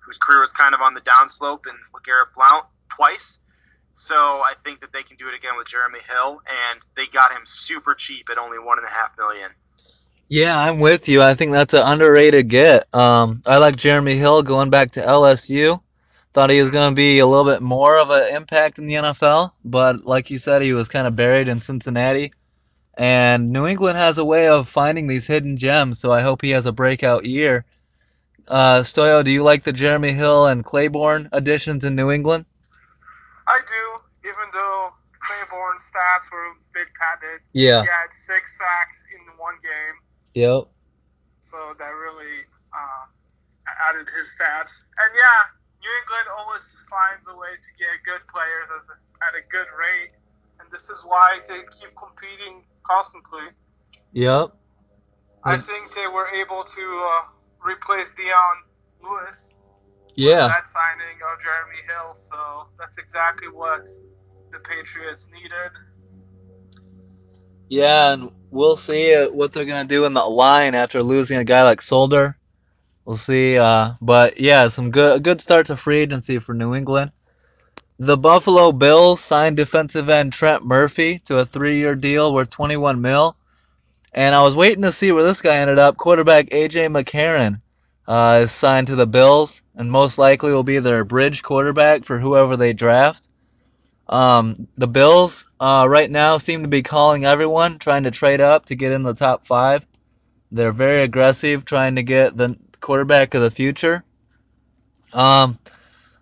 whose 0.05 0.19
career 0.19 0.41
was 0.41 0.53
kind 0.53 0.75
of 0.75 0.81
on 0.81 0.95
the 0.95 1.01
downslope 1.01 1.67
in 1.67 1.75
LeGarrette 1.95 2.35
Blount 2.35 2.67
twice. 2.89 3.41
So 3.99 4.15
I 4.15 4.53
think 4.63 4.81
that 4.81 4.93
they 4.93 5.03
can 5.03 5.17
do 5.17 5.27
it 5.29 5.35
again 5.35 5.57
with 5.57 5.69
Jeremy 5.69 6.01
Hill, 6.07 6.43
and 6.47 6.81
they 6.97 7.07
got 7.07 7.33
him 7.33 7.41
super 7.47 7.95
cheap 7.95 8.29
at 8.31 8.37
only 8.37 8.59
one 8.59 8.79
and 8.79 8.87
a 8.87 8.91
half 8.91 9.17
million. 9.17 9.51
Yeah, 10.29 10.59
I'm 10.59 10.81
with 10.81 11.09
you. 11.09 11.23
I 11.23 11.33
think 11.33 11.53
that's 11.53 11.73
an 11.73 11.81
underrated 11.83 12.49
get. 12.49 12.95
Um, 12.95 13.41
I 13.47 13.57
like 13.57 13.77
Jeremy 13.77 14.17
Hill 14.17 14.43
going 14.43 14.69
back 14.69 14.91
to 14.93 15.01
LSU. 15.01 15.81
Thought 16.35 16.51
he 16.51 16.61
was 16.61 16.69
going 16.69 16.91
to 16.91 16.95
be 16.95 17.21
a 17.21 17.27
little 17.27 17.51
bit 17.51 17.63
more 17.63 17.99
of 17.99 18.11
an 18.11 18.35
impact 18.35 18.79
in 18.79 18.85
the 18.85 18.95
NFL, 18.95 19.53
but 19.65 20.05
like 20.05 20.31
you 20.31 20.37
said, 20.37 20.61
he 20.61 20.75
was 20.75 20.91
kind 20.91 21.07
of 21.07 21.17
buried 21.17 21.49
in 21.49 21.63
Cincinnati. 21.63 22.33
And 22.99 23.49
New 23.49 23.67
England 23.67 23.97
has 23.97 24.19
a 24.19 24.27
way 24.27 24.47
of 24.47 24.69
finding 24.69 25.07
these 25.07 25.27
hidden 25.27 25.57
gems, 25.57 25.99
so 25.99 26.13
I 26.13 26.21
hope 26.21 26.43
he 26.43 26.51
has 26.51 26.67
a 26.67 26.73
breakout 26.73 27.25
year. 27.25 27.65
Uh, 28.47 28.81
Stoyo, 28.81 29.25
do 29.25 29.31
you 29.31 29.43
like 29.43 29.65
the 29.65 29.73
Jeremy 29.73 30.13
Hill 30.13 30.47
and 30.47 30.63
Clayborn 30.63 31.31
additions 31.33 31.83
in 31.83 31.97
New 31.97 32.11
England? 32.11 32.45
I 33.47 33.61
do, 33.67 34.29
even 34.29 34.51
though 34.53 34.91
Clayborn's 35.23 35.91
stats 35.91 36.31
were 36.33 36.47
a 36.53 36.55
bit 36.75 36.89
padded. 36.99 37.41
Yeah. 37.53 37.83
He 37.83 37.89
had 37.89 38.13
six 38.13 38.59
sacks 38.59 39.07
in 39.13 39.21
one 39.39 39.55
game, 39.63 39.97
Yep. 40.35 40.69
so 41.41 41.75
that 41.79 41.91
really 41.91 42.45
uh, 42.73 43.05
added 43.89 44.09
his 44.17 44.35
stats. 44.37 44.83
And 44.99 45.11
yeah, 45.15 45.41
New 45.81 45.91
England 46.03 46.27
always 46.39 46.77
finds 46.91 47.27
a 47.29 47.37
way 47.37 47.55
to 47.55 47.71
get 47.79 48.03
good 48.05 48.27
players 48.29 48.69
as 48.79 48.91
a, 48.91 48.97
at 49.27 49.35
a 49.35 49.43
good 49.49 49.69
rate, 49.79 50.13
and 50.61 50.71
this 50.71 50.91
is 50.91 51.01
why 51.05 51.41
they 51.49 51.63
keep 51.79 51.95
competing 51.97 52.65
constantly. 52.85 53.47
Yep. 54.13 54.55
I 55.45 55.57
think 55.59 55.95
they 55.95 56.09
were 56.09 56.29
able 56.35 56.65
to 56.65 57.11
uh, 57.13 57.23
replace 57.65 58.15
Dion 58.15 58.57
Lewis 59.03 59.57
Yeah. 60.17 60.49
that 60.49 60.67
signing 60.67 61.19
of 61.33 61.41
Jeremy 61.41 61.83
Hill, 61.87 62.15
so 62.15 62.69
that's 62.79 62.99
exactly 62.99 63.49
what 63.49 63.89
the 64.51 64.59
Patriots 64.61 65.31
needed. 65.33 65.73
Yeah, 67.69 68.15
and 68.15 68.31
we'll 68.51 68.77
see 68.77 69.15
uh, 69.15 69.31
what 69.31 69.53
they're 69.53 69.65
gonna 69.65 69.85
do 69.85 70.05
in 70.05 70.15
the 70.15 70.25
line 70.25 70.75
after 70.75 71.03
losing 71.03 71.37
a 71.39 71.45
guy 71.45 71.65
like 71.65 71.83
Solder. 71.83 72.39
We'll 73.05 73.17
see. 73.17 73.59
Uh, 73.59 73.91
but 74.01 74.41
yeah, 74.41 74.69
some 74.69 74.91
good 74.91 75.17
a 75.17 75.21
good 75.21 75.41
start 75.41 75.67
to 75.67 75.77
free 75.77 75.99
agency 75.99 76.39
for 76.39 76.55
New 76.55 76.75
England. 76.75 77.13
The 77.99 78.17
Buffalo 78.17 78.73
Bills 78.73 79.21
signed 79.21 79.57
defensive 79.57 80.09
end 80.09 80.33
Trent 80.33 80.65
Murphy 80.65 81.19
to 81.21 81.39
a 81.39 81.47
three-year 81.47 81.95
deal 81.95 82.33
worth 82.33 82.51
21 82.51 83.01
mil, 83.01 83.37
and 84.13 84.35
I 84.35 84.43
was 84.43 84.55
waiting 84.55 84.83
to 84.83 84.93
see 84.93 85.13
where 85.13 85.25
this 85.25 85.41
guy 85.41 85.57
ended 85.57 85.79
up. 85.79 85.97
Quarterback 85.97 86.51
AJ 86.51 86.89
McCarron 86.91 87.63
uh, 88.07 88.41
is 88.45 88.53
signed 88.53 88.87
to 88.87 88.97
the 88.97 89.07
Bills, 89.07 89.63
and 89.75 89.91
most 89.91 90.19
likely 90.19 90.53
will 90.53 90.63
be 90.63 90.79
their 90.79 91.05
bridge 91.05 91.43
quarterback 91.43 92.05
for 92.05 92.19
whoever 92.19 92.57
they 92.57 92.73
draft. 92.73 93.29
Um, 94.09 94.69
the 94.77 94.87
Bills 94.87 95.51
uh, 95.59 95.87
right 95.89 96.11
now 96.11 96.39
seem 96.39 96.63
to 96.63 96.69
be 96.69 96.83
calling 96.83 97.25
everyone, 97.25 97.79
trying 97.79 98.05
to 98.05 98.11
trade 98.11 98.41
up 98.41 98.67
to 98.67 98.77
get 98.77 98.93
in 98.93 99.03
the 99.03 99.15
top 99.15 99.45
five. 99.45 99.85
They're 100.53 100.73
very 100.73 101.03
aggressive, 101.03 101.65
trying 101.65 101.97
to 101.97 102.05
get 102.05 102.37
the 102.37 102.57
quarterback 102.81 103.35
of 103.35 103.43
the 103.43 103.51
future. 103.51 104.05
Um, 105.13 105.59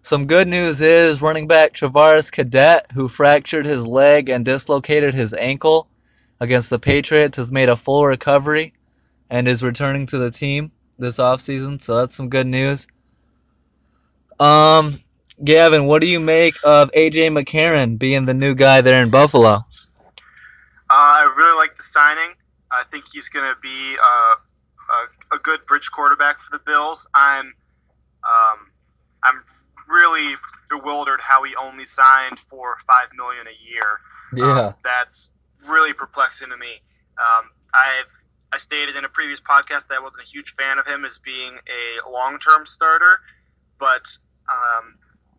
some 0.01 0.27
good 0.27 0.49
news 0.49 0.81
is 0.81 1.21
running 1.21 1.47
back 1.47 1.75
Travaris 1.75 2.33
Cadet, 2.33 2.91
who 2.93 3.09
fractured 3.09 3.67
his 3.67 3.87
leg 3.87 4.31
and 4.31 4.45
dislocated 4.45 5.13
his 5.13 5.35
ankle 5.35 5.89
against 6.41 6.71
the 6.71 6.79
Patriots, 6.79 7.37
has 7.37 7.53
made 7.53 7.69
a 7.69 7.77
full 7.77 8.07
recovery 8.07 8.73
and 9.29 9.47
is 9.47 9.63
returning 9.63 10.07
to 10.07 10.19
the 10.19 10.31
team 10.31 10.73
this 10.99 11.19
offseason. 11.19 11.81
So 11.81 11.97
that's 11.97 12.15
some 12.15 12.29
good 12.29 12.47
news. 12.47 12.87
Um, 14.39 14.95
Gavin, 15.43 15.87
what 15.87 16.01
do 16.01 16.07
you 16.09 16.21
make 16.21 16.55
of 16.65 16.91
AJ 16.93 17.33
McCarron 17.33 17.99
being 17.99 18.25
the 18.25 18.35
new 18.35 18.55
guy 18.55 18.81
there 18.81 19.03
in 19.03 19.11
Buffalo? 19.11 19.49
Uh, 19.49 19.63
I 20.91 21.35
really 21.37 21.57
like 21.57 21.77
the 21.77 21.83
signing. 21.83 22.35
I 22.71 22.85
think 22.91 23.05
he's 23.13 23.29
going 23.29 23.49
to 23.49 23.59
be 23.61 23.97
uh, 23.97 24.35
a, 25.33 25.37
a 25.37 25.39
good 25.39 25.65
bridge 25.67 25.91
quarterback 25.91 26.41
for 26.41 26.57
the 26.57 26.63
Bills. 26.65 27.07
I'm 27.15 27.55
um, 28.25 28.71
I'm 29.23 29.43
really 29.89 30.35
bewildered 30.71 31.21
how 31.21 31.43
he 31.43 31.55
only 31.57 31.85
signed 31.85 32.39
for 32.39 32.77
five 32.87 33.09
million 33.15 33.47
a 33.47 33.71
year. 33.71 34.01
Um, 34.67 34.75
that's 34.83 35.31
really 35.69 35.93
perplexing 35.93 36.51
to 36.51 36.57
me. 36.57 36.81
Um, 37.19 37.51
I've 37.75 38.24
I 38.55 38.59
stated 38.59 38.95
in 38.95 39.05
a 39.05 39.09
previous 39.09 39.41
podcast 39.41 39.89
that 39.89 39.99
I 39.99 40.01
wasn't 40.01 40.23
a 40.23 40.27
huge 40.27 40.55
fan 40.55 40.79
of 40.79 40.87
him 40.87 41.05
as 41.05 41.19
being 41.19 41.55
a 42.07 42.09
long-term 42.09 42.67
starter, 42.67 43.19
but 43.81 44.07
um, 44.49 44.95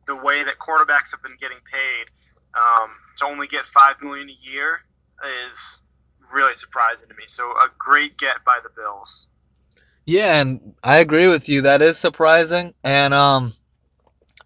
the 0.06 0.16
way 0.18 0.44
that 0.44 0.60
quarterbacks 0.60 1.12
have 1.12 1.24
been 1.24 1.38
getting 1.40 1.60
paid 1.72 2.08
um, 2.54 2.90
to 3.20 3.26
only 3.26 3.48
get 3.48 3.66
five 3.66 3.96
million 4.02 4.30
a 4.30 4.52
year 4.52 4.80
is 5.50 5.84
really 6.34 6.54
surprising 6.56 7.08
to 7.08 7.16
me. 7.16 7.24
So 7.28 7.52
a 7.52 7.70
great 7.78 8.18
get 8.18 8.44
by 8.46 8.60
the 8.62 8.70
Bills. 8.76 9.30
Yeah, 10.06 10.42
and 10.42 10.76
I 10.84 10.98
agree 10.98 11.28
with 11.28 11.48
you. 11.48 11.62
That 11.62 11.82
is 11.82 11.98
surprising, 11.98 12.74
and 12.84 13.14
um, 13.14 13.54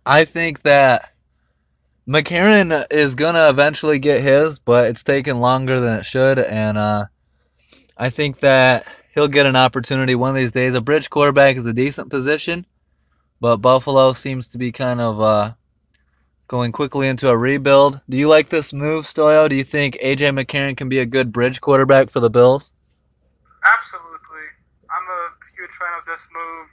I 0.06 0.26
think 0.26 0.62
that 0.62 1.12
McCarron 2.08 2.86
is 2.92 3.16
gonna 3.16 3.50
eventually 3.50 3.98
get 3.98 4.22
his, 4.22 4.60
but 4.60 4.86
it's 4.86 5.04
taken 5.04 5.40
longer 5.40 5.80
than 5.80 5.98
it 5.98 6.06
should, 6.06 6.38
and 6.38 6.78
uh, 6.78 7.06
I 8.02 8.10
think 8.10 8.40
that 8.40 8.88
he'll 9.14 9.28
get 9.28 9.46
an 9.46 9.58
opportunity 9.58 10.16
one 10.16 10.30
of 10.30 10.36
these 10.38 10.54
days. 10.54 10.74
A 10.74 10.80
bridge 10.80 11.10
quarterback 11.10 11.58
is 11.58 11.66
a 11.66 11.74
decent 11.74 12.10
position, 12.10 12.66
but 13.42 13.58
Buffalo 13.58 14.14
seems 14.14 14.48
to 14.50 14.58
be 14.58 14.72
kind 14.72 15.02
of 15.02 15.20
uh, 15.20 15.52
going 16.48 16.72
quickly 16.72 17.10
into 17.10 17.28
a 17.30 17.38
rebuild. 17.38 18.00
Do 18.08 18.16
you 18.16 18.30
like 18.30 18.48
this 18.48 18.72
move, 18.72 19.04
Stoyo? 19.04 19.50
Do 19.50 19.56
you 19.56 19.66
think 19.66 19.98
AJ 20.02 20.32
McCarron 20.32 20.78
can 20.78 20.88
be 20.88 21.00
a 21.00 21.06
good 21.06 21.34
bridge 21.34 21.60
quarterback 21.60 22.10
for 22.10 22.22
the 22.22 22.30
Bills? 22.30 22.74
Absolutely. 23.68 24.48
I'm 24.88 25.04
a 25.04 25.24
huge 25.60 25.76
fan 25.76 25.92
of 26.00 26.06
this 26.08 26.26
move, 26.32 26.68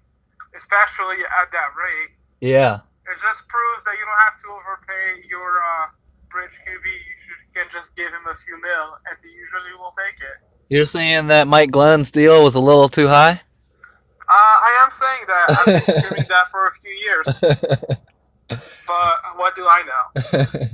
especially 0.57 1.27
at 1.43 1.51
that 1.51 1.74
rate. 1.74 2.14
Yeah. 2.41 2.87
It 3.11 3.18
just 3.18 3.49
proves 3.49 3.83
that 3.83 3.99
you 3.99 4.07
don't 4.07 4.22
have 4.31 4.39
to 4.43 4.49
overpay 4.55 5.27
your 5.29 5.59
uh, 5.59 5.87
bridge 6.31 6.55
QB. 6.62 6.87
You 6.87 7.14
should, 7.27 7.43
can 7.55 7.66
just 7.72 7.97
give 7.97 8.14
him 8.14 8.31
a 8.31 8.37
few 8.37 8.55
mil, 8.62 8.95
and 9.11 9.18
he 9.27 9.31
usually 9.35 9.74
will 9.74 9.95
take 9.99 10.22
it. 10.22 10.55
You're 10.68 10.84
saying 10.84 11.28
that 11.28 11.46
Mike 11.46 11.70
Glenn's 11.70 12.10
deal 12.10 12.42
was 12.42 12.54
a 12.54 12.60
little 12.60 12.88
too 12.88 13.06
high? 13.08 13.40
Uh, 14.28 14.32
I 14.32 14.82
am 14.82 14.90
saying 14.90 15.24
that. 15.28 15.46
I've 15.50 15.64
been 15.66 15.80
screaming 16.04 16.26
that 16.28 16.48
for 16.50 16.66
a 16.66 16.72
few 16.72 16.90
years, 16.90 17.26
but 18.86 19.14
what 19.38 19.54
do 19.54 19.64
I 19.68 19.82
know? 19.86 20.22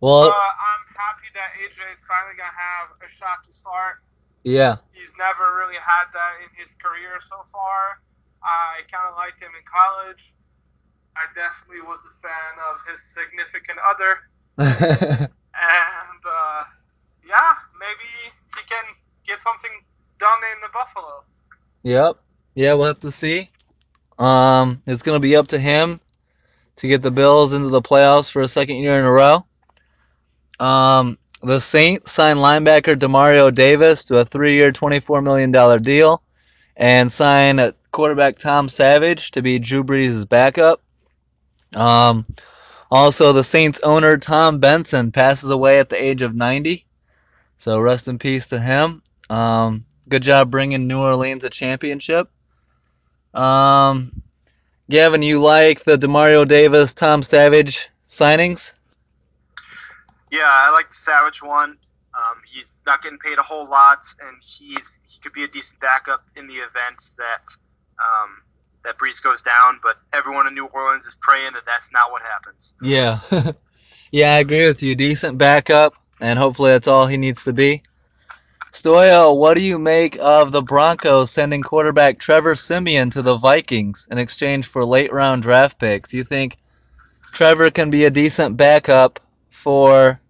well, 0.00 0.30
But 0.30 0.38
I'm 0.38 0.84
happy 0.94 1.28
that 1.34 1.50
AJ 1.58 1.92
is 1.92 2.04
finally 2.04 2.36
gonna 2.38 2.54
have 2.54 2.94
a 3.02 3.10
shot 3.10 3.42
to 3.46 3.52
start. 3.52 3.98
yeah. 4.44 4.76
He's 4.92 5.12
never 5.18 5.56
really 5.58 5.76
had 5.78 6.06
that 6.14 6.32
in 6.42 6.50
his 6.58 6.74
career 6.82 7.18
so 7.20 7.36
far. 7.50 8.00
I 8.42 8.82
kind 8.90 9.10
of 9.10 9.16
liked 9.16 9.40
him 9.42 9.50
in 9.58 9.64
college. 9.66 10.32
I 11.16 11.26
definitely 11.34 11.82
was 11.82 12.00
a 12.06 12.14
fan 12.22 12.52
of 12.70 12.78
his 12.90 13.02
significant 13.02 13.78
other, 13.90 14.18
and 14.58 16.20
uh, 16.22 16.62
yeah, 17.26 17.54
maybe 17.80 18.30
he 18.56 18.64
can 18.64 18.84
get 19.26 19.40
something 19.40 19.70
done 20.18 20.38
in 20.54 20.60
the 20.62 20.68
Buffalo. 20.72 21.24
yep. 21.82 22.16
Yeah, 22.54 22.72
we'll 22.72 22.86
have 22.86 23.00
to 23.00 23.10
see. 23.10 23.50
Um, 24.18 24.82
it's 24.86 25.02
gonna 25.02 25.20
be 25.20 25.36
up 25.36 25.48
to 25.48 25.58
him 25.58 26.00
to 26.76 26.88
get 26.88 27.02
the 27.02 27.10
Bills 27.10 27.52
into 27.52 27.68
the 27.68 27.82
playoffs 27.82 28.30
for 28.30 28.40
a 28.42 28.48
second 28.48 28.76
year 28.76 28.98
in 28.98 29.04
a 29.04 29.10
row. 29.10 29.44
Um, 30.58 31.18
the 31.42 31.60
Saints 31.60 32.12
signed 32.12 32.38
linebacker 32.38 32.96
Demario 32.96 33.54
Davis 33.54 34.06
to 34.06 34.18
a 34.18 34.24
three-year, 34.24 34.72
twenty-four 34.72 35.20
million 35.20 35.50
dollar 35.50 35.78
deal, 35.78 36.22
and 36.76 37.12
signed 37.12 37.74
quarterback 37.92 38.38
Tom 38.38 38.70
Savage 38.70 39.30
to 39.32 39.42
be 39.42 39.58
Drew 39.58 39.84
Brees' 39.84 40.26
backup. 40.26 40.82
Um, 41.74 42.24
also, 42.90 43.32
the 43.34 43.44
Saints 43.44 43.80
owner 43.82 44.16
Tom 44.16 44.58
Benson 44.60 45.12
passes 45.12 45.50
away 45.50 45.78
at 45.78 45.90
the 45.90 46.02
age 46.02 46.22
of 46.22 46.34
ninety, 46.34 46.85
so 47.56 47.78
rest 47.80 48.08
in 48.08 48.18
peace 48.18 48.46
to 48.48 48.60
him. 48.60 49.02
Um, 49.28 49.86
good 50.08 50.22
job 50.22 50.50
bringing 50.50 50.86
New 50.86 51.00
Orleans 51.00 51.44
a 51.44 51.50
championship. 51.50 52.28
Um, 53.34 54.22
Gavin, 54.88 55.22
you 55.22 55.42
like 55.42 55.84
the 55.84 55.96
Demario 55.96 56.46
Davis, 56.46 56.94
Tom 56.94 57.22
Savage 57.22 57.90
signings? 58.08 58.72
Yeah, 60.30 60.42
I 60.44 60.70
like 60.72 60.88
the 60.88 60.94
Savage 60.94 61.42
one. 61.42 61.76
Um, 62.16 62.40
he's 62.46 62.76
not 62.86 63.02
getting 63.02 63.18
paid 63.18 63.38
a 63.38 63.42
whole 63.42 63.68
lot, 63.68 64.04
and 64.20 64.40
he's 64.42 65.00
he 65.08 65.18
could 65.20 65.32
be 65.32 65.44
a 65.44 65.48
decent 65.48 65.80
backup 65.80 66.24
in 66.36 66.46
the 66.46 66.54
event 66.54 67.10
that 67.18 67.44
um, 67.98 68.42
that 68.84 68.96
Brees 68.98 69.22
goes 69.22 69.42
down. 69.42 69.80
But 69.82 69.96
everyone 70.12 70.46
in 70.46 70.54
New 70.54 70.66
Orleans 70.66 71.04
is 71.04 71.16
praying 71.20 71.52
that 71.54 71.66
that's 71.66 71.92
not 71.92 72.10
what 72.10 72.22
happens. 72.22 72.74
Yeah. 72.80 73.20
yeah, 74.10 74.34
I 74.34 74.38
agree 74.38 74.66
with 74.66 74.82
you. 74.82 74.94
Decent 74.94 75.36
backup, 75.36 75.94
and 76.20 76.38
hopefully 76.38 76.72
that's 76.72 76.88
all 76.88 77.06
he 77.06 77.16
needs 77.16 77.44
to 77.44 77.52
be. 77.52 77.82
Stoyo, 78.72 79.36
what 79.36 79.56
do 79.56 79.62
you 79.62 79.78
make 79.78 80.18
of 80.20 80.52
the 80.52 80.62
Broncos 80.62 81.30
sending 81.30 81.62
quarterback 81.62 82.18
Trevor 82.18 82.54
Siemian 82.54 83.10
to 83.10 83.22
the 83.22 83.36
Vikings 83.36 84.06
in 84.10 84.18
exchange 84.18 84.66
for 84.66 84.84
late 84.84 85.12
round 85.12 85.42
draft 85.42 85.78
picks? 85.78 86.12
You 86.12 86.24
think 86.24 86.58
Trevor 87.32 87.70
can 87.70 87.88
be 87.88 88.04
a 88.04 88.10
decent 88.10 88.56
backup 88.56 89.18
for 89.48 90.20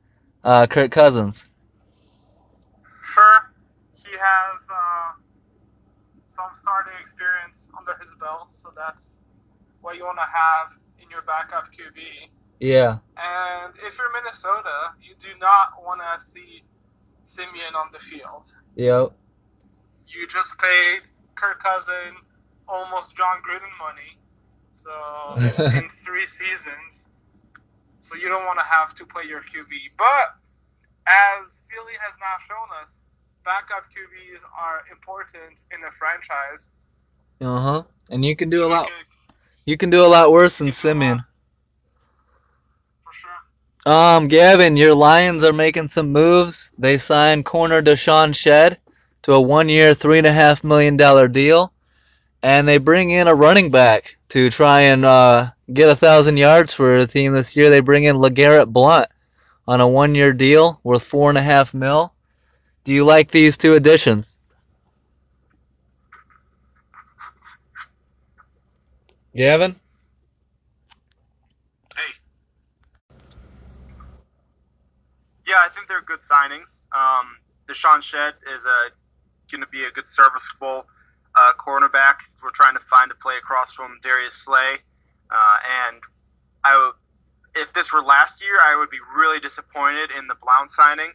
uh, 0.44 0.66
Kirk 0.68 0.92
Cousins? 0.92 1.44
Sure, 3.02 3.52
he 3.94 4.12
has 4.12 4.68
uh, 4.72 5.12
some 6.26 6.50
starting 6.54 6.92
experience 7.00 7.68
under 7.76 7.96
his 7.98 8.14
belt, 8.20 8.52
so 8.52 8.70
that's 8.76 9.18
what 9.80 9.96
you 9.96 10.04
want 10.04 10.18
to 10.18 10.22
have 10.22 10.78
in 11.02 11.10
your 11.10 11.22
backup 11.22 11.66
QB. 11.72 12.28
Yeah. 12.60 12.98
And 13.16 13.74
if 13.84 13.98
you're 13.98 14.12
Minnesota, 14.12 14.92
you 15.02 15.14
do 15.20 15.38
not 15.40 15.82
want 15.82 16.00
to 16.00 16.20
see 16.20 16.62
Siemian 17.22 17.74
on 17.74 17.88
the 17.92 17.98
field. 17.98 18.52
Yep. 18.76 19.12
You 20.08 20.26
just 20.28 20.58
paid 20.58 21.00
Kirk 21.34 21.60
Cousin 21.62 22.16
almost 22.68 23.16
Jon 23.16 23.38
Gruden 23.42 23.72
money. 23.78 24.18
So 24.70 25.64
in 25.78 25.88
three 25.88 26.26
seasons. 26.26 27.08
So 28.00 28.14
you 28.16 28.28
don't 28.28 28.44
want 28.44 28.58
to 28.58 28.64
have 28.64 28.94
to 28.96 29.06
play 29.06 29.24
your 29.28 29.40
QB. 29.40 29.72
But 29.98 30.36
as 31.06 31.64
Philly 31.68 31.94
has 32.00 32.16
now 32.20 32.36
shown 32.46 32.68
us, 32.82 33.00
backup 33.44 33.84
QBs 33.90 34.42
are 34.58 34.82
important 34.90 35.62
in 35.72 35.84
a 35.84 35.90
franchise. 35.90 36.72
Uh 37.40 37.60
huh. 37.60 37.82
And 38.10 38.24
you 38.24 38.36
can 38.36 38.50
do 38.50 38.64
a 38.64 38.68
lot. 38.68 38.88
You 39.64 39.76
can 39.76 39.90
do 39.90 40.04
a 40.04 40.06
lot 40.06 40.30
worse 40.30 40.58
than 40.58 40.68
You 40.68 40.72
can 40.72 40.84
do 40.84 40.92
a 40.92 40.98
lot. 41.00 41.24
Siemian. 41.24 41.24
Um, 43.86 44.26
Gavin, 44.26 44.76
your 44.76 44.96
Lions 44.96 45.44
are 45.44 45.52
making 45.52 45.86
some 45.88 46.10
moves. 46.12 46.72
They 46.76 46.98
signed 46.98 47.44
corner 47.44 47.80
DeShawn 47.80 48.34
Shead 48.34 48.78
to 49.22 49.32
a 49.32 49.40
one-year, 49.40 49.94
three 49.94 50.18
and 50.18 50.26
a 50.26 50.32
half 50.32 50.64
million 50.64 50.96
dollar 50.96 51.28
deal, 51.28 51.72
and 52.42 52.66
they 52.66 52.78
bring 52.78 53.10
in 53.10 53.28
a 53.28 53.34
running 53.34 53.70
back 53.70 54.16
to 54.30 54.50
try 54.50 54.80
and 54.80 55.04
uh, 55.04 55.50
get 55.72 55.88
a 55.88 55.94
thousand 55.94 56.36
yards 56.36 56.74
for 56.74 57.00
the 57.00 57.06
team 57.06 57.32
this 57.32 57.56
year. 57.56 57.70
They 57.70 57.78
bring 57.80 58.02
in 58.04 58.16
LeGarrette 58.16 58.72
Blount 58.72 59.08
on 59.68 59.80
a 59.80 59.88
one-year 59.88 60.32
deal 60.32 60.80
worth 60.82 61.04
four 61.04 61.28
and 61.28 61.38
a 61.38 61.42
half 61.42 61.72
mil. 61.72 62.12
Do 62.82 62.92
you 62.92 63.04
like 63.04 63.30
these 63.30 63.56
two 63.56 63.74
additions? 63.74 64.40
Gavin? 69.36 69.76
Hey. 71.96 72.12
Yeah, 75.56 75.62
I 75.64 75.70
think 75.70 75.88
they're 75.88 76.02
good 76.02 76.20
signings. 76.20 76.86
Um, 76.92 77.38
DeShawn 77.66 78.02
Shead 78.02 78.34
is 78.54 78.66
going 79.50 79.62
to 79.62 79.68
be 79.70 79.84
a 79.84 79.90
good 79.90 80.06
serviceable 80.06 80.84
uh, 81.34 81.52
cornerback. 81.58 82.16
We're 82.42 82.50
trying 82.50 82.74
to 82.74 82.80
find 82.80 83.10
a 83.10 83.14
play 83.14 83.38
across 83.38 83.72
from 83.72 83.98
Darius 84.02 84.34
Slay, 84.34 84.74
uh, 85.30 85.56
and 85.88 86.02
I, 86.62 86.92
if 87.54 87.72
this 87.72 87.90
were 87.90 88.02
last 88.02 88.42
year, 88.42 88.54
I 88.66 88.76
would 88.76 88.90
be 88.90 88.98
really 89.16 89.40
disappointed 89.40 90.10
in 90.18 90.26
the 90.26 90.34
Blount 90.34 90.70
signing 90.70 91.12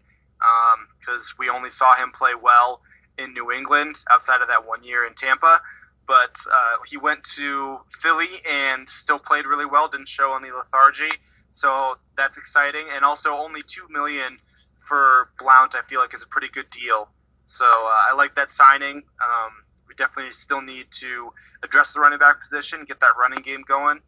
because 1.00 1.36
we 1.38 1.50
only 1.50 1.70
saw 1.70 1.96
him 1.96 2.12
play 2.12 2.32
well 2.34 2.82
in 3.20 3.34
New 3.34 3.52
England 3.52 3.98
outside 4.10 4.42
of 4.42 4.48
that 4.48 4.68
one 4.68 4.84
year 4.84 5.06
in 5.06 5.14
Tampa. 5.14 5.62
But 6.08 6.36
uh, 6.52 6.78
he 6.90 6.98
went 6.98 7.24
to 7.36 7.78
Philly 7.92 8.42
and 8.50 8.90
still 8.90 9.20
played 9.20 9.46
really 9.46 9.68
well. 9.68 9.88
Didn't 9.88 10.10
show 10.10 10.36
any 10.36 10.50
lethargy, 10.52 11.12
so 11.52 11.98
that's 12.18 12.38
exciting. 12.38 12.86
And 12.94 13.04
also, 13.04 13.32
only 13.32 13.62
two 13.64 13.88
million 13.90 14.38
for 14.78 15.30
Blount, 15.40 15.76
I 15.76 15.82
feel 15.88 16.00
like, 16.00 16.14
is 16.14 16.24
a 16.24 16.28
pretty 16.28 16.50
good 16.50 16.70
deal. 16.70 17.10
So 17.48 17.66
uh, 17.66 18.12
I 18.12 18.14
like 18.16 18.36
that 18.36 18.50
signing. 18.50 18.98
Um, 18.98 19.52
we 19.88 19.96
definitely 19.96 20.32
still 20.34 20.62
need 20.62 20.88
to 21.02 21.34
address 21.64 21.94
the 21.94 22.00
running 22.00 22.20
back 22.20 22.42
position, 22.42 22.86
get 22.88 23.00
that 23.02 23.14
running 23.20 23.42
game 23.42 23.64
going. 23.68 24.00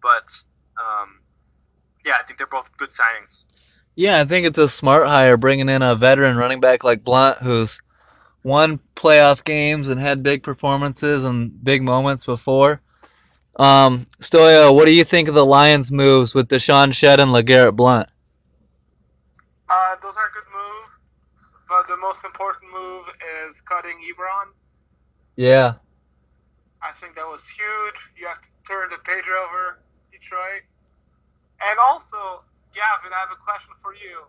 But 0.00 0.32
um, 0.78 1.20
yeah, 2.04 2.14
I 2.18 2.22
think 2.22 2.38
they're 2.38 2.46
both 2.46 2.76
good 2.76 2.90
signings. 2.90 3.46
Yeah, 3.94 4.20
I 4.20 4.24
think 4.24 4.46
it's 4.46 4.58
a 4.58 4.68
smart 4.68 5.06
hire 5.06 5.36
bringing 5.36 5.68
in 5.68 5.82
a 5.82 5.94
veteran 5.94 6.36
running 6.36 6.60
back 6.60 6.82
like 6.82 7.04
Blount, 7.04 7.38
who's 7.38 7.80
won 8.42 8.80
playoff 8.96 9.44
games 9.44 9.88
and 9.88 10.00
had 10.00 10.22
big 10.22 10.42
performances 10.42 11.24
and 11.24 11.62
big 11.62 11.82
moments 11.82 12.24
before. 12.24 12.80
Um, 13.58 14.06
Stoyo, 14.20 14.74
what 14.74 14.86
do 14.86 14.92
you 14.92 15.04
think 15.04 15.28
of 15.28 15.34
the 15.34 15.44
Lions' 15.44 15.92
moves 15.92 16.34
with 16.34 16.48
DeShawn 16.48 16.94
Shead 16.94 17.20
and 17.20 17.32
LeGarrette 17.32 17.76
Blount? 17.76 18.08
Uh, 19.68 19.96
those 20.02 20.16
are 20.16 20.30
good 20.32 20.48
moves, 20.52 21.54
but 21.68 21.86
the 21.86 21.96
most 21.96 22.24
important 22.24 22.72
move 22.72 23.04
is 23.46 23.60
cutting 23.60 23.98
Ebron. 23.98 24.52
Yeah. 25.36 25.74
I 26.82 26.92
think 26.92 27.14
that 27.14 27.28
was 27.28 27.48
huge. 27.48 28.10
You 28.16 28.26
have 28.26 28.40
to 28.40 28.48
turn 28.66 28.90
the 28.90 28.98
page 28.98 29.28
over, 29.28 29.78
Detroit. 30.10 30.62
And 31.60 31.78
also, 31.88 32.42
Gavin, 32.74 33.12
I 33.12 33.20
have 33.20 33.30
a 33.30 33.40
question 33.40 33.74
for 33.80 33.94
you. 33.94 34.24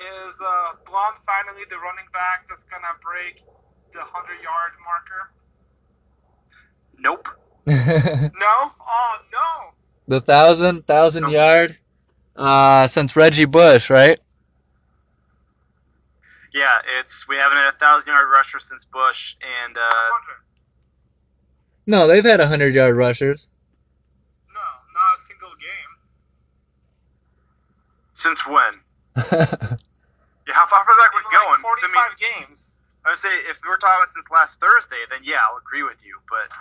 Is 0.00 0.42
uh, 0.44 0.72
Blount 0.86 1.18
finally 1.18 1.62
the 1.70 1.78
running 1.78 2.08
back 2.12 2.48
that's 2.48 2.64
going 2.64 2.82
to 2.82 2.96
break 2.98 3.40
the 3.92 4.00
100 4.00 4.42
yard 4.42 4.72
marker? 4.82 5.30
Nope. 6.98 7.28
No? 8.38 8.72
Oh, 8.80 9.16
no. 9.32 9.70
the 10.08 10.20
thousand 10.20 10.86
thousand 10.86 11.22
No. 11.24 11.30
yard 11.30 11.76
uh 12.36 12.86
since 12.86 13.16
Reggie 13.16 13.44
Bush, 13.46 13.90
right? 13.90 14.18
Yeah, 16.52 16.78
it's 17.00 17.26
we 17.28 17.36
haven't 17.36 17.58
had 17.58 17.74
a 17.74 17.76
thousand 17.78 18.08
yard 18.12 18.28
rusher 18.32 18.60
since 18.60 18.84
Bush, 18.84 19.36
and 19.64 19.76
uh, 19.76 20.10
No, 21.86 22.06
they've 22.06 22.24
had 22.24 22.40
a 22.40 22.46
hundred 22.46 22.74
yard 22.74 22.96
rushers. 22.96 23.50
No, 24.52 24.60
not 24.60 25.16
a 25.16 25.20
single 25.20 25.50
game. 25.58 25.92
since 28.12 28.46
when? 28.46 28.80
Yeah, 30.46 30.54
how 30.54 30.66
far 30.66 30.84
back 30.84 31.12
we're 31.16 31.24
going? 31.32 31.56
like 31.62 31.80
45 31.80 31.96
I 31.96 32.04
mean, 32.04 32.16
games. 32.20 32.76
I 33.06 33.10
would 33.10 33.18
say 33.18 33.32
if 33.48 33.60
we're 33.64 33.78
talking 33.78 34.06
since 34.12 34.28
last 34.30 34.60
Thursday, 34.60 35.00
then 35.10 35.20
yeah, 35.24 35.40
I'll 35.40 35.56
agree 35.56 35.82
with 35.82 35.96
you. 36.04 36.20
But 36.28 36.52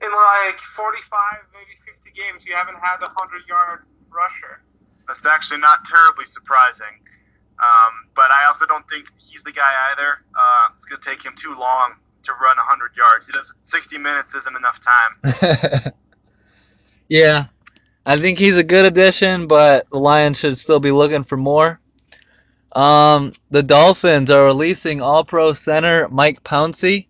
In 0.00 0.10
like 0.12 0.58
45, 0.58 1.20
maybe 1.52 1.74
50 1.76 2.10
games, 2.10 2.46
you 2.46 2.54
haven't 2.54 2.78
had 2.78 2.98
a 3.02 3.10
100 3.10 3.48
yard 3.48 3.82
rusher. 4.10 4.62
that's 5.06 5.26
actually 5.26 5.58
not 5.58 5.84
terribly 5.84 6.24
surprising. 6.24 7.02
Um, 7.58 8.06
but 8.14 8.30
I 8.30 8.46
also 8.46 8.66
don't 8.66 8.88
think 8.88 9.06
he's 9.18 9.42
the 9.42 9.52
guy 9.52 9.72
either. 9.90 10.22
Uh, 10.34 10.68
it's 10.74 10.84
going 10.84 11.00
to 11.00 11.08
take 11.08 11.24
him 11.24 11.34
too 11.36 11.58
long 11.58 11.94
to 12.22 12.32
run 12.32 12.56
100 12.56 12.92
yards. 12.96 13.26
He 13.26 13.32
does 13.32 13.52
60 13.62 13.98
minutes 13.98 14.34
isn't 14.34 14.56
enough 14.56 14.78
time. 14.80 15.92
yeah. 17.08 17.46
I 18.06 18.16
think 18.16 18.38
he's 18.38 18.56
a 18.56 18.64
good 18.64 18.84
addition, 18.84 19.48
but 19.48 19.90
the 19.90 19.98
Lions 19.98 20.38
should 20.38 20.56
still 20.56 20.80
be 20.80 20.92
looking 20.92 21.24
for 21.24 21.36
more. 21.36 21.80
Um, 22.72 23.32
the 23.50 23.62
Dolphins 23.62 24.30
are 24.30 24.44
releasing 24.44 25.02
All 25.02 25.24
Pro 25.24 25.52
center 25.52 26.08
Mike 26.08 26.44
Pouncey 26.44 27.08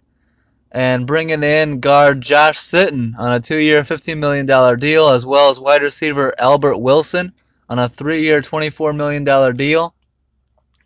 and 0.71 1.07
bringing 1.07 1.43
in 1.43 1.81
guard 1.81 2.21
Josh 2.21 2.59
Sitton 2.59 3.19
on 3.19 3.33
a 3.33 3.41
two 3.41 3.57
year, 3.57 3.83
$15 3.83 4.19
million 4.19 4.47
deal, 4.79 5.09
as 5.09 5.25
well 5.25 5.51
as 5.51 5.59
wide 5.59 5.83
receiver 5.83 6.35
Albert 6.39 6.79
Wilson 6.79 7.33
on 7.69 7.79
a 7.79 7.89
three 7.89 8.23
year, 8.23 8.43
$24 8.43 8.95
million 8.95 9.57
deal. 9.57 9.95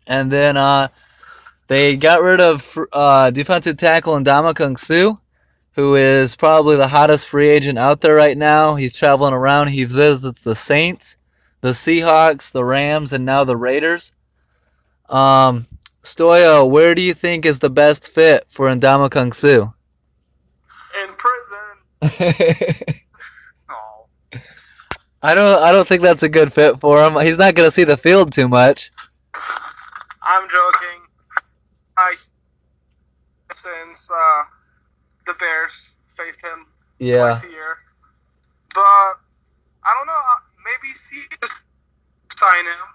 And 0.07 0.31
then 0.31 0.57
uh, 0.57 0.87
they 1.67 1.97
got 1.97 2.21
rid 2.21 2.39
of 2.39 2.77
uh, 2.91 3.31
defensive 3.31 3.77
tackle 3.77 4.15
Ndamukong 4.15 4.77
Suh, 4.77 5.15
who 5.73 5.95
is 5.95 6.35
probably 6.35 6.75
the 6.75 6.87
hottest 6.87 7.27
free 7.27 7.47
agent 7.47 7.77
out 7.77 8.01
there 8.01 8.15
right 8.15 8.37
now. 8.37 8.75
He's 8.75 8.97
traveling 8.97 9.33
around. 9.33 9.69
He 9.69 9.83
visits 9.83 10.43
the 10.43 10.55
Saints, 10.55 11.17
the 11.61 11.69
Seahawks, 11.69 12.51
the 12.51 12.63
Rams, 12.63 13.13
and 13.13 13.25
now 13.25 13.43
the 13.43 13.57
Raiders. 13.57 14.13
Um, 15.09 15.65
Stoyo, 16.03 16.69
where 16.69 16.95
do 16.95 17.01
you 17.01 17.13
think 17.13 17.45
is 17.45 17.59
the 17.59 17.69
best 17.69 18.09
fit 18.09 18.45
for 18.47 18.67
Ndamukong 18.67 19.33
Suh? 19.33 19.72
In 21.03 21.09
prison. 21.15 22.97
Oh, 23.69 24.05
I 25.21 25.35
don't. 25.35 25.61
I 25.61 25.71
don't 25.71 25.87
think 25.87 26.01
that's 26.01 26.23
a 26.23 26.29
good 26.29 26.51
fit 26.53 26.79
for 26.79 27.03
him. 27.03 27.19
He's 27.25 27.37
not 27.37 27.55
gonna 27.55 27.71
see 27.71 27.83
the 27.83 27.97
field 27.97 28.31
too 28.31 28.47
much. 28.47 28.91
I'm 30.21 30.47
joking. 30.49 31.01
I 31.97 32.15
since 33.53 34.09
uh, 34.11 34.43
the 35.25 35.33
Bears 35.39 35.91
face 36.17 36.41
him 36.41 36.65
Yeah. 36.99 37.29
twice 37.33 37.43
a 37.45 37.49
year, 37.51 37.77
but 38.73 38.81
I 38.81 39.93
don't 39.97 40.07
know. 40.07 40.13
uh, 40.13 40.39
Maybe 40.65 40.93
see 40.93 41.21
sign 42.31 42.65
him, 42.65 42.87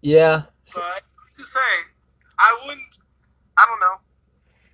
Yeah. 0.00 0.42
but 0.74 1.02
to 1.36 1.44
say, 1.44 1.60
I 2.38 2.58
wouldn't. 2.64 2.82
I 3.58 3.66
don't 3.68 3.80
know. 3.80 3.96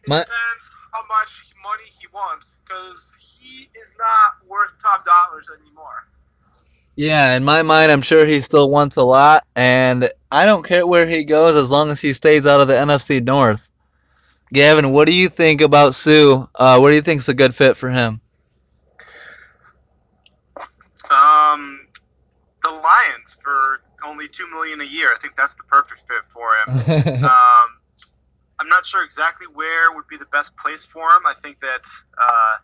It 0.02 0.08
My- 0.08 0.20
depends 0.20 0.70
how 0.92 1.02
much 1.08 1.52
money 1.62 1.88
he 1.88 2.06
wants, 2.12 2.58
because 2.64 3.38
he 3.40 3.68
is 3.80 3.96
not 3.98 4.48
worth 4.48 4.74
top 4.82 5.04
dollars 5.04 5.48
anymore. 5.60 6.06
Yeah, 6.96 7.34
in 7.36 7.44
my 7.44 7.62
mind, 7.62 7.92
I'm 7.92 8.02
sure 8.02 8.26
he 8.26 8.40
still 8.40 8.68
wants 8.70 8.96
a 8.96 9.02
lot, 9.02 9.44
and 9.54 10.10
I 10.30 10.44
don't 10.44 10.64
care 10.64 10.86
where 10.86 11.08
he 11.08 11.24
goes 11.24 11.56
as 11.56 11.70
long 11.70 11.90
as 11.90 12.00
he 12.00 12.12
stays 12.12 12.46
out 12.46 12.60
of 12.60 12.68
the 12.68 12.74
NFC 12.74 13.20
North. 13.20 13.70
Gavin, 14.52 14.90
what 14.90 15.06
do 15.06 15.14
you 15.14 15.28
think 15.28 15.60
about 15.60 15.94
Suh? 15.94 16.46
Uh, 16.54 16.78
what 16.78 16.90
do 16.90 16.96
you 16.96 17.02
think's 17.02 17.28
a 17.28 17.34
good 17.34 17.54
fit 17.54 17.76
for 17.76 17.90
him? 17.90 18.20
um, 21.10 21.80
the 22.62 22.70
Lions 22.70 23.36
for 23.42 23.80
only 24.04 24.28
two 24.28 24.48
million 24.50 24.80
a 24.80 24.84
year. 24.84 25.08
I 25.14 25.18
think 25.18 25.36
that's 25.36 25.54
the 25.54 25.64
perfect 25.64 26.02
fit 26.08 26.22
for 26.32 26.48
him. 26.54 27.24
um, 27.24 27.79
I'm 28.60 28.68
not 28.68 28.86
sure 28.86 29.04
exactly 29.04 29.46
where 29.52 29.92
would 29.92 30.06
be 30.08 30.18
the 30.18 30.26
best 30.32 30.56
place 30.58 30.84
for 30.84 31.02
him. 31.02 31.26
I 31.26 31.34
think 31.42 31.60
that 31.60 31.82
uh, 32.22 32.56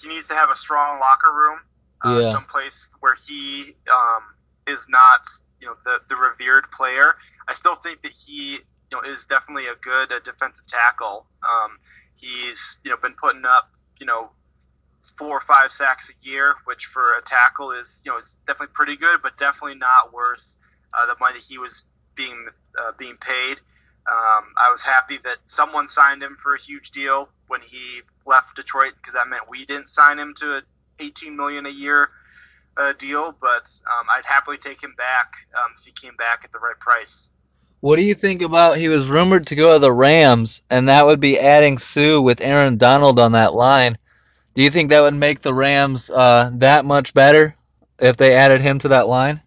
he 0.00 0.08
needs 0.08 0.28
to 0.28 0.34
have 0.34 0.50
a 0.50 0.56
strong 0.56 1.00
locker 1.00 1.32
room, 1.34 1.58
uh, 2.04 2.22
Yeah. 2.22 2.30
someplace 2.30 2.90
where 3.00 3.16
he 3.28 3.76
um, 3.92 4.22
is 4.66 4.88
not, 4.90 5.20
you 5.60 5.68
know, 5.68 5.74
the, 5.84 6.00
the 6.08 6.16
revered 6.16 6.70
player. 6.72 7.14
I 7.48 7.54
still 7.54 7.76
think 7.76 8.02
that 8.02 8.12
he 8.12 8.60
you 8.90 8.96
know 8.96 9.02
is 9.10 9.26
definitely 9.26 9.66
a 9.68 9.76
good 9.82 10.12
uh, 10.12 10.20
defensive 10.24 10.66
tackle. 10.66 11.26
Um, 11.42 11.78
he's 12.16 12.78
you 12.84 12.90
know 12.90 12.96
been 12.98 13.14
putting 13.20 13.44
up 13.46 13.70
you 14.00 14.06
know 14.06 14.30
four 15.18 15.36
or 15.38 15.40
five 15.40 15.72
sacks 15.72 16.10
a 16.10 16.28
year, 16.28 16.54
which 16.66 16.86
for 16.86 17.16
a 17.18 17.22
tackle 17.22 17.72
is 17.72 18.02
you 18.04 18.12
know 18.12 18.18
is 18.18 18.40
definitely 18.46 18.72
pretty 18.74 18.96
good, 18.96 19.20
but 19.22 19.38
definitely 19.38 19.76
not 19.78 20.12
worth 20.12 20.56
uh, 20.94 21.06
the 21.06 21.16
money 21.20 21.34
that 21.38 21.44
he 21.48 21.58
was 21.58 21.84
being 22.16 22.46
uh, 22.80 22.92
being 22.98 23.16
paid. 23.20 23.60
Um, 24.08 24.44
I 24.56 24.70
was 24.70 24.82
happy 24.82 25.18
that 25.24 25.38
someone 25.44 25.88
signed 25.88 26.22
him 26.22 26.36
for 26.40 26.54
a 26.54 26.60
huge 26.60 26.92
deal 26.92 27.28
when 27.48 27.60
he 27.60 28.02
left 28.24 28.54
Detroit 28.54 28.92
because 28.96 29.14
that 29.14 29.28
meant 29.28 29.48
we 29.48 29.64
didn't 29.64 29.88
sign 29.88 30.18
him 30.18 30.32
to 30.38 30.56
an 30.56 30.62
18 31.00 31.36
million 31.36 31.66
a 31.66 31.70
year 31.70 32.10
uh, 32.76 32.92
deal. 32.98 33.34
But 33.40 33.70
um, 33.86 34.06
I'd 34.10 34.24
happily 34.24 34.58
take 34.58 34.82
him 34.82 34.94
back 34.96 35.34
um, 35.56 35.72
if 35.78 35.84
he 35.84 35.92
came 35.92 36.14
back 36.16 36.42
at 36.44 36.52
the 36.52 36.58
right 36.58 36.78
price. 36.78 37.30
What 37.80 37.96
do 37.96 38.02
you 38.02 38.14
think 38.14 38.42
about 38.42 38.78
he 38.78 38.88
was 38.88 39.10
rumored 39.10 39.46
to 39.48 39.54
go 39.54 39.74
to 39.74 39.78
the 39.78 39.92
Rams, 39.92 40.62
and 40.70 40.88
that 40.88 41.04
would 41.04 41.20
be 41.20 41.38
adding 41.38 41.76
Suh 41.76 42.20
with 42.20 42.40
Aaron 42.40 42.76
Donald 42.76 43.18
on 43.18 43.32
that 43.32 43.54
line. 43.54 43.98
Do 44.54 44.62
you 44.62 44.70
think 44.70 44.90
that 44.90 45.02
would 45.02 45.14
make 45.14 45.42
the 45.42 45.52
Rams 45.52 46.10
uh, 46.10 46.50
that 46.54 46.84
much 46.84 47.12
better 47.12 47.54
if 47.98 48.16
they 48.16 48.34
added 48.34 48.62
him 48.62 48.78
to 48.80 48.88
that 48.88 49.08
line? 49.08 49.42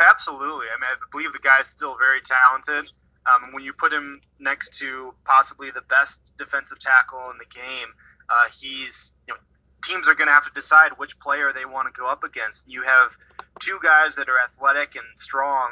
Absolutely. 0.00 0.66
I 0.66 0.78
mean, 0.78 0.90
I 0.90 0.96
believe 1.10 1.32
the 1.32 1.38
guy's 1.38 1.68
still 1.68 1.96
very 1.96 2.20
talented. 2.20 2.90
Um, 3.28 3.52
when 3.52 3.62
you 3.62 3.72
put 3.72 3.92
him 3.92 4.20
next 4.38 4.78
to 4.78 5.12
possibly 5.24 5.70
the 5.70 5.82
best 5.82 6.34
defensive 6.38 6.78
tackle 6.78 7.30
in 7.30 7.38
the 7.38 7.54
game, 7.54 7.88
uh, 8.30 8.48
he's 8.60 9.12
you 9.26 9.34
know 9.34 9.40
teams 9.84 10.08
are 10.08 10.14
going 10.14 10.28
to 10.28 10.32
have 10.32 10.46
to 10.46 10.52
decide 10.54 10.92
which 10.96 11.18
player 11.20 11.52
they 11.52 11.64
want 11.64 11.92
to 11.92 11.98
go 11.98 12.08
up 12.08 12.24
against. 12.24 12.68
You 12.68 12.82
have 12.82 13.16
two 13.60 13.78
guys 13.82 14.16
that 14.16 14.28
are 14.28 14.40
athletic 14.40 14.96
and 14.96 15.04
strong. 15.14 15.70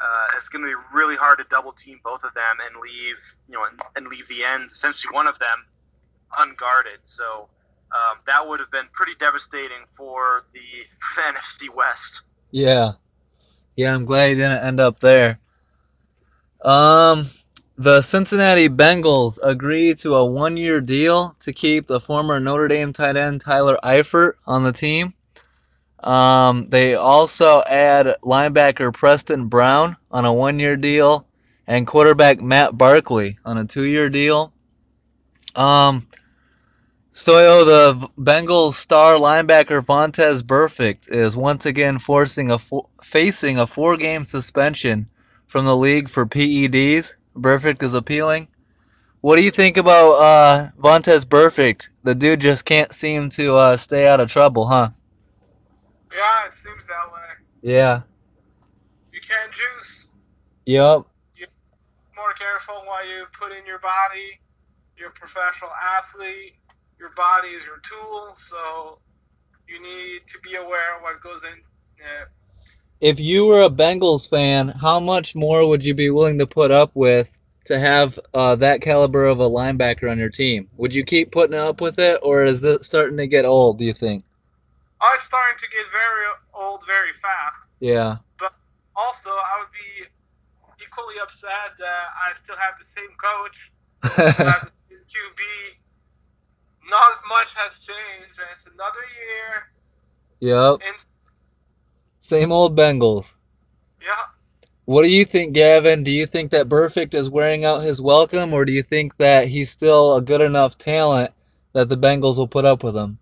Uh, 0.00 0.26
it's 0.36 0.48
going 0.48 0.62
to 0.62 0.68
be 0.68 0.96
really 0.96 1.16
hard 1.16 1.38
to 1.38 1.44
double 1.50 1.72
team 1.72 2.00
both 2.04 2.22
of 2.22 2.32
them 2.32 2.56
and 2.64 2.80
leave 2.80 3.18
you 3.48 3.54
know 3.54 3.64
and, 3.64 3.80
and 3.96 4.06
leave 4.06 4.28
the 4.28 4.44
ends 4.44 4.72
essentially 4.72 5.12
one 5.12 5.26
of 5.26 5.38
them 5.38 5.64
unguarded. 6.38 7.00
So 7.02 7.48
um, 7.92 8.18
that 8.26 8.46
would 8.46 8.60
have 8.60 8.70
been 8.70 8.88
pretty 8.92 9.14
devastating 9.18 9.84
for 9.94 10.44
the, 10.52 10.60
NFC 11.22 11.74
West. 11.74 12.22
Yeah, 12.50 12.92
yeah. 13.76 13.94
I'm 13.94 14.04
glad 14.04 14.30
he 14.30 14.34
didn't 14.36 14.64
end 14.64 14.80
up 14.80 15.00
there. 15.00 15.38
Um, 16.62 17.24
the 17.76 18.02
Cincinnati 18.02 18.68
Bengals 18.68 19.38
agree 19.42 19.94
to 19.96 20.16
a 20.16 20.24
one-year 20.26 20.80
deal 20.80 21.36
to 21.40 21.52
keep 21.52 21.86
the 21.86 22.00
former 22.00 22.40
Notre 22.40 22.66
Dame 22.66 22.92
tight 22.92 23.16
end 23.16 23.40
Tyler 23.40 23.78
Eifert 23.84 24.32
on 24.46 24.64
the 24.64 24.72
team. 24.72 25.14
Um, 26.00 26.68
they 26.68 26.94
also 26.94 27.62
add 27.68 28.16
linebacker 28.22 28.92
Preston 28.92 29.46
Brown 29.46 29.96
on 30.10 30.24
a 30.24 30.32
one-year 30.32 30.76
deal 30.76 31.26
and 31.66 31.86
quarterback 31.86 32.40
Matt 32.40 32.76
Barkley 32.76 33.38
on 33.44 33.58
a 33.58 33.64
two-year 33.64 34.08
deal. 34.08 34.52
Um, 35.54 36.06
Stoyo, 37.12 37.64
the 37.64 38.08
Bengals 38.16 38.74
star 38.74 39.16
linebacker 39.16 39.84
Vontaze 39.84 40.42
Burfict 40.42 41.08
is 41.08 41.36
once 41.36 41.66
again 41.66 41.98
forcing 41.98 42.50
a 42.50 42.58
fo- 42.58 42.88
facing 43.02 43.58
a 43.58 43.66
four-game 43.66 44.24
suspension 44.24 45.08
from 45.48 45.64
the 45.64 45.76
league 45.76 46.08
for 46.08 46.26
PEDs. 46.26 47.14
Burfict 47.34 47.82
is 47.82 47.94
appealing. 47.94 48.48
What 49.20 49.36
do 49.36 49.42
you 49.42 49.50
think 49.50 49.76
about 49.76 50.12
uh, 50.12 50.68
Vontaze 50.78 51.24
Burfict? 51.24 51.88
The 52.04 52.14
dude 52.14 52.40
just 52.40 52.64
can't 52.64 52.92
seem 52.92 53.30
to 53.30 53.56
uh, 53.56 53.76
stay 53.76 54.06
out 54.06 54.20
of 54.20 54.30
trouble, 54.30 54.66
huh? 54.66 54.90
Yeah, 56.14 56.46
it 56.46 56.54
seems 56.54 56.86
that 56.86 57.12
way. 57.12 57.20
Yeah. 57.62 58.02
You 59.12 59.20
can't 59.20 59.52
juice. 59.52 60.06
Yep. 60.66 61.06
More 62.14 62.32
careful 62.38 62.74
what 62.84 63.06
you 63.06 63.24
put 63.32 63.52
in 63.52 63.66
your 63.66 63.78
body. 63.78 64.38
You're 64.96 65.08
a 65.08 65.12
professional 65.12 65.70
athlete. 65.98 66.54
Your 66.98 67.10
body 67.16 67.48
is 67.48 67.64
your 67.64 67.78
tool, 67.78 68.32
so 68.34 68.98
you 69.68 69.80
need 69.80 70.26
to 70.26 70.38
be 70.40 70.56
aware 70.56 70.96
of 70.96 71.02
what 71.02 71.20
goes 71.20 71.44
in. 71.44 71.52
Uh, 71.52 72.26
If 73.00 73.20
you 73.20 73.46
were 73.46 73.62
a 73.62 73.70
Bengals 73.70 74.28
fan, 74.28 74.68
how 74.68 74.98
much 74.98 75.34
more 75.34 75.68
would 75.68 75.84
you 75.84 75.94
be 75.94 76.10
willing 76.10 76.38
to 76.38 76.46
put 76.46 76.70
up 76.70 76.90
with 76.94 77.40
to 77.66 77.78
have 77.78 78.18
uh, 78.34 78.56
that 78.56 78.80
caliber 78.80 79.26
of 79.26 79.40
a 79.40 79.48
linebacker 79.48 80.10
on 80.10 80.18
your 80.18 80.30
team? 80.30 80.68
Would 80.76 80.94
you 80.94 81.04
keep 81.04 81.30
putting 81.30 81.56
up 81.56 81.80
with 81.80 81.98
it, 81.98 82.18
or 82.22 82.44
is 82.44 82.64
it 82.64 82.82
starting 82.82 83.18
to 83.18 83.26
get 83.26 83.44
old? 83.44 83.78
Do 83.78 83.84
you 83.84 83.92
think? 83.92 84.24
oh, 85.00 85.12
it's 85.14 85.24
starting 85.24 85.58
to 85.58 85.68
get 85.70 85.86
very 85.90 86.26
old 86.54 86.84
very 86.86 87.12
fast. 87.12 87.70
Yeah. 87.80 88.16
But 88.38 88.52
also, 88.96 89.30
I 89.30 89.60
would 89.60 89.72
be 89.72 90.84
equally 90.84 91.16
upset 91.22 91.76
that 91.78 92.04
I 92.28 92.34
still 92.34 92.56
have 92.56 92.78
the 92.78 92.84
same 92.84 93.10
coach 93.16 93.72
a 94.02 94.08
QB. 94.08 95.42
Not 96.90 97.12
as 97.12 97.20
much 97.28 97.54
has 97.56 97.86
changed, 97.86 98.38
and 98.38 98.48
it's 98.52 98.66
another 98.66 99.04
year. 99.20 99.68
yep. 100.40 100.80
And 100.86 101.06
Same 102.28 102.52
old 102.52 102.76
Bengals. 102.76 103.36
yeah, 104.02 104.12
What 104.84 105.02
do 105.02 105.10
you 105.10 105.24
think, 105.24 105.54
Gavin? 105.54 106.02
Do 106.02 106.10
you 106.10 106.26
think 106.26 106.50
that 106.50 106.68
Burfict 106.68 107.14
is 107.14 107.30
wearing 107.30 107.64
out 107.64 107.82
his 107.82 108.02
welcome, 108.02 108.52
or 108.52 108.66
do 108.66 108.72
you 108.72 108.82
think 108.82 109.16
that 109.16 109.48
he's 109.48 109.70
still 109.70 110.14
a 110.14 110.20
good 110.20 110.42
enough 110.42 110.76
talent 110.76 111.30
that 111.72 111.88
the 111.88 111.96
Bengals 111.96 112.36
will 112.36 112.46
put 112.46 112.66
up 112.66 112.84
with 112.84 112.94
him? 112.94 113.18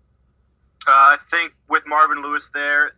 Uh, 0.85 0.91
I 0.91 1.17
think 1.31 1.53
with 1.69 1.83
Marvin 1.87 2.21
Lewis 2.21 2.49
there, 2.53 2.95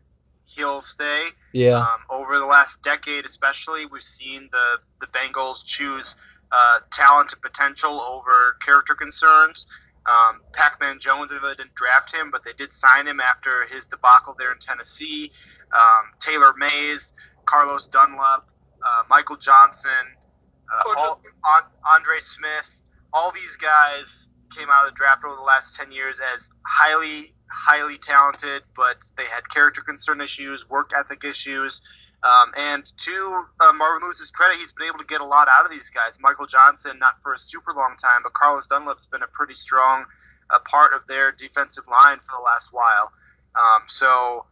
he'll 0.48 0.82
stay. 0.82 1.28
Yeah. 1.54 1.78
Um, 1.78 2.00
over 2.10 2.40
the 2.40 2.46
last 2.48 2.82
decade, 2.82 3.26
especially, 3.26 3.86
we've 3.86 4.02
seen 4.02 4.50
the 4.52 4.80
the 5.02 5.08
Bengals 5.14 5.64
choose 5.64 6.16
uh, 6.52 6.80
talent 6.92 7.34
and 7.34 7.42
potential 7.44 8.02
over 8.02 8.58
character 8.66 8.96
concerns. 8.96 9.68
Um, 10.10 10.42
Pac-Man 10.54 10.98
Jones, 11.00 11.30
they 11.30 11.38
didn't 11.38 11.76
draft 11.76 12.14
him, 12.14 12.32
but 12.32 12.44
they 12.44 12.54
did 12.58 12.74
sign 12.74 13.06
him 13.06 13.20
after 13.20 13.68
his 13.68 13.86
debacle 13.86 14.36
there 14.38 14.52
in 14.52 14.58
Tennessee. 14.60 15.32
Um, 15.76 16.06
Taylor 16.20 16.54
Mays, 16.58 17.14
Carlos 17.46 17.88
Dunlap, 17.88 18.46
uh, 18.84 19.04
Michael 19.10 19.38
Johnson, 19.38 19.92
uh, 20.74 20.94
all, 20.98 21.22
An- 21.58 21.72
Andre 21.86 22.20
Smith. 22.22 22.84
All 23.14 23.32
these 23.32 23.56
guys 23.58 24.30
came 24.56 24.70
out 24.72 24.88
of 24.88 24.94
the 24.94 24.96
draft 24.96 25.24
over 25.24 25.36
the 25.36 25.42
last 25.42 25.76
10 25.76 25.92
years 25.92 26.16
as 26.34 26.50
highly, 26.66 27.36
highly 27.52 27.98
talented, 27.98 28.64
but 28.76 28.98
they 29.18 29.26
had 29.26 29.48
character 29.50 29.82
concern 29.82 30.22
issues, 30.22 30.68
work 30.70 30.92
ethic 30.98 31.24
issues. 31.24 31.82
Um, 32.22 32.52
and 32.58 32.86
to 32.86 33.46
uh, 33.62 33.74
Marvin 33.74 34.06
Lewis's 34.06 34.30
credit, 34.30 34.58
he's 34.58 34.74
been 34.74 34.88
able 34.88 35.00
to 35.00 35.06
get 35.06 35.22
a 35.22 35.26
lot 35.26 35.48
out 35.48 35.66
of 35.66 35.72
these 35.72 35.90
guys. 35.90 36.18
Michael 36.20 36.48
Johnson, 36.48 37.00
not 37.00 37.22
for 37.24 37.34
a 37.34 37.40
super 37.40 37.72
long 37.72 37.96
time, 37.96 38.22
but 38.24 38.34
Carlos 38.34 38.68
Dunlap's 38.68 39.08
been 39.08 39.24
a 39.24 39.28
pretty 39.28 39.54
strong 39.54 40.06
uh, 40.50 40.60
part 40.60 40.94
of 40.94 41.02
their 41.08 41.32
defensive 41.32 41.88
line 41.88 42.18
for 42.18 42.38
the 42.38 42.44
last 42.44 42.70
while. 42.74 43.12
Um, 43.56 43.84
so 43.88 44.46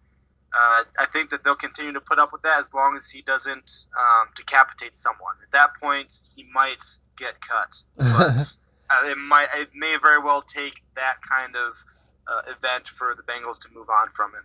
uh, 0.53 0.83
I 0.99 1.05
think 1.11 1.31
that 1.31 1.43
they'll 1.43 1.55
continue 1.55 1.93
to 1.93 2.01
put 2.01 2.19
up 2.19 2.31
with 2.31 2.43
that 2.43 2.61
as 2.61 2.73
long 2.73 2.95
as 2.95 3.09
he 3.09 3.21
doesn't 3.21 3.87
um, 3.99 4.29
decapitate 4.35 4.95
someone. 4.95 5.35
At 5.43 5.51
that 5.51 5.71
point, 5.81 6.17
he 6.35 6.45
might 6.53 6.83
get 7.17 7.41
cut. 7.41 7.81
But 7.97 8.07
uh, 8.89 9.09
it 9.09 9.17
might, 9.17 9.47
it 9.55 9.69
may 9.75 9.97
very 10.01 10.19
well 10.19 10.41
take 10.41 10.81
that 10.95 11.17
kind 11.21 11.55
of 11.57 11.83
uh, 12.27 12.51
event 12.51 12.87
for 12.87 13.13
the 13.15 13.23
Bengals 13.23 13.59
to 13.61 13.69
move 13.73 13.89
on 13.89 14.07
from 14.15 14.31
him. 14.31 14.43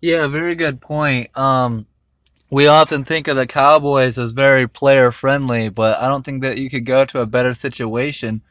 Yeah, 0.00 0.26
very 0.28 0.54
good 0.54 0.80
point. 0.80 1.36
Um, 1.36 1.86
we 2.52 2.66
often 2.66 3.02
think 3.02 3.28
of 3.28 3.36
the 3.36 3.46
Cowboys 3.46 4.18
as 4.18 4.32
very 4.32 4.68
player 4.68 5.10
friendly, 5.10 5.70
but 5.70 5.98
I 5.98 6.06
don't 6.06 6.22
think 6.22 6.42
that 6.42 6.58
you 6.58 6.68
could 6.68 6.84
go 6.84 7.06
to 7.06 7.20
a 7.20 7.26
better 7.26 7.54
situation 7.54 8.42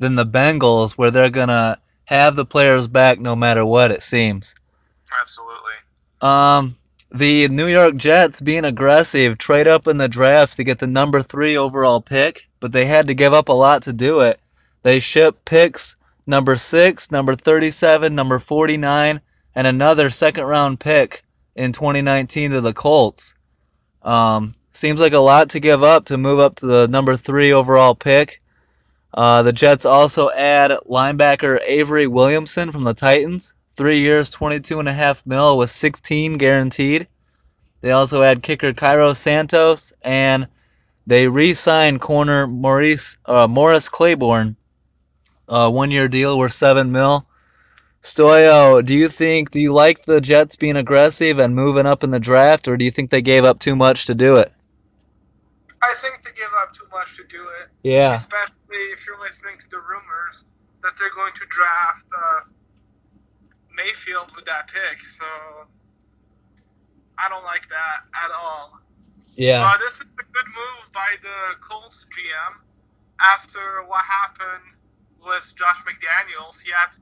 than 0.00 0.16
the 0.16 0.26
Bengals 0.26 0.94
where 0.94 1.12
they're 1.12 1.30
going 1.30 1.48
to 1.48 1.78
have 2.06 2.34
the 2.34 2.44
players 2.44 2.88
back 2.88 3.20
no 3.20 3.36
matter 3.36 3.64
what 3.64 3.92
it 3.92 4.02
seems. 4.02 4.56
Absolutely. 5.20 5.72
Um, 6.20 6.74
the 7.14 7.46
New 7.46 7.68
York 7.68 7.94
Jets 7.94 8.40
being 8.40 8.64
aggressive, 8.64 9.38
trade 9.38 9.68
up 9.68 9.86
in 9.86 9.98
the 9.98 10.08
draft 10.08 10.56
to 10.56 10.64
get 10.64 10.80
the 10.80 10.88
number 10.88 11.22
three 11.22 11.56
overall 11.56 12.00
pick, 12.00 12.48
but 12.58 12.72
they 12.72 12.86
had 12.86 13.06
to 13.06 13.14
give 13.14 13.32
up 13.32 13.48
a 13.48 13.52
lot 13.52 13.82
to 13.82 13.92
do 13.92 14.18
it. 14.18 14.40
They 14.82 14.98
shipped 14.98 15.44
picks 15.44 15.94
number 16.26 16.56
six, 16.56 17.12
number 17.12 17.36
37, 17.36 18.16
number 18.16 18.40
49, 18.40 19.20
and 19.54 19.66
another 19.68 20.10
second 20.10 20.42
round 20.42 20.80
pick 20.80 21.22
in 21.54 21.70
2019 21.70 22.50
to 22.50 22.60
the 22.60 22.72
Colts. 22.72 23.36
Um, 24.04 24.52
seems 24.70 25.00
like 25.00 25.12
a 25.12 25.18
lot 25.18 25.50
to 25.50 25.60
give 25.60 25.82
up 25.82 26.04
to 26.06 26.18
move 26.18 26.38
up 26.38 26.56
to 26.56 26.66
the 26.66 26.88
number 26.88 27.16
three 27.16 27.52
overall 27.52 27.94
pick. 27.94 28.40
Uh, 29.14 29.42
the 29.42 29.52
Jets 29.52 29.86
also 29.86 30.30
add 30.32 30.72
linebacker 30.88 31.60
Avery 31.64 32.06
Williamson 32.06 32.72
from 32.72 32.84
the 32.84 32.94
Titans, 32.94 33.54
three 33.76 34.00
years, 34.00 34.30
22 34.30 34.80
and 34.80 34.88
a 34.88 34.92
half 34.92 35.24
mil 35.24 35.56
with 35.56 35.70
16 35.70 36.36
guaranteed. 36.36 37.06
They 37.80 37.92
also 37.92 38.22
add 38.22 38.42
kicker 38.42 38.72
Cairo 38.72 39.12
Santos, 39.12 39.92
and 40.02 40.48
they 41.06 41.28
re-signed 41.28 42.00
corner 42.00 42.46
Maurice 42.46 43.18
uh, 43.26 43.46
Morris 43.46 43.88
Claiborne, 43.88 44.56
uh, 45.48 45.70
one-year 45.70 46.08
deal 46.08 46.38
worth 46.38 46.54
seven 46.54 46.90
mil. 46.90 47.26
Stoyo, 48.04 48.84
do 48.84 48.92
you 48.92 49.08
think 49.08 49.50
do 49.50 49.58
you 49.58 49.72
like 49.72 50.04
the 50.04 50.20
Jets 50.20 50.56
being 50.56 50.76
aggressive 50.76 51.38
and 51.38 51.54
moving 51.54 51.86
up 51.86 52.04
in 52.04 52.10
the 52.10 52.20
draft, 52.20 52.68
or 52.68 52.76
do 52.76 52.84
you 52.84 52.90
think 52.90 53.08
they 53.08 53.22
gave 53.22 53.44
up 53.44 53.58
too 53.58 53.74
much 53.74 54.04
to 54.06 54.14
do 54.14 54.36
it? 54.36 54.52
I 55.80 55.94
think 55.96 56.20
they 56.20 56.30
give 56.32 56.50
up 56.60 56.74
too 56.74 56.84
much 56.92 57.16
to 57.16 57.24
do 57.24 57.40
it. 57.62 57.68
Yeah. 57.82 58.14
Especially 58.14 58.92
if 58.92 59.06
you're 59.06 59.18
listening 59.20 59.56
to 59.56 59.70
the 59.70 59.78
rumors 59.78 60.44
that 60.82 60.92
they're 60.98 61.14
going 61.16 61.32
to 61.32 61.46
draft 61.48 62.04
uh, 62.14 62.40
Mayfield 63.74 64.36
with 64.36 64.44
that 64.44 64.68
pick. 64.68 65.00
So 65.00 65.24
I 67.16 67.30
don't 67.30 67.44
like 67.44 67.66
that 67.68 68.00
at 68.22 68.30
all. 68.38 68.80
Yeah. 69.34 69.62
But 69.62 69.78
this 69.80 69.94
is 69.94 70.02
a 70.02 70.24
good 70.30 70.46
move 70.46 70.92
by 70.92 71.16
the 71.22 71.56
Colts 71.66 72.04
GM 72.12 72.60
after 73.18 73.82
what 73.86 74.04
happened 74.04 74.76
with 75.24 75.54
Josh 75.56 75.82
McDaniels. 75.88 76.60
He 76.62 76.70
had 76.70 76.94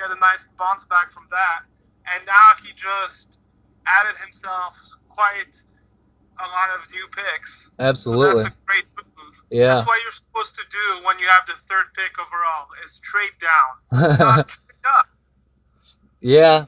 had 0.00 0.10
a 0.10 0.20
nice 0.20 0.48
bounce 0.58 0.84
back 0.84 1.10
from 1.10 1.26
that, 1.30 1.62
and 2.12 2.24
now 2.26 2.48
he 2.64 2.72
just 2.74 3.40
added 3.86 4.16
himself 4.16 4.76
quite 5.08 5.56
a 6.38 6.46
lot 6.46 6.78
of 6.78 6.90
new 6.90 7.06
picks. 7.08 7.70
Absolutely. 7.78 8.38
So 8.38 8.42
that's 8.44 8.54
a 8.54 8.66
great 8.66 8.84
move. 8.96 9.42
Yeah. 9.50 9.74
That's 9.74 9.86
what 9.86 10.02
you're 10.02 10.12
supposed 10.12 10.56
to 10.56 10.62
do 10.70 11.04
when 11.04 11.18
you 11.18 11.26
have 11.26 11.46
the 11.46 11.52
third 11.52 11.86
pick 11.94 12.12
overall 12.18 12.68
is 12.84 12.98
trade 12.98 13.32
down, 13.40 14.18
not 14.18 14.48
trade 14.48 14.84
up. 14.98 15.06
Yeah. 16.20 16.64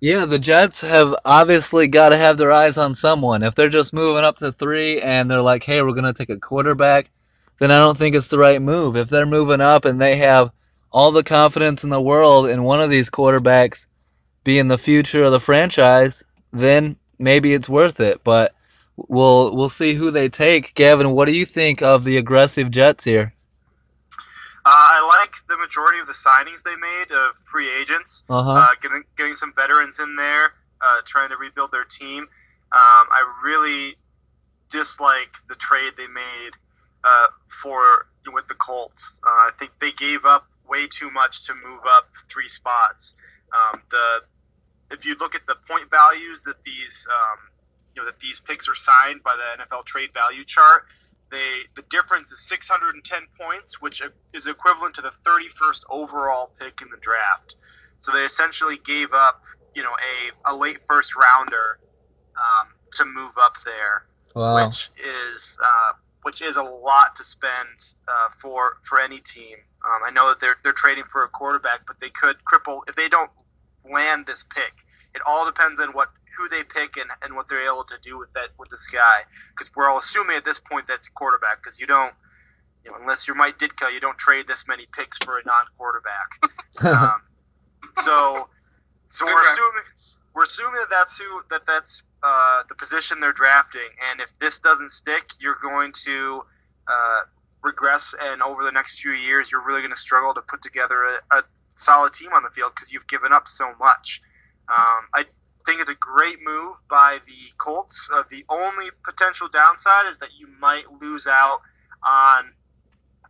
Yeah, 0.00 0.26
the 0.26 0.38
Jets 0.38 0.82
have 0.82 1.14
obviously 1.24 1.88
got 1.88 2.10
to 2.10 2.18
have 2.18 2.36
their 2.36 2.52
eyes 2.52 2.76
on 2.76 2.94
someone. 2.94 3.42
If 3.42 3.54
they're 3.54 3.70
just 3.70 3.94
moving 3.94 4.24
up 4.24 4.36
to 4.38 4.52
three 4.52 5.00
and 5.00 5.30
they're 5.30 5.40
like, 5.40 5.62
hey, 5.62 5.80
we're 5.80 5.92
going 5.92 6.04
to 6.04 6.12
take 6.12 6.28
a 6.28 6.38
quarterback, 6.38 7.10
then 7.58 7.70
I 7.70 7.78
don't 7.78 7.96
think 7.96 8.14
it's 8.14 8.28
the 8.28 8.38
right 8.38 8.60
move. 8.60 8.96
If 8.96 9.08
they're 9.08 9.24
moving 9.24 9.62
up 9.62 9.86
and 9.86 9.98
they 9.98 10.16
have 10.16 10.52
all 10.94 11.10
the 11.10 11.24
confidence 11.24 11.82
in 11.82 11.90
the 11.90 12.00
world 12.00 12.48
in 12.48 12.62
one 12.62 12.80
of 12.80 12.88
these 12.88 13.10
quarterbacks 13.10 13.88
being 14.44 14.68
the 14.68 14.78
future 14.78 15.24
of 15.24 15.32
the 15.32 15.40
franchise, 15.40 16.24
then 16.52 16.96
maybe 17.18 17.52
it's 17.52 17.68
worth 17.68 17.98
it. 17.98 18.22
But 18.22 18.54
we'll 18.96 19.54
we'll 19.56 19.68
see 19.68 19.94
who 19.94 20.12
they 20.12 20.28
take. 20.28 20.72
Gavin, 20.74 21.10
what 21.10 21.26
do 21.26 21.34
you 21.36 21.44
think 21.44 21.82
of 21.82 22.04
the 22.04 22.16
aggressive 22.16 22.70
Jets 22.70 23.02
here? 23.04 23.34
Uh, 24.66 24.70
I 24.70 25.18
like 25.20 25.34
the 25.48 25.58
majority 25.58 25.98
of 25.98 26.06
the 26.06 26.14
signings 26.14 26.62
they 26.62 26.76
made 26.76 27.10
of 27.10 27.36
free 27.44 27.68
agents, 27.70 28.22
Uh-huh. 28.30 28.50
uh, 28.50 28.68
getting 28.80 29.02
getting 29.18 29.34
some 29.34 29.52
veterans 29.54 29.98
in 29.98 30.14
there, 30.16 30.54
uh, 30.80 31.00
trying 31.04 31.30
to 31.30 31.36
rebuild 31.36 31.72
their 31.72 31.84
team. 31.84 32.22
Um, 32.22 32.28
I 33.10 33.24
really 33.44 33.96
dislike 34.70 35.36
the 35.48 35.54
trade 35.56 35.94
they 35.96 36.06
made 36.06 36.52
uh, 37.02 37.26
for 37.62 38.06
with 38.32 38.46
the 38.48 38.54
Colts. 38.54 39.20
Uh, 39.26 39.28
I 39.30 39.50
think 39.58 39.72
they 39.80 39.92
gave 39.92 40.24
up 40.24 40.46
way 40.68 40.86
too 40.86 41.10
much 41.10 41.46
to 41.46 41.54
move 41.54 41.80
up 41.86 42.04
three 42.30 42.48
spots. 42.48 43.14
Um, 43.52 43.82
the 43.90 44.22
if 44.90 45.04
you 45.06 45.16
look 45.18 45.34
at 45.34 45.46
the 45.46 45.56
point 45.68 45.90
values 45.90 46.44
that 46.44 46.56
these 46.64 47.06
um, 47.10 47.38
you 47.94 48.02
know 48.02 48.06
that 48.06 48.20
these 48.20 48.40
picks 48.40 48.68
are 48.68 48.74
signed 48.74 49.22
by 49.22 49.34
the 49.36 49.64
NFL 49.64 49.84
trade 49.84 50.10
value 50.14 50.44
chart, 50.44 50.82
they 51.30 51.60
the 51.76 51.84
difference 51.90 52.30
is 52.32 52.40
610 52.48 53.22
points, 53.40 53.80
which 53.80 54.02
is 54.32 54.46
equivalent 54.46 54.96
to 54.96 55.02
the 55.02 55.12
31st 55.26 55.80
overall 55.90 56.52
pick 56.60 56.80
in 56.82 56.88
the 56.90 56.98
draft. 57.00 57.56
So 58.00 58.12
they 58.12 58.24
essentially 58.24 58.78
gave 58.84 59.12
up 59.14 59.40
you 59.74 59.82
know 59.82 59.92
a, 60.46 60.52
a 60.52 60.56
late 60.56 60.78
first 60.88 61.12
rounder 61.16 61.78
um, 62.36 62.68
to 62.92 63.04
move 63.04 63.32
up 63.40 63.54
there 63.64 64.04
Wow. 64.34 64.66
which 64.66 64.90
is 64.98 65.58
uh, 65.64 65.92
which 66.22 66.42
is 66.42 66.56
a 66.56 66.62
lot 66.62 67.16
to 67.16 67.24
spend 67.24 67.78
uh, 68.08 68.28
for 68.40 68.74
for 68.82 69.00
any 69.00 69.20
team. 69.20 69.56
Um, 69.86 70.02
I 70.06 70.10
know 70.10 70.28
that 70.30 70.40
they're 70.40 70.56
they're 70.64 70.74
trading 70.74 71.04
for 71.12 71.24
a 71.24 71.28
quarterback, 71.28 71.80
but 71.86 71.96
they 72.00 72.10
could 72.10 72.36
cripple 72.50 72.80
if 72.88 72.96
they 72.96 73.08
don't 73.08 73.30
land 73.90 74.26
this 74.26 74.44
pick. 74.54 74.72
It 75.14 75.22
all 75.26 75.46
depends 75.46 75.80
on 75.80 75.90
what 75.90 76.08
who 76.38 76.48
they 76.48 76.64
pick 76.64 76.96
and, 76.96 77.10
and 77.22 77.36
what 77.36 77.48
they're 77.48 77.66
able 77.66 77.84
to 77.84 77.96
do 78.02 78.18
with 78.18 78.32
that 78.34 78.50
with 78.58 78.70
this 78.70 78.88
guy. 78.92 79.20
Because 79.56 79.72
we're 79.76 79.88
all 79.88 79.98
assuming 79.98 80.36
at 80.36 80.44
this 80.44 80.60
point 80.60 80.86
that's 80.88 81.08
a 81.08 81.12
quarterback. 81.12 81.62
Because 81.62 81.78
you 81.80 81.86
don't, 81.86 82.12
you 82.84 82.90
know, 82.92 82.98
unless 83.00 83.28
you're 83.28 83.36
Mike 83.36 83.58
Ditka, 83.58 83.92
you 83.92 84.00
don't 84.00 84.18
trade 84.18 84.46
this 84.48 84.66
many 84.68 84.86
picks 84.96 85.18
for 85.18 85.38
a 85.38 85.42
non-quarterback. 85.46 86.30
um, 86.86 87.20
so 87.94 88.46
so 89.10 89.26
we're 89.26 89.40
Okay. 89.40 89.50
assuming 89.50 89.84
we're 90.34 90.44
assuming 90.44 90.74
that 90.74 90.90
that's 90.90 91.18
who 91.18 91.42
that 91.50 91.62
that's 91.66 92.02
uh, 92.22 92.62
the 92.68 92.74
position 92.76 93.20
they're 93.20 93.32
drafting, 93.34 93.88
and 94.10 94.20
if 94.20 94.32
this 94.40 94.60
doesn't 94.60 94.90
stick, 94.92 95.24
you're 95.40 95.58
going 95.62 95.92
to 96.06 96.42
uh, 96.88 97.20
regress, 97.64 98.14
and 98.20 98.42
over 98.42 98.62
the 98.62 98.72
next 98.72 99.00
few 99.00 99.12
years, 99.12 99.50
you're 99.50 99.64
really 99.64 99.80
going 99.80 99.92
to 99.92 100.00
struggle 100.00 100.34
to 100.34 100.42
put 100.42 100.62
together 100.62 100.96
a, 101.32 101.38
a 101.38 101.42
solid 101.76 102.12
team 102.12 102.32
on 102.32 102.42
the 102.42 102.50
field 102.50 102.72
because 102.74 102.92
you've 102.92 103.06
given 103.08 103.32
up 103.32 103.48
so 103.48 103.72
much. 103.80 104.22
Um, 104.68 105.08
I 105.14 105.24
think 105.66 105.80
it's 105.80 105.90
a 105.90 105.94
great 105.94 106.38
move 106.42 106.76
by 106.88 107.18
the 107.26 107.52
Colts. 107.58 108.08
Uh, 108.12 108.22
the 108.30 108.44
only 108.48 108.90
potential 109.02 109.48
downside 109.48 110.06
is 110.08 110.18
that 110.18 110.30
you 110.38 110.48
might 110.60 110.84
lose 111.00 111.26
out 111.26 111.60
on 112.06 112.52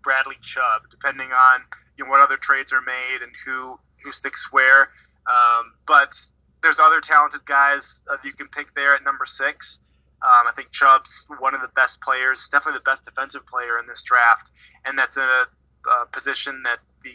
Bradley 0.02 0.36
Chubb, 0.42 0.82
depending 0.90 1.30
on 1.30 1.60
you 1.96 2.04
know, 2.04 2.10
what 2.10 2.20
other 2.20 2.36
trades 2.36 2.72
are 2.72 2.82
made 2.82 3.22
and 3.22 3.32
who 3.44 3.78
who 4.02 4.12
sticks 4.12 4.52
where. 4.52 4.90
Um, 5.26 5.72
but 5.86 6.20
there's 6.62 6.78
other 6.78 7.00
talented 7.00 7.44
guys 7.44 8.02
uh, 8.10 8.16
you 8.24 8.32
can 8.32 8.48
pick 8.48 8.74
there 8.74 8.94
at 8.94 9.02
number 9.04 9.26
six. 9.26 9.80
Um, 10.24 10.48
I 10.48 10.52
think 10.56 10.70
Chubb's 10.70 11.26
one 11.38 11.54
of 11.54 11.60
the 11.60 11.68
best 11.76 12.00
players, 12.00 12.48
definitely 12.48 12.78
the 12.78 12.90
best 12.90 13.04
defensive 13.04 13.46
player 13.46 13.78
in 13.78 13.86
this 13.86 14.02
draft, 14.02 14.52
and 14.84 14.98
that's 14.98 15.18
a, 15.18 15.46
a 15.86 16.06
position 16.12 16.62
that 16.64 16.78
the 17.02 17.12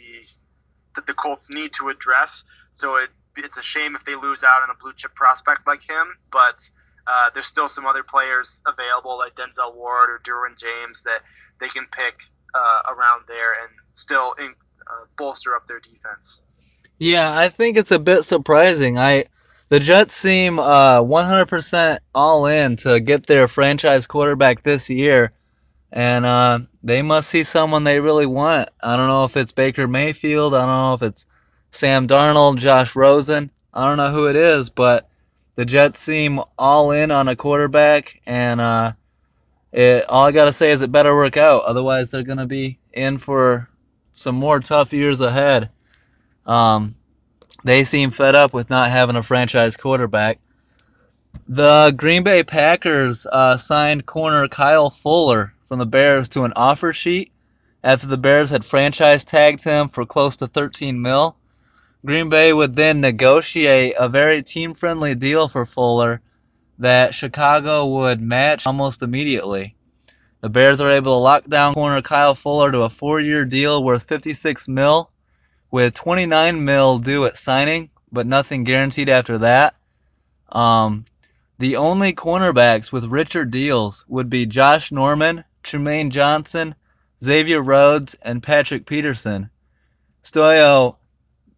that 0.94 1.06
the 1.06 1.14
Colts 1.14 1.50
need 1.50 1.72
to 1.74 1.88
address. 1.88 2.44
So 2.72 2.96
it, 2.96 3.10
it's 3.36 3.56
a 3.56 3.62
shame 3.62 3.96
if 3.96 4.04
they 4.04 4.14
lose 4.14 4.44
out 4.44 4.62
on 4.62 4.70
a 4.70 4.74
blue 4.80 4.92
chip 4.94 5.14
prospect 5.14 5.66
like 5.66 5.82
him, 5.82 6.16
but 6.30 6.62
uh, 7.06 7.30
there's 7.34 7.46
still 7.46 7.68
some 7.68 7.84
other 7.84 8.04
players 8.04 8.62
available 8.64 9.18
like 9.18 9.34
Denzel 9.34 9.74
Ward 9.74 10.10
or 10.10 10.20
Derwin 10.22 10.56
James 10.56 11.02
that 11.02 11.22
they 11.60 11.68
can 11.68 11.86
pick 11.90 12.20
uh, 12.54 12.80
around 12.88 13.24
there 13.26 13.54
and 13.62 13.70
still 13.94 14.34
in, 14.34 14.54
uh, 14.86 15.04
bolster 15.16 15.56
up 15.56 15.66
their 15.66 15.80
defense. 15.80 16.42
Yeah, 16.98 17.36
I 17.36 17.48
think 17.48 17.76
it's 17.76 17.90
a 17.90 17.98
bit 17.98 18.22
surprising. 18.22 18.98
I 18.98 19.24
the 19.70 19.80
Jets 19.80 20.14
seem 20.14 20.58
uh 20.58 21.00
100% 21.00 21.98
all 22.14 22.46
in 22.46 22.76
to 22.76 23.00
get 23.00 23.26
their 23.26 23.48
franchise 23.48 24.06
quarterback 24.06 24.62
this 24.62 24.90
year, 24.90 25.32
and 25.92 26.26
uh, 26.26 26.58
they 26.82 27.02
must 27.02 27.30
see 27.30 27.44
someone 27.44 27.84
they 27.84 28.00
really 28.00 28.26
want. 28.26 28.68
I 28.82 28.96
don't 28.96 29.08
know 29.08 29.24
if 29.24 29.36
it's 29.36 29.52
Baker 29.52 29.86
Mayfield. 29.86 30.54
I 30.54 30.66
don't 30.66 30.68
know 30.68 30.94
if 30.94 31.02
it's 31.02 31.24
Sam 31.70 32.06
Darnold, 32.06 32.58
Josh 32.58 32.94
Rosen. 32.96 33.50
I 33.72 33.86
don't 33.86 33.96
know 33.96 34.10
who 34.10 34.26
it 34.28 34.34
is, 34.36 34.70
but 34.70 35.08
the 35.54 35.64
Jets 35.64 36.00
seem 36.00 36.40
all 36.58 36.90
in 36.90 37.12
on 37.12 37.28
a 37.28 37.36
quarterback, 37.36 38.20
and 38.26 38.60
uh, 38.60 38.92
it, 39.72 40.04
all 40.08 40.26
I 40.26 40.32
gotta 40.32 40.52
say 40.52 40.72
is 40.72 40.82
it 40.82 40.90
better 40.90 41.14
work 41.14 41.36
out. 41.36 41.62
Otherwise, 41.62 42.10
they're 42.10 42.24
gonna 42.24 42.46
be 42.46 42.80
in 42.92 43.18
for 43.18 43.68
some 44.10 44.34
more 44.34 44.58
tough 44.58 44.92
years 44.92 45.20
ahead. 45.20 45.70
Um, 46.44 46.96
they 47.64 47.84
seem 47.84 48.10
fed 48.10 48.34
up 48.34 48.52
with 48.52 48.70
not 48.70 48.90
having 48.90 49.16
a 49.16 49.22
franchise 49.22 49.76
quarterback. 49.76 50.40
The 51.48 51.92
Green 51.96 52.22
Bay 52.22 52.42
Packers 52.42 53.26
uh, 53.26 53.56
signed 53.56 54.06
corner 54.06 54.48
Kyle 54.48 54.90
Fuller 54.90 55.54
from 55.64 55.78
the 55.78 55.86
Bears 55.86 56.28
to 56.30 56.44
an 56.44 56.52
offer 56.56 56.92
sheet 56.92 57.32
after 57.82 58.06
the 58.06 58.18
Bears 58.18 58.50
had 58.50 58.64
franchise 58.64 59.24
tagged 59.24 59.64
him 59.64 59.88
for 59.88 60.04
close 60.04 60.36
to 60.38 60.46
13 60.46 61.00
mil. 61.00 61.36
Green 62.04 62.28
Bay 62.28 62.52
would 62.52 62.76
then 62.76 63.00
negotiate 63.00 63.94
a 63.98 64.08
very 64.08 64.42
team 64.42 64.74
friendly 64.74 65.14
deal 65.14 65.48
for 65.48 65.66
Fuller 65.66 66.20
that 66.78 67.14
Chicago 67.14 67.86
would 67.86 68.20
match 68.20 68.66
almost 68.66 69.02
immediately. 69.02 69.76
The 70.40 70.48
Bears 70.48 70.80
are 70.80 70.90
able 70.90 71.12
to 71.12 71.22
lock 71.22 71.44
down 71.44 71.74
corner 71.74 72.00
Kyle 72.00 72.34
Fuller 72.34 72.72
to 72.72 72.82
a 72.82 72.88
four 72.88 73.20
year 73.20 73.44
deal 73.44 73.84
worth 73.84 74.02
56 74.04 74.66
mil 74.68 75.10
with 75.70 75.94
29 75.94 76.64
mil 76.64 76.98
due 76.98 77.24
at 77.24 77.36
signing, 77.36 77.90
but 78.10 78.26
nothing 78.26 78.64
guaranteed 78.64 79.08
after 79.08 79.38
that. 79.38 79.74
Um, 80.50 81.04
the 81.58 81.76
only 81.76 82.12
cornerbacks 82.12 82.90
with 82.90 83.04
richer 83.04 83.44
deals 83.44 84.04
would 84.08 84.30
be 84.30 84.46
Josh 84.46 84.90
Norman, 84.90 85.44
Trumaine 85.62 86.10
Johnson, 86.10 86.74
Xavier 87.22 87.62
Rhodes, 87.62 88.14
and 88.22 88.42
Patrick 88.42 88.86
Peterson. 88.86 89.50
Stoyo, 90.22 90.96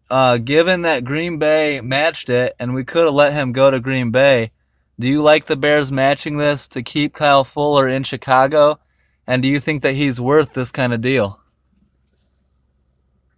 uh, 0.09 0.37
given 0.37 0.83
that 0.83 1.05
Green 1.05 1.39
Bay 1.39 1.81
matched 1.81 2.29
it 2.29 2.55
and 2.59 2.73
we 2.73 2.83
could 2.83 3.05
have 3.05 3.13
let 3.13 3.33
him 3.33 3.51
go 3.51 3.71
to 3.71 3.79
Green 3.79 4.11
Bay, 4.11 4.51
do 4.99 5.07
you 5.07 5.21
like 5.21 5.45
the 5.45 5.55
Bears 5.55 5.91
matching 5.91 6.37
this 6.37 6.67
to 6.69 6.83
keep 6.83 7.13
Kyle 7.13 7.43
Fuller 7.43 7.87
in 7.89 8.03
Chicago? 8.03 8.79
And 9.25 9.41
do 9.41 9.47
you 9.47 9.59
think 9.59 9.81
that 9.83 9.95
he's 9.95 10.21
worth 10.21 10.53
this 10.53 10.71
kind 10.71 10.93
of 10.93 11.01
deal? 11.01 11.39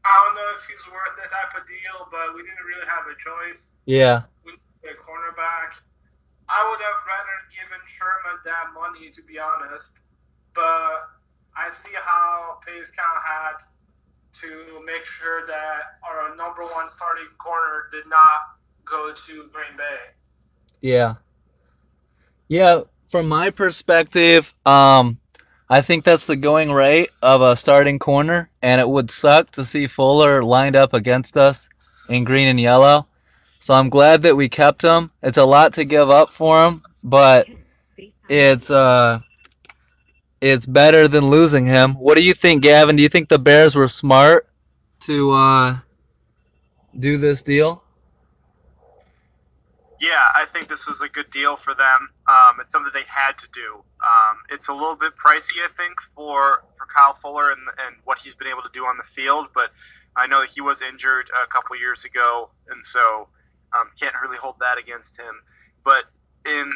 I 0.03 0.23
don't 0.25 0.35
know 0.35 0.51
if 0.57 0.65
he's 0.65 0.91
worth 0.91 1.15
that 1.15 1.29
type 1.31 1.61
of 1.61 1.67
deal, 1.67 2.07
but 2.11 2.35
we 2.35 2.41
didn't 2.41 2.65
really 2.65 2.87
have 2.87 3.07
a 3.07 3.14
choice. 3.25 3.73
Yeah. 3.85 4.21
A 4.45 4.93
cornerback. 5.01 5.81
I 6.47 6.69
would 6.69 6.79
have 6.79 7.01
rather 7.09 7.37
given 7.49 7.81
Sherman 7.87 8.39
that 8.45 8.65
money, 8.73 9.09
to 9.09 9.21
be 9.23 9.39
honest. 9.39 10.01
But 10.53 11.09
I 11.57 11.69
see 11.71 11.93
how 11.95 12.59
Pace 12.65 12.91
Count 12.91 13.23
had 13.23 13.57
to 14.41 14.83
make 14.85 15.05
sure 15.05 15.45
that 15.47 15.97
our 16.07 16.35
number 16.35 16.63
one 16.63 16.87
starting 16.87 17.27
corner 17.37 17.89
did 17.91 18.05
not 18.07 18.41
go 18.85 19.13
to 19.13 19.33
Green 19.51 19.77
Bay. 19.77 20.13
Yeah. 20.81 21.15
Yeah, 22.47 22.81
from 23.07 23.27
my 23.27 23.49
perspective, 23.49 24.53
um, 24.65 25.17
I 25.67 25.81
think 25.81 26.03
that's 26.03 26.27
the 26.27 26.35
going 26.35 26.71
rate 26.71 27.09
of 27.23 27.41
a 27.41 27.55
starting 27.55 27.97
corner, 27.97 28.51
and 28.61 28.79
it 28.79 28.87
would 28.87 29.09
suck 29.09 29.51
to 29.51 29.65
see 29.65 29.87
Fuller 29.87 30.43
lined 30.43 30.75
up 30.75 30.93
against 30.93 31.37
us 31.37 31.69
in 32.07 32.23
green 32.23 32.47
and 32.47 32.59
yellow. 32.59 33.07
So 33.65 33.73
I'm 33.73 33.89
glad 33.89 34.21
that 34.21 34.35
we 34.35 34.47
kept 34.47 34.83
him. 34.83 35.09
It's 35.23 35.39
a 35.39 35.43
lot 35.43 35.73
to 35.73 35.85
give 35.85 36.07
up 36.07 36.29
for 36.29 36.67
him, 36.67 36.83
but 37.03 37.47
it's 38.29 38.69
uh 38.69 39.21
it's 40.39 40.67
better 40.67 41.07
than 41.07 41.31
losing 41.31 41.65
him. 41.65 41.95
What 41.95 42.13
do 42.13 42.23
you 42.23 42.35
think, 42.35 42.61
Gavin? 42.61 42.95
Do 42.95 43.01
you 43.01 43.09
think 43.09 43.27
the 43.27 43.39
Bears 43.39 43.75
were 43.75 43.87
smart 43.87 44.47
to 45.07 45.31
uh 45.31 45.77
do 46.99 47.17
this 47.17 47.41
deal? 47.41 47.81
Yeah, 49.99 50.21
I 50.35 50.45
think 50.45 50.67
this 50.67 50.85
was 50.85 51.01
a 51.01 51.09
good 51.09 51.31
deal 51.31 51.55
for 51.55 51.73
them. 51.73 52.09
Um, 52.29 52.59
it's 52.59 52.71
something 52.71 52.91
they 52.93 53.01
had 53.07 53.35
to 53.39 53.47
do. 53.51 53.77
Um, 53.77 54.37
it's 54.51 54.67
a 54.67 54.73
little 54.73 54.95
bit 54.95 55.13
pricey, 55.15 55.57
I 55.65 55.69
think, 55.75 55.99
for, 56.13 56.63
for 56.77 56.85
Kyle 56.93 57.15
Fuller 57.15 57.49
and, 57.49 57.61
and 57.87 57.95
what 58.03 58.19
he's 58.19 58.35
been 58.35 58.47
able 58.47 58.61
to 58.61 58.69
do 58.73 58.85
on 58.85 58.97
the 58.97 59.03
field, 59.03 59.47
but 59.55 59.71
I 60.15 60.27
know 60.27 60.41
that 60.41 60.51
he 60.51 60.61
was 60.61 60.83
injured 60.83 61.31
a 61.43 61.47
couple 61.47 61.75
years 61.77 62.05
ago, 62.05 62.49
and 62.69 62.85
so 62.85 63.29
um, 63.79 63.89
can't 63.99 64.15
really 64.21 64.37
hold 64.37 64.55
that 64.59 64.77
against 64.77 65.19
him. 65.19 65.41
But 65.83 66.05
in 66.45 66.71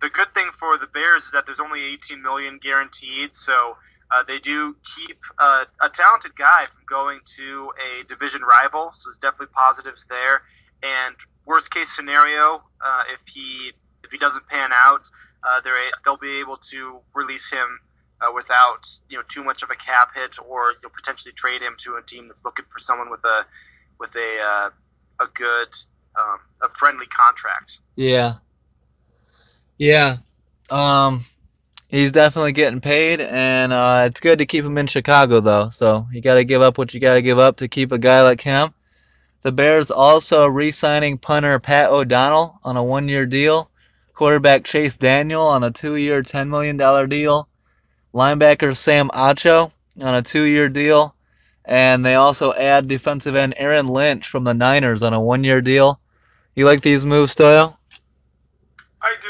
the 0.00 0.08
good 0.08 0.34
thing 0.34 0.46
for 0.54 0.76
the 0.78 0.86
Bears 0.86 1.24
is 1.24 1.32
that 1.32 1.46
there's 1.46 1.60
only 1.60 1.82
18 1.94 2.22
million 2.22 2.58
guaranteed, 2.58 3.34
so 3.34 3.76
uh, 4.10 4.22
they 4.22 4.38
do 4.38 4.76
keep 4.96 5.18
uh, 5.38 5.64
a 5.80 5.88
talented 5.88 6.36
guy 6.36 6.66
from 6.66 6.82
going 6.86 7.20
to 7.36 7.72
a 7.80 8.04
division 8.04 8.42
rival. 8.42 8.92
So 8.96 9.08
there's 9.08 9.18
definitely 9.18 9.52
positives 9.54 10.06
there. 10.06 10.42
And 10.82 11.16
worst 11.46 11.72
case 11.72 11.90
scenario, 11.90 12.62
uh, 12.84 13.02
if 13.12 13.20
he 13.32 13.72
if 14.02 14.10
he 14.10 14.18
doesn't 14.18 14.46
pan 14.46 14.70
out, 14.72 15.08
uh, 15.42 15.60
they're 15.62 15.74
they'll 16.04 16.16
be 16.16 16.40
able 16.40 16.58
to 16.58 16.98
release 17.14 17.50
him 17.50 17.80
uh, 18.20 18.30
without 18.34 18.86
you 19.08 19.16
know 19.16 19.24
too 19.28 19.42
much 19.42 19.62
of 19.62 19.70
a 19.70 19.74
cap 19.74 20.10
hit, 20.14 20.36
or 20.46 20.74
you'll 20.82 20.92
potentially 20.94 21.32
trade 21.32 21.62
him 21.62 21.76
to 21.78 21.96
a 21.96 22.02
team 22.02 22.26
that's 22.26 22.44
looking 22.44 22.66
for 22.70 22.78
someone 22.78 23.10
with 23.10 23.24
a 23.24 23.46
with 23.98 24.14
a 24.16 24.40
uh, 24.42 24.70
a 25.20 25.26
good 25.32 25.74
um, 26.18 26.38
a 26.62 26.68
friendly 26.76 27.06
contract. 27.06 27.78
Yeah. 27.96 28.34
Yeah. 29.78 30.16
Um 30.70 31.24
he's 31.88 32.12
definitely 32.12 32.52
getting 32.52 32.80
paid 32.80 33.20
and 33.20 33.72
uh, 33.72 34.04
it's 34.06 34.20
good 34.20 34.38
to 34.38 34.46
keep 34.46 34.64
him 34.64 34.78
in 34.78 34.86
Chicago 34.86 35.40
though. 35.40 35.68
So 35.68 36.06
you 36.12 36.20
got 36.20 36.34
to 36.34 36.44
give 36.44 36.60
up 36.60 36.76
what 36.76 36.92
you 36.92 36.98
got 36.98 37.14
to 37.14 37.22
give 37.22 37.38
up 37.38 37.56
to 37.58 37.68
keep 37.68 37.92
a 37.92 37.98
guy 37.98 38.22
like 38.22 38.40
him. 38.40 38.74
The 39.42 39.52
Bears 39.52 39.90
also 39.90 40.46
re-signing 40.46 41.18
punter 41.18 41.60
Pat 41.60 41.90
O'Donnell 41.90 42.58
on 42.64 42.78
a 42.78 42.80
1-year 42.80 43.26
deal, 43.26 43.70
quarterback 44.14 44.64
Chase 44.64 44.96
Daniel 44.96 45.42
on 45.42 45.62
a 45.62 45.70
2-year, 45.70 46.22
$10 46.22 46.48
million 46.48 46.78
deal, 47.10 47.46
linebacker 48.14 48.74
Sam 48.74 49.10
Acho 49.10 49.70
on 50.00 50.14
a 50.14 50.22
2-year 50.22 50.70
deal, 50.70 51.14
and 51.64 52.04
they 52.04 52.14
also 52.14 52.54
add 52.54 52.88
defensive 52.88 53.36
end 53.36 53.54
Aaron 53.58 53.86
Lynch 53.86 54.26
from 54.26 54.44
the 54.44 54.54
Niners 54.54 55.02
on 55.02 55.12
a 55.12 55.18
1-year 55.20 55.60
deal. 55.60 56.00
You 56.54 56.64
like 56.66 56.82
these 56.82 57.04
moves, 57.04 57.34
Stoyo? 57.34 57.76
I 59.02 59.14
do. 59.20 59.28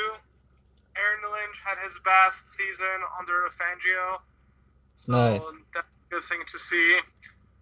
Aaron 0.96 1.32
Lynch 1.32 1.60
had 1.64 1.78
his 1.82 1.98
best 2.04 2.52
season 2.54 2.86
under 3.18 3.48
Fangio. 3.50 4.18
So 4.96 5.12
Nice. 5.12 5.42
that's 5.72 5.86
a 5.86 6.14
good 6.14 6.22
thing 6.22 6.40
to 6.46 6.58
see. 6.58 6.98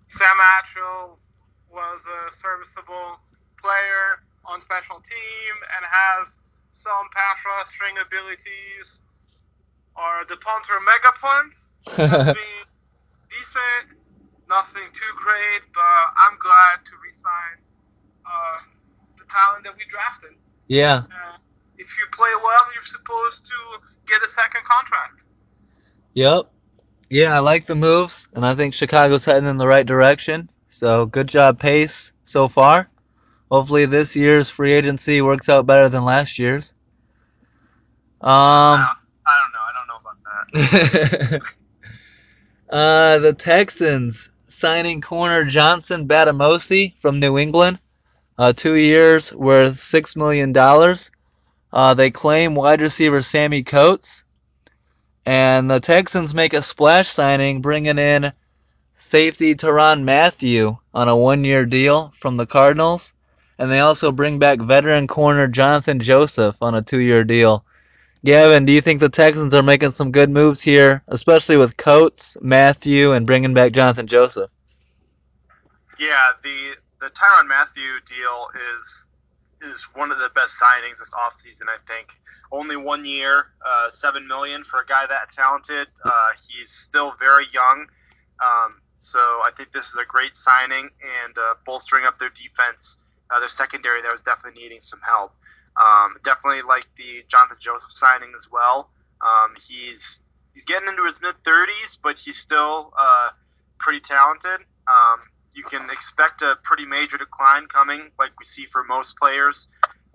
Sam 0.09 0.37
Acho 0.59 1.17
was 1.71 2.07
a 2.07 2.33
serviceable 2.33 3.19
player 3.61 4.21
on 4.45 4.61
special 4.61 5.01
team 5.01 5.55
and 5.77 5.87
has 5.89 6.43
some 6.73 7.09
pass 7.15 7.45
rushing 7.47 7.97
abilities. 8.05 9.01
Or 9.95 10.25
the 10.29 10.37
punter 10.39 10.81
mega 10.81 11.13
punt 11.21 11.55
decent, 13.31 13.99
nothing 14.49 14.89
too 14.93 15.13
great, 15.17 15.63
but 15.73 16.05
I'm 16.17 16.39
glad 16.39 16.85
to 16.87 16.93
resign 17.07 17.59
uh, 18.27 18.59
talent 19.33 19.65
that 19.65 19.75
we 19.77 19.83
drafted. 19.91 20.31
Yeah. 20.69 21.03
Uh, 21.05 21.37
if 21.79 21.89
you 21.99 22.07
play 22.13 22.31
well, 22.43 22.61
you're 22.75 22.83
supposed 22.83 23.47
to 23.47 23.55
get 24.07 24.23
a 24.23 24.29
second 24.29 24.65
contract. 24.65 25.25
Yep. 26.15 26.51
Yeah, 27.11 27.37
I 27.37 27.41
like 27.41 27.67
the 27.67 27.75
moves, 27.75 28.29
and 28.35 28.45
I 28.47 28.55
think 28.55 28.73
Chicago's 28.73 29.25
heading 29.25 29.49
in 29.49 29.59
the 29.59 29.67
right 29.67 29.85
direction. 29.85 30.49
So 30.67 31.05
good 31.05 31.29
job, 31.29 31.59
Pace, 31.59 32.13
so 32.25 32.49
far. 32.49 32.89
Hopefully, 33.51 33.85
this 33.85 34.17
year's 34.17 34.49
free 34.49 34.73
agency 34.73 35.21
works 35.21 35.51
out 35.51 35.67
better 35.67 35.91
than 35.91 36.05
last 36.05 36.39
year's. 36.39 36.73
Um, 38.23 38.31
I 38.81 38.95
don't 39.27 39.53
know. 39.53 39.61
I 39.61 39.73
don't 39.77 39.89
know 39.89 40.01
about 40.01 41.41
that. 41.41 41.41
uh, 42.71 43.19
the 43.19 43.35
Texans 43.35 44.31
signing 44.47 45.03
corner 45.03 45.45
Johnson 45.45 46.09
Bademosi 46.09 46.97
from 46.99 47.21
New 47.21 47.37
England, 47.37 47.79
uh, 48.39 48.53
two 48.53 48.75
years 48.75 49.35
worth 49.35 49.79
six 49.79 50.17
million 50.17 50.53
dollars. 50.53 51.11
Uh, 51.73 51.95
they 51.95 52.11
claim 52.11 52.55
wide 52.55 52.83
receiver 52.83 53.23
Sammy 53.23 53.63
Coates, 53.63 54.25
and 55.25 55.71
the 55.71 55.81
Texans 55.81 56.35
make 56.35 56.53
a 56.53 56.61
splash 56.63 57.09
signing, 57.09 57.63
bringing 57.63 57.99
in 57.99 58.33
safety 58.95 59.55
Tyrann 59.55 60.05
Mathieu 60.05 60.79
on 60.93 61.09
a 61.09 61.17
one-year 61.17 61.65
deal 61.65 62.13
from 62.15 62.37
the 62.37 62.47
Cardinals, 62.47 63.15
and 63.59 63.71
they 63.71 63.81
also 63.81 64.13
bring 64.13 64.39
back 64.39 64.61
veteran 64.61 65.07
corner 65.07 65.49
Jonathan 65.49 65.99
Joseph 66.01 66.57
on 66.61 66.75
a 66.75 66.83
two-year 66.83 67.25
deal. 67.25 67.65
Gavin, 68.25 68.65
do 68.65 68.73
you 68.73 68.81
think 68.81 69.01
the 69.01 69.09
Texans 69.09 69.55
are 69.55 69.63
making 69.63 69.91
some 69.91 70.13
good 70.13 70.31
moves 70.31 70.63
here, 70.63 71.03
especially 71.09 71.57
with 71.57 71.77
Coates, 71.77 72.37
Mathieu, 72.41 73.13
and 73.13 73.27
bringing 73.27 73.55
back 73.55 73.73
Jonathan 73.73 74.07
Joseph? 74.07 74.51
Yeah, 75.99 76.31
the 76.43 76.77
the 77.03 77.11
Tyrann 77.11 77.49
Mathieu 77.49 78.01
deal 78.07 78.49
is 78.77 79.11
is 79.61 79.83
one 79.95 80.11
of 80.11 80.19
the 80.19 80.31
best 80.35 80.61
signings 80.61 80.99
this 80.99 81.15
offseason, 81.15 81.69
I 81.69 81.79
think. 81.87 82.09
Only 82.51 82.77
one 82.77 83.05
year, 83.05 83.47
uh, 83.65 83.91
seven 83.91 84.27
million 84.27 84.65
for 84.65 84.81
a 84.81 84.87
guy 84.87 85.07
that 85.07 85.31
talented. 85.31 85.89
Uh, 86.05 86.29
he's 86.49 86.71
still 86.71 87.15
very 87.19 87.47
young, 87.53 87.87
um, 88.45 88.81
so 88.99 89.19
I 89.19 89.51
think 89.57 89.73
this 89.73 89.89
is 89.89 89.97
a 89.97 90.05
great 90.05 90.37
signing 90.37 90.91
and 91.25 91.39
uh, 91.39 91.55
bolstering 91.67 92.07
up 92.07 92.19
their 92.19 92.31
defense. 92.31 92.99
Uh, 93.31 93.41
their 93.41 93.49
secondary 93.49 94.03
that 94.03 94.13
was 94.13 94.23
definitely 94.23 94.63
needing 94.63 94.81
some 94.81 95.01
help. 95.05 95.33
Um, 95.81 96.17
definitely 96.23 96.63
like 96.63 96.87
the 96.99 97.25
Jonathan 97.29 97.57
Joseph 97.59 97.91
signing 97.91 98.33
as 98.37 98.49
well. 98.51 98.91
Um, 99.21 99.55
he's 99.69 100.21
he's 100.53 100.67
getting 100.67 100.89
into 100.89 101.05
his 101.05 101.21
mid 101.23 101.35
thirties, 101.45 101.99
but 102.03 102.19
he's 102.19 102.37
still 102.37 102.93
uh, 102.97 103.31
pretty 103.79 104.01
talented. 104.01 104.61
Um, 104.87 105.21
you 105.55 105.65
can 105.65 105.91
expect 105.91 106.43
a 106.43 106.57
pretty 106.63 106.87
major 106.87 107.19
decline 107.19 107.67
coming, 107.67 108.11
like 108.19 108.33
we 108.39 108.45
see 108.45 108.67
for 108.67 108.85
most 108.85 109.17
players 109.17 109.69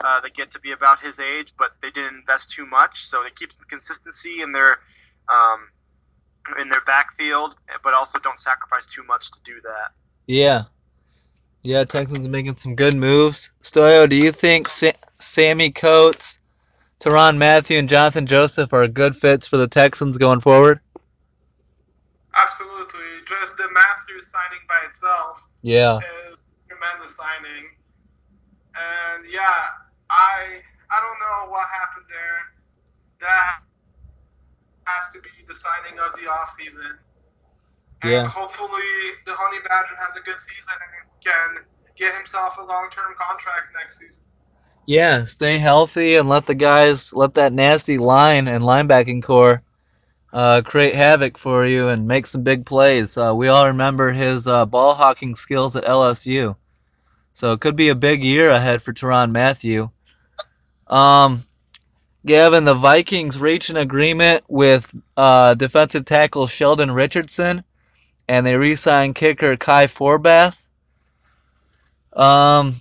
uh, 0.03 0.19
that 0.21 0.33
get 0.33 0.51
to 0.51 0.59
be 0.59 0.71
about 0.71 0.99
his 0.99 1.19
age, 1.19 1.53
but 1.57 1.71
they 1.81 1.91
didn't 1.91 2.15
invest 2.15 2.51
too 2.51 2.65
much, 2.65 3.05
so 3.05 3.23
they 3.23 3.29
keep 3.29 3.49
the 3.57 3.65
consistency 3.65 4.41
in 4.41 4.51
their 4.51 4.77
um, 5.29 5.59
in 6.61 6.69
their 6.69 6.81
backfield, 6.85 7.55
but 7.83 7.93
also 7.93 8.19
don't 8.19 8.39
sacrifice 8.39 8.85
too 8.87 9.03
much 9.03 9.31
to 9.31 9.39
do 9.43 9.59
that. 9.63 9.91
Yeah. 10.27 10.63
Yeah, 11.63 11.83
Texans 11.83 12.29
making 12.29 12.55
some 12.55 12.75
good 12.75 12.95
moves. 12.95 13.51
Stoyo, 13.61 14.07
do 14.07 14.15
you 14.15 14.31
think 14.31 14.69
Sa- 14.69 14.91
Sammy 15.19 15.71
Coates, 15.71 16.41
Tyrann 17.01 17.37
Mathieu, 17.37 17.79
and 17.79 17.89
Jonathan 17.89 18.25
Joseph 18.25 18.71
are 18.71 18.87
good 18.87 19.15
fits 19.17 19.45
for 19.45 19.57
the 19.57 19.67
Texans 19.67 20.17
going 20.17 20.39
forward? 20.39 20.79
Absolutely. 22.35 23.16
Just 23.27 23.57
the 23.57 23.67
Mathieu's 23.73 24.31
signing 24.31 24.63
by 24.69 24.79
itself 24.85 25.47
Yeah. 25.61 25.99
is 25.99 26.37
tremendous 26.69 27.15
signing. 27.15 27.65
And 28.75 29.25
yeah, 29.29 29.59
I 30.09 30.63
I 30.91 30.97
don't 31.01 31.19
know 31.19 31.51
what 31.51 31.67
happened 31.67 32.05
there. 32.09 32.39
That 33.21 33.59
has 34.87 35.11
to 35.13 35.19
be 35.21 35.29
the 35.47 35.55
signing 35.55 35.99
of 35.99 36.13
the 36.15 36.29
off 36.31 36.49
season. 36.57 36.97
And 38.03 38.11
Yeah. 38.11 38.27
hopefully 38.27 39.17
the 39.25 39.33
Honey 39.35 39.59
Badger 39.67 39.95
has 39.99 40.15
a 40.15 40.21
good 40.21 40.39
season 40.39 40.75
and 40.79 41.09
can 41.23 41.65
get 41.97 42.15
himself 42.15 42.57
a 42.59 42.63
long 42.63 42.89
term 42.91 43.13
contract 43.19 43.67
next 43.77 43.99
season. 43.99 44.23
Yeah, 44.85 45.25
stay 45.25 45.57
healthy 45.57 46.15
and 46.15 46.29
let 46.29 46.45
the 46.45 46.55
guys, 46.55 47.11
let 47.11 47.33
that 47.33 47.51
nasty 47.51 47.97
line 47.97 48.47
and 48.47 48.63
linebacking 48.63 49.23
corps 49.23 49.63
uh, 50.33 50.61
create 50.63 50.95
havoc 50.95 51.37
for 51.37 51.65
you 51.65 51.87
and 51.89 52.07
make 52.07 52.25
some 52.25 52.43
big 52.43 52.65
plays. 52.65 53.17
Uh, 53.17 53.33
we 53.35 53.47
all 53.47 53.67
remember 53.67 54.11
his 54.11 54.47
uh, 54.47 54.65
ball 54.65 54.93
hawking 54.93 55.35
skills 55.35 55.75
at 55.75 55.85
LSU. 55.85 56.55
So 57.33 57.53
it 57.53 57.59
could 57.59 57.75
be 57.75 57.89
a 57.89 57.95
big 57.95 58.23
year 58.23 58.49
ahead 58.49 58.81
for 58.81 58.93
Tyrann 58.93 59.31
Mathieu. 59.31 59.89
Um, 60.87 61.43
Gavin, 62.25 62.65
the 62.65 62.73
Vikings 62.73 63.39
reach 63.39 63.69
an 63.69 63.77
agreement 63.77 64.43
with 64.49 64.93
uh, 65.15 65.53
defensive 65.53 66.05
tackle 66.05 66.47
Sheldon 66.47 66.91
Richardson, 66.91 67.63
and 68.27 68.45
they 68.45 68.55
re-sign 68.55 69.13
kicker 69.13 69.55
Kai 69.55 69.87
Forbath. 69.87 70.67
Um, 72.13 72.75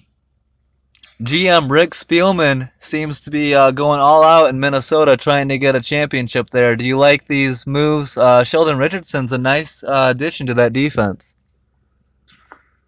GM 1.23 1.71
Rick 1.71 1.93
Spielman 1.93 2.71
seems 2.79 3.23
to 3.23 3.31
be 3.31 3.55
uh, 3.55 3.71
going 3.71 4.01
all 4.01 4.23
out 4.23 4.51
in 4.51 4.61
Minnesota 4.61 5.17
trying 5.17 5.49
to 5.49 5.57
get 5.57 5.75
a 5.75 5.81
championship 5.81 6.51
there. 6.51 6.77
Do 6.77 6.85
you 6.85 6.99
like 6.99 7.27
these 7.27 7.67
moves? 7.67 8.19
Uh, 8.19 8.45
Sheldon 8.45 8.77
Richardson's 8.77 9.33
a 9.33 9.39
nice 9.39 9.83
uh, 9.83 10.09
addition 10.11 10.47
to 10.49 10.55
that 10.55 10.75
defense. 10.75 11.37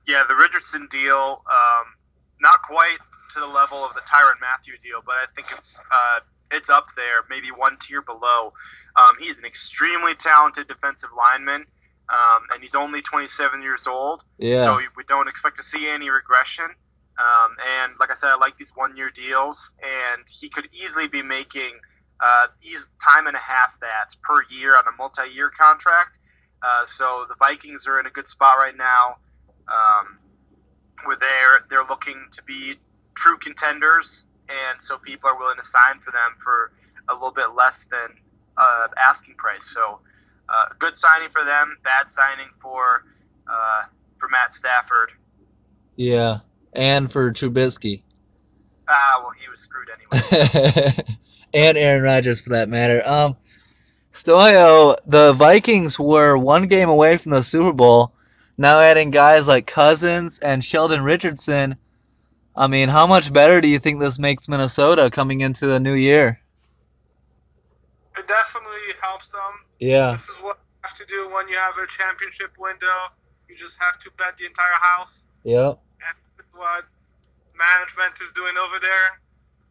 Yeah, 0.06 0.24
the 0.28 0.36
Richardson 0.36 0.88
deal, 0.90 1.42
um, 1.50 1.86
not 2.40 2.60
quite 2.62 2.98
to 3.32 3.40
the 3.40 3.46
level 3.46 3.82
of 3.82 3.94
the 3.94 4.00
Tyrann 4.00 4.40
Mathieu 4.40 4.74
deal, 4.82 5.02
but 5.04 5.14
I 5.14 5.26
think 5.34 5.48
it's 5.50 5.80
uh, 5.90 6.20
it's 6.50 6.68
up 6.68 6.88
there, 6.96 7.24
maybe 7.30 7.48
one 7.48 7.78
tier 7.78 8.02
below. 8.02 8.52
Um, 8.96 9.16
he's 9.18 9.38
an 9.38 9.46
extremely 9.46 10.14
talented 10.14 10.68
defensive 10.68 11.10
lineman, 11.16 11.64
um, 12.10 12.42
and 12.52 12.60
he's 12.60 12.74
only 12.74 13.00
27 13.00 13.62
years 13.62 13.86
old. 13.86 14.22
Yeah. 14.36 14.64
So 14.64 14.80
we 14.96 15.04
don't 15.08 15.28
expect 15.28 15.56
to 15.56 15.62
see 15.62 15.88
any 15.88 16.10
regression. 16.10 16.66
Um, 17.18 17.56
and 17.82 17.92
like 17.98 18.10
I 18.10 18.14
said, 18.14 18.30
I 18.30 18.36
like 18.36 18.56
these 18.56 18.72
one-year 18.76 19.10
deals, 19.10 19.74
and 19.82 20.22
he 20.30 20.48
could 20.48 20.68
easily 20.72 21.08
be 21.08 21.22
making 21.22 21.72
uh, 22.20 22.46
these 22.62 22.88
time 23.04 23.26
and 23.26 23.36
a 23.36 23.40
half 23.40 23.78
that 23.80 24.14
per 24.22 24.42
year 24.50 24.76
on 24.76 24.84
a 24.86 24.96
multi-year 24.96 25.50
contract. 25.50 26.18
Uh, 26.62 26.86
so 26.86 27.26
the 27.28 27.34
Vikings 27.36 27.86
are 27.86 27.98
in 28.00 28.06
a 28.06 28.10
good 28.10 28.28
spot 28.28 28.56
right 28.58 28.76
now, 28.76 29.16
um, 29.68 30.18
where 31.04 31.16
they're 31.16 31.60
they're 31.68 31.88
looking 31.88 32.26
to 32.32 32.42
be 32.42 32.74
true 33.14 33.38
contenders, 33.38 34.26
and 34.48 34.82
so 34.82 34.98
people 34.98 35.30
are 35.30 35.38
willing 35.38 35.56
to 35.56 35.64
sign 35.64 36.00
for 36.00 36.10
them 36.10 36.36
for 36.42 36.72
a 37.08 37.14
little 37.14 37.30
bit 37.30 37.54
less 37.54 37.84
than 37.84 38.16
uh, 38.56 38.88
asking 38.96 39.34
price. 39.34 39.64
So 39.64 40.00
uh, 40.48 40.66
good 40.78 40.96
signing 40.96 41.28
for 41.28 41.44
them, 41.44 41.78
bad 41.84 42.08
signing 42.08 42.48
for 42.60 43.04
uh, 43.48 43.84
for 44.18 44.28
Matt 44.28 44.54
Stafford. 44.54 45.12
Yeah, 45.96 46.40
and 46.72 47.10
for 47.10 47.32
Trubisky. 47.32 48.02
Ah, 48.88 49.20
well, 49.22 49.32
he 49.40 49.48
was 49.48 49.60
screwed 49.60 49.88
anyway. 49.90 50.92
and 51.54 51.78
Aaron 51.78 52.02
Rodgers 52.02 52.40
for 52.40 52.50
that 52.50 52.68
matter. 52.68 53.02
Um, 53.06 53.36
Stoyo, 54.12 54.96
the 55.06 55.32
Vikings 55.32 55.98
were 55.98 56.38
one 56.38 56.66
game 56.66 56.88
away 56.88 57.18
from 57.18 57.32
the 57.32 57.42
Super 57.42 57.72
Bowl. 57.72 58.14
Now 58.56 58.80
adding 58.80 59.10
guys 59.10 59.46
like 59.46 59.66
Cousins 59.66 60.38
and 60.40 60.64
Sheldon 60.64 61.02
Richardson. 61.02 61.76
I 62.56 62.66
mean, 62.66 62.88
how 62.88 63.06
much 63.06 63.32
better 63.32 63.60
do 63.60 63.68
you 63.68 63.78
think 63.78 64.00
this 64.00 64.18
makes 64.18 64.48
Minnesota 64.48 65.10
coming 65.10 65.42
into 65.42 65.66
the 65.66 65.78
new 65.78 65.92
year? 65.94 66.40
It 68.16 68.26
definitely 68.26 68.94
helps 69.00 69.30
them. 69.30 69.40
Yeah. 69.78 70.12
This 70.12 70.28
is 70.28 70.38
what 70.38 70.56
you 70.56 70.80
have 70.82 70.94
to 70.94 71.06
do 71.06 71.30
when 71.32 71.46
you 71.48 71.56
have 71.56 71.78
a 71.78 71.86
championship 71.86 72.50
window. 72.58 72.86
You 73.48 73.56
just 73.56 73.80
have 73.80 73.98
to 74.00 74.10
bet 74.18 74.36
the 74.36 74.46
entire 74.46 74.66
house. 74.80 75.28
Yep. 75.44 75.78
What 76.58 76.84
management 77.54 78.20
is 78.20 78.30
doing 78.32 78.56
over 78.58 78.78
there. 78.78 79.08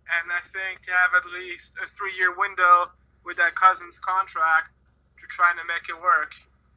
And 0.08 0.32
I 0.32 0.40
think 0.40 0.82
to 0.88 0.92
have 0.92 1.12
at 1.16 1.26
least 1.32 1.76
a 1.84 1.88
three-year 1.88 2.36
window 2.38 2.92
with 3.24 3.38
that 3.38 3.56
Cousins 3.56 4.00
contract, 4.00 4.72
you're 5.20 5.28
trying 5.28 5.58
to 5.58 5.68
make 5.68 5.90
it 5.90 6.00
work. 6.02 6.32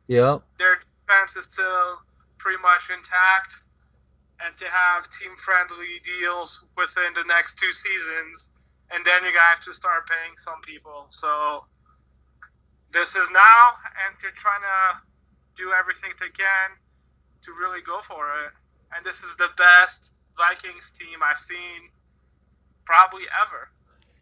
Yep. 0.08 0.42
Their 0.58 0.78
defense 0.82 1.36
is 1.36 1.46
still 1.46 2.02
pretty 2.38 2.58
much 2.60 2.90
intact, 2.90 3.54
and 4.42 4.56
to 4.56 4.66
have 4.66 5.08
team-friendly 5.10 6.02
deals 6.02 6.64
within 6.76 7.14
the 7.14 7.22
next 7.24 7.58
two 7.58 7.70
seasons, 7.70 8.52
and 8.90 9.04
then 9.04 9.22
you're 9.22 9.32
gonna 9.32 9.54
have 9.54 9.60
to 9.60 9.74
start 9.74 10.08
paying 10.08 10.34
some 10.36 10.60
people. 10.62 11.06
So 11.10 11.66
this 12.90 13.14
is 13.14 13.30
now, 13.30 13.62
and 14.06 14.16
they're 14.20 14.34
trying 14.34 14.62
to 14.62 14.98
do 15.54 15.70
everything 15.78 16.10
they 16.18 16.30
can 16.30 16.70
to 17.42 17.52
really 17.52 17.82
go 17.82 18.00
for 18.02 18.26
it. 18.46 18.52
And 18.94 19.04
this 19.04 19.22
is 19.22 19.36
the 19.36 19.48
best 19.56 20.12
Vikings 20.36 20.92
team 20.92 21.18
I've 21.22 21.38
seen 21.38 21.90
probably 22.84 23.24
ever. 23.46 23.68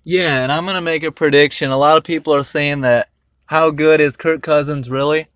Yeah, 0.04 0.42
and 0.42 0.52
I'm 0.52 0.66
gonna 0.66 0.80
make 0.80 1.02
a 1.02 1.12
prediction. 1.12 1.70
A 1.70 1.76
lot 1.76 1.96
of 1.96 2.04
people 2.04 2.34
are 2.34 2.42
saying 2.42 2.82
that 2.82 3.08
how 3.46 3.70
good 3.70 4.00
is 4.00 4.16
Kirk 4.16 4.42
Cousins 4.42 4.90
really? 4.90 5.26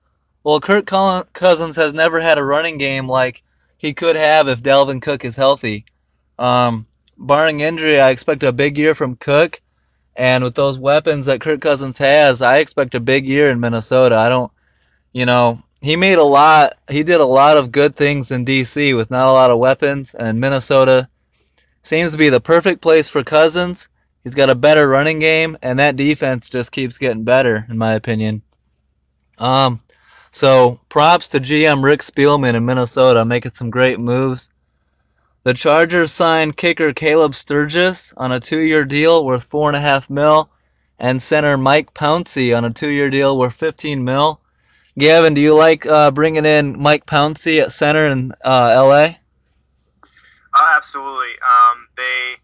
Well, 0.45 0.61
Kirk 0.61 0.87
Cousins 0.87 1.77
has 1.77 1.95
never 1.95 2.21
had 2.21 2.39
a 2.39 2.45
running 2.45 2.79
game 2.79 3.09
like 3.09 3.43
he 3.79 3.95
could 3.95 4.17
have 4.17 4.49
if 4.49 4.63
Dalvin 4.63 5.01
Cook 5.01 5.25
is 5.25 5.37
healthy. 5.37 5.87
Um, 6.39 6.87
barring 7.17 7.61
injury, 7.61 8.01
I 8.01 8.11
expect 8.11 8.43
a 8.43 8.53
big 8.53 8.77
year 8.77 8.95
from 8.95 9.17
Cook. 9.17 9.61
And 10.15 10.45
with 10.45 10.55
those 10.55 10.79
weapons 10.79 11.27
that 11.27 11.41
Kirk 11.41 11.61
Cousins 11.61 11.97
has, 11.99 12.43
I 12.43 12.59
expect 12.59 12.95
a 12.95 13.01
big 13.01 13.27
year 13.27 13.51
in 13.51 13.61
Minnesota. 13.61 14.17
I 14.17 14.29
don't, 14.29 14.53
you 15.13 15.25
know, 15.25 15.63
he 15.83 15.97
made 15.97 16.19
a 16.19 16.25
lot, 16.25 16.75
he 16.89 17.03
did 17.03 17.21
a 17.21 17.27
lot 17.27 17.57
of 17.57 17.73
good 17.73 17.97
things 17.97 18.31
in 18.31 18.45
D.C. 18.45 18.95
with 18.95 19.11
not 19.11 19.29
a 19.29 19.33
lot 19.33 19.51
of 19.51 19.59
weapons. 19.59 20.15
And 20.15 20.41
Minnesota 20.41 21.09
seems 21.83 22.13
to 22.13 22.19
be 22.19 22.29
the 22.29 22.41
perfect 22.41 22.81
place 22.81 23.09
for 23.09 23.25
Cousins. 23.25 23.89
He's 24.23 24.37
got 24.37 24.51
a 24.51 24.55
better 24.55 24.89
running 24.89 25.19
game, 25.19 25.59
and 25.61 25.79
that 25.81 25.97
defense 25.97 26.49
just 26.49 26.71
keeps 26.71 26.99
getting 26.99 27.25
better, 27.25 27.67
in 27.69 27.77
my 27.77 27.95
opinion. 27.95 28.43
Um, 29.39 29.81
so 30.31 30.81
props 30.89 31.27
to 31.29 31.41
GM 31.41 31.83
Rick 31.83 32.01
Spielman 32.01 32.55
in 32.55 32.65
Minnesota, 32.65 33.25
making 33.25 33.53
some 33.53 33.69
great 33.69 33.99
moves. 33.99 34.51
The 35.43 35.55
Chargers 35.55 36.13
signed 36.13 36.57
kicker 36.57 36.93
Caleb 36.93 37.35
Sturgis 37.35 38.13
on 38.17 38.31
a 38.31 38.39
two-year 38.39 38.85
deal 38.85 39.25
worth 39.25 39.43
four 39.43 39.69
and 39.69 39.77
a 39.77 39.81
half 39.81 40.09
mil, 40.09 40.49
and 41.01 41.21
center 41.21 41.57
Mike 41.57 41.93
Pouncey 41.95 42.57
on 42.57 42.65
a 42.65 42.71
two-year 42.71 43.11
deal 43.11 43.37
worth 43.37 43.55
15 43.55 44.05
mil. 44.05 44.41
Gavin, 44.99 45.35
do 45.35 45.41
you 45.41 45.55
like 45.55 45.87
uh, 45.87 46.11
bringing 46.11 46.45
in 46.45 46.81
Mike 46.81 47.07
Pouncey 47.07 47.63
at 47.63 47.73
center 47.73 48.07
in 48.07 48.33
uh, 48.45 48.75
LA? 48.77 49.15
Uh, 50.55 50.75
absolutely. 50.77 51.33
Um, 51.43 51.89
they 51.97 52.35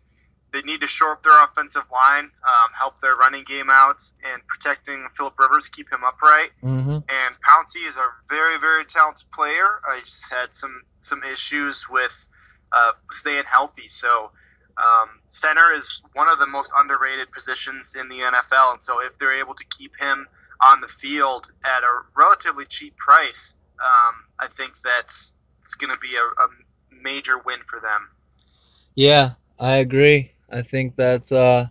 they 0.53 0.63
need 0.63 0.81
to 0.81 0.87
shore 0.87 1.13
up 1.13 1.23
their 1.23 1.45
offensive 1.45 1.85
line, 1.93 2.25
um, 2.25 2.71
help 2.73 3.01
their 3.01 3.17
running 3.17 3.45
game 3.45 3.69
out, 3.71 4.03
and 4.25 4.47
protecting 4.47 5.07
Philip 5.15 5.39
Rivers, 5.39 5.69
keep 5.69 5.93
him 5.93 6.03
upright. 6.05 6.51
Mm-hmm. 6.63 6.91
And 6.91 7.35
Pouncey 7.43 7.87
is 7.87 7.97
a 7.97 8.09
very, 8.31 8.59
very 8.59 8.87
talented 8.87 9.31
player. 9.31 9.69
I 9.87 10.01
just 10.01 10.25
had 10.31 10.55
some 10.55 10.83
some 11.01 11.23
issues 11.23 11.87
with 11.89 12.29
uh, 12.73 12.93
staying 13.11 13.45
healthy. 13.45 13.89
So 13.89 14.31
um, 14.79 15.09
center 15.29 15.73
is 15.75 16.01
one 16.15 16.29
of 16.29 16.39
the 16.39 16.47
most 16.47 16.73
underrated 16.77 17.31
positions 17.31 17.95
in 17.95 18.09
the 18.09 18.21
NFL, 18.21 18.73
and 18.73 18.81
so 18.81 19.01
if 19.05 19.19
they're 19.19 19.39
able 19.39 19.55
to 19.55 19.65
keep 19.67 19.97
him 19.99 20.27
on 20.61 20.81
the 20.81 20.89
field 20.89 21.51
at 21.65 21.83
a 21.83 22.03
relatively 22.17 22.65
cheap 22.67 22.97
price, 22.97 23.57
um, 23.81 24.15
I 24.41 24.49
think 24.49 24.75
that's 24.83 25.35
it's 25.65 25.75
going 25.75 25.93
to 25.93 26.01
be 26.01 26.17
a, 26.17 26.23
a 26.43 26.49
major 27.03 27.39
win 27.39 27.61
for 27.69 27.81
them. 27.81 28.09
Yeah, 28.95 29.33
I 29.59 29.77
agree. 29.77 30.33
I 30.51 30.63
think 30.63 30.97
that's 30.97 31.31
uh, 31.31 31.69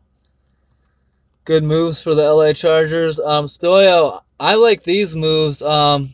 good 1.46 1.64
moves 1.64 2.02
for 2.02 2.14
the 2.14 2.32
LA 2.32 2.54
Chargers. 2.54 3.20
Um, 3.20 3.46
Stoyo, 3.46 4.22
I 4.40 4.56
like 4.56 4.84
these 4.84 5.16
moves. 5.16 5.62
Um, 5.62 6.10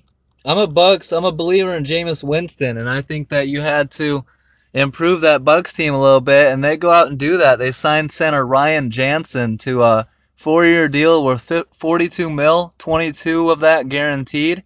I'm 0.46 0.58
a 0.58 0.68
Bucks. 0.68 1.12
I'm 1.12 1.26
a 1.26 1.32
believer 1.32 1.74
in 1.76 1.84
Jameis 1.84 2.24
Winston, 2.24 2.78
and 2.78 2.90
I 2.90 3.02
think 3.02 3.30
that 3.30 3.48
you 3.48 3.62
had 3.62 3.92
to 3.92 4.26
improve 4.74 5.22
that 5.22 5.46
Bucks 5.46 5.74
team 5.74 5.94
a 5.94 6.02
little 6.02 6.22
bit, 6.22 6.52
and 6.52 6.64
they 6.64 6.78
go 6.78 6.90
out 6.90 7.08
and 7.08 7.20
do 7.20 7.38
that. 7.38 7.60
They 7.60 7.72
signed 7.72 8.12
center 8.12 8.46
Ryan 8.46 8.90
Jensen 8.90 9.58
to 9.60 9.84
a 9.84 10.08
four-year 10.44 10.90
deal 10.90 11.24
worth 11.24 11.50
42 11.72 12.30
mil, 12.30 12.74
22 12.78 13.50
of 13.50 13.62
that 13.62 13.88
guaranteed, 13.88 14.62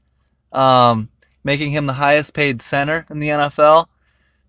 um, 0.51 1.07
making 1.43 1.69
him 1.69 1.85
the 1.85 1.93
highest-paid 1.93 2.63
center 2.63 3.05
in 3.11 3.19
the 3.19 3.27
NFL. 3.27 3.85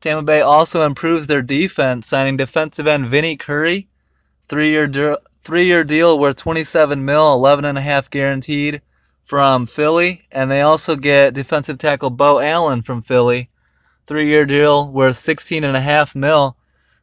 Tampa 0.01 0.23
Bay 0.23 0.41
also 0.41 0.87
improves 0.87 1.27
their 1.27 1.43
defense, 1.43 2.07
signing 2.07 2.39
defensive 2.39 2.87
end 2.87 3.09
Vinny 3.09 3.37
Curry, 3.37 3.89
three-year 4.49 4.87
de- 4.87 5.19
three-year 5.43 5.85
deal 5.85 6.19
worth 6.19 6.37
27 6.37 7.05
mil, 7.05 7.35
11 7.35 7.67
and 7.67 7.77
a 7.77 7.83
half 7.83 8.09
guaranteed 8.09 8.81
from 9.23 9.67
Philly, 9.67 10.23
and 10.33 10.51
they 10.51 10.63
also 10.63 10.97
get 10.97 11.35
defensive 11.35 11.77
tackle 11.77 12.09
Beau 12.09 12.39
Allen 12.39 12.81
from 12.81 13.03
Philly, 13.03 13.51
three-year 14.07 14.47
deal 14.47 14.91
worth 14.91 15.17
16 15.17 15.63
and 15.63 15.77
a 15.77 15.81
half 15.81 16.15
mil. 16.15 16.57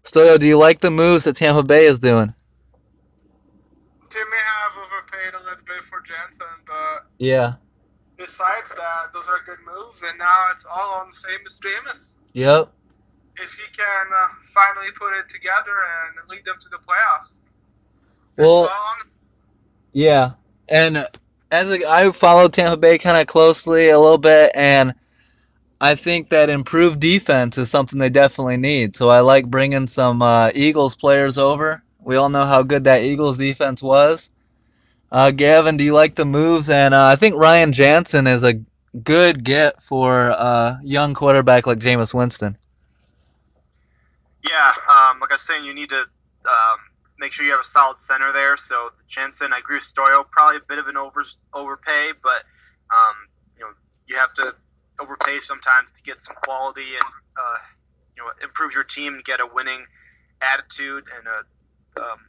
Stoyo, 0.03 0.39
do 0.39 0.47
you 0.47 0.57
like 0.57 0.79
the 0.81 0.89
moves 0.89 1.25
that 1.25 1.35
Tampa 1.35 1.61
Bay 1.61 1.85
is 1.85 1.99
doing? 1.99 2.33
They 4.15 4.23
may 4.23 4.43
have 4.63 4.77
overpaid 4.79 5.33
a 5.35 5.43
little 5.43 5.65
bit 5.67 5.83
for 5.83 5.99
Jensen, 6.01 6.47
but 6.65 7.05
Yeah. 7.19 7.55
besides 8.17 8.73
that, 8.73 9.11
those 9.13 9.27
are 9.27 9.41
good 9.45 9.59
moves, 9.65 10.03
and 10.03 10.17
now 10.17 10.47
it's 10.53 10.65
all 10.65 11.01
on 11.01 11.11
famous 11.11 11.59
Jameis. 11.59 12.17
Yep. 12.31 12.71
If 13.37 13.53
he 13.53 13.63
can 13.75 14.07
uh, 14.15 14.27
finally 14.53 14.91
put 14.97 15.13
it 15.19 15.27
together 15.27 15.75
and 16.07 16.29
lead 16.29 16.45
them 16.45 16.55
to 16.61 16.69
the 16.69 16.77
playoffs, 16.77 17.39
Well, 18.37 18.69
on 18.69 19.11
Yeah, 19.91 20.31
and 20.69 21.05
as 21.51 21.69
a, 21.71 21.85
I 21.89 22.11
followed 22.11 22.53
Tampa 22.53 22.77
Bay 22.77 22.97
kind 22.97 23.17
of 23.17 23.27
closely 23.27 23.89
a 23.89 23.99
little 23.99 24.17
bit, 24.17 24.51
and 24.55 24.95
I 25.81 25.95
think 25.95 26.29
that 26.29 26.49
improved 26.49 27.01
defense 27.01 27.57
is 27.57 27.69
something 27.69 27.99
they 27.99 28.09
definitely 28.09 28.57
need. 28.57 28.95
So 28.95 29.09
I 29.09 29.19
like 29.19 29.47
bringing 29.47 29.87
some 29.87 30.21
uh, 30.21 30.51
Eagles 30.55 30.95
players 30.95 31.37
over. 31.37 31.84
We 32.05 32.17
all 32.17 32.29
know 32.29 32.45
how 32.45 32.61
good 32.61 32.83
that 32.83 33.01
Eagles 33.01 33.39
defense 33.39 33.81
was. 33.81 34.29
Uh, 35.11 35.31
Gavin, 35.31 35.75
do 35.75 35.83
you 35.83 35.93
like 35.93 36.13
the 36.13 36.23
moves? 36.23 36.69
And 36.69 36.93
uh, 36.93 37.07
I 37.07 37.15
think 37.15 37.35
Ryan 37.35 37.73
Jensen 37.73 38.27
is 38.27 38.43
a 38.43 38.61
good 39.03 39.43
get 39.43 39.81
for 39.81 40.27
a 40.29 40.79
young 40.83 41.15
quarterback 41.15 41.65
like 41.65 41.79
Jameis 41.79 42.13
Winston. 42.13 42.57
Yeah, 44.47 44.71
um, 44.87 45.19
like 45.19 45.31
I 45.31 45.35
was 45.35 45.41
saying, 45.41 45.65
you 45.65 45.73
need 45.73 45.89
to 45.89 45.99
um, 45.99 46.79
make 47.17 47.33
sure 47.33 47.43
you 47.43 47.51
have 47.53 47.61
a 47.61 47.65
solid 47.65 47.99
center 47.99 48.31
there. 48.31 48.55
So 48.55 48.91
Jensen, 49.07 49.51
I 49.51 49.57
agree 49.57 49.77
with 49.77 49.83
Stoyo, 49.83 50.29
probably 50.29 50.57
a 50.57 50.61
bit 50.67 50.77
of 50.77 50.87
an 50.87 50.97
over 50.97 51.25
overpay, 51.55 52.11
but 52.21 52.43
um, 52.91 53.15
you 53.57 53.63
know 53.63 53.71
you 54.07 54.17
have 54.17 54.33
to 54.35 54.53
overpay 54.99 55.39
sometimes 55.39 55.93
to 55.93 56.03
get 56.03 56.19
some 56.19 56.35
quality 56.35 56.93
and 56.93 57.03
uh, 57.35 57.57
you 58.15 58.23
know 58.23 58.29
improve 58.43 58.73
your 58.73 58.83
team 58.83 59.15
and 59.15 59.23
get 59.23 59.39
a 59.39 59.47
winning 59.47 59.83
attitude 60.39 61.05
and 61.17 61.25
a 61.25 61.54
um, 61.97 62.19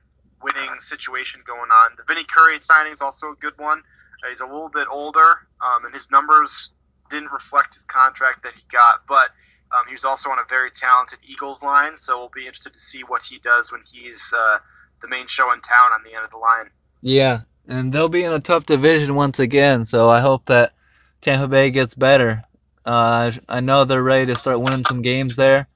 winning 0.42 0.78
situation 0.80 1.42
going 1.46 1.70
on. 1.70 1.96
The 1.96 2.04
Vinny 2.06 2.24
Curry 2.24 2.58
signing 2.58 2.92
is 2.92 3.02
also 3.02 3.32
a 3.32 3.36
good 3.36 3.56
one. 3.58 3.82
Uh, 4.24 4.28
he's 4.28 4.40
a 4.40 4.46
little 4.46 4.68
bit 4.68 4.86
older, 4.90 5.46
um, 5.60 5.84
and 5.84 5.94
his 5.94 6.10
numbers 6.10 6.72
didn't 7.10 7.32
reflect 7.32 7.74
his 7.74 7.84
contract 7.84 8.42
that 8.42 8.54
he 8.54 8.62
got, 8.70 9.06
but 9.08 9.30
um, 9.76 9.84
he 9.86 9.92
was 9.92 10.04
also 10.04 10.30
on 10.30 10.38
a 10.38 10.44
very 10.48 10.70
talented 10.70 11.18
Eagles 11.26 11.62
line, 11.62 11.96
so 11.96 12.18
we'll 12.18 12.30
be 12.34 12.46
interested 12.46 12.72
to 12.72 12.80
see 12.80 13.02
what 13.02 13.22
he 13.22 13.38
does 13.38 13.72
when 13.72 13.82
he's 13.90 14.32
uh, 14.36 14.58
the 15.02 15.08
main 15.08 15.26
show 15.26 15.52
in 15.52 15.60
town 15.60 15.92
on 15.92 16.02
the 16.04 16.14
end 16.14 16.24
of 16.24 16.30
the 16.30 16.38
line. 16.38 16.70
Yeah, 17.00 17.40
and 17.68 17.92
they'll 17.92 18.08
be 18.08 18.24
in 18.24 18.32
a 18.32 18.40
tough 18.40 18.66
division 18.66 19.14
once 19.14 19.38
again, 19.38 19.84
so 19.84 20.08
I 20.08 20.20
hope 20.20 20.46
that 20.46 20.72
Tampa 21.20 21.48
Bay 21.48 21.70
gets 21.70 21.94
better. 21.94 22.42
Uh, 22.84 23.32
I 23.48 23.60
know 23.60 23.84
they're 23.84 24.02
ready 24.02 24.26
to 24.26 24.36
start 24.36 24.60
winning 24.60 24.84
some 24.84 25.02
games 25.02 25.36
there. 25.36 25.66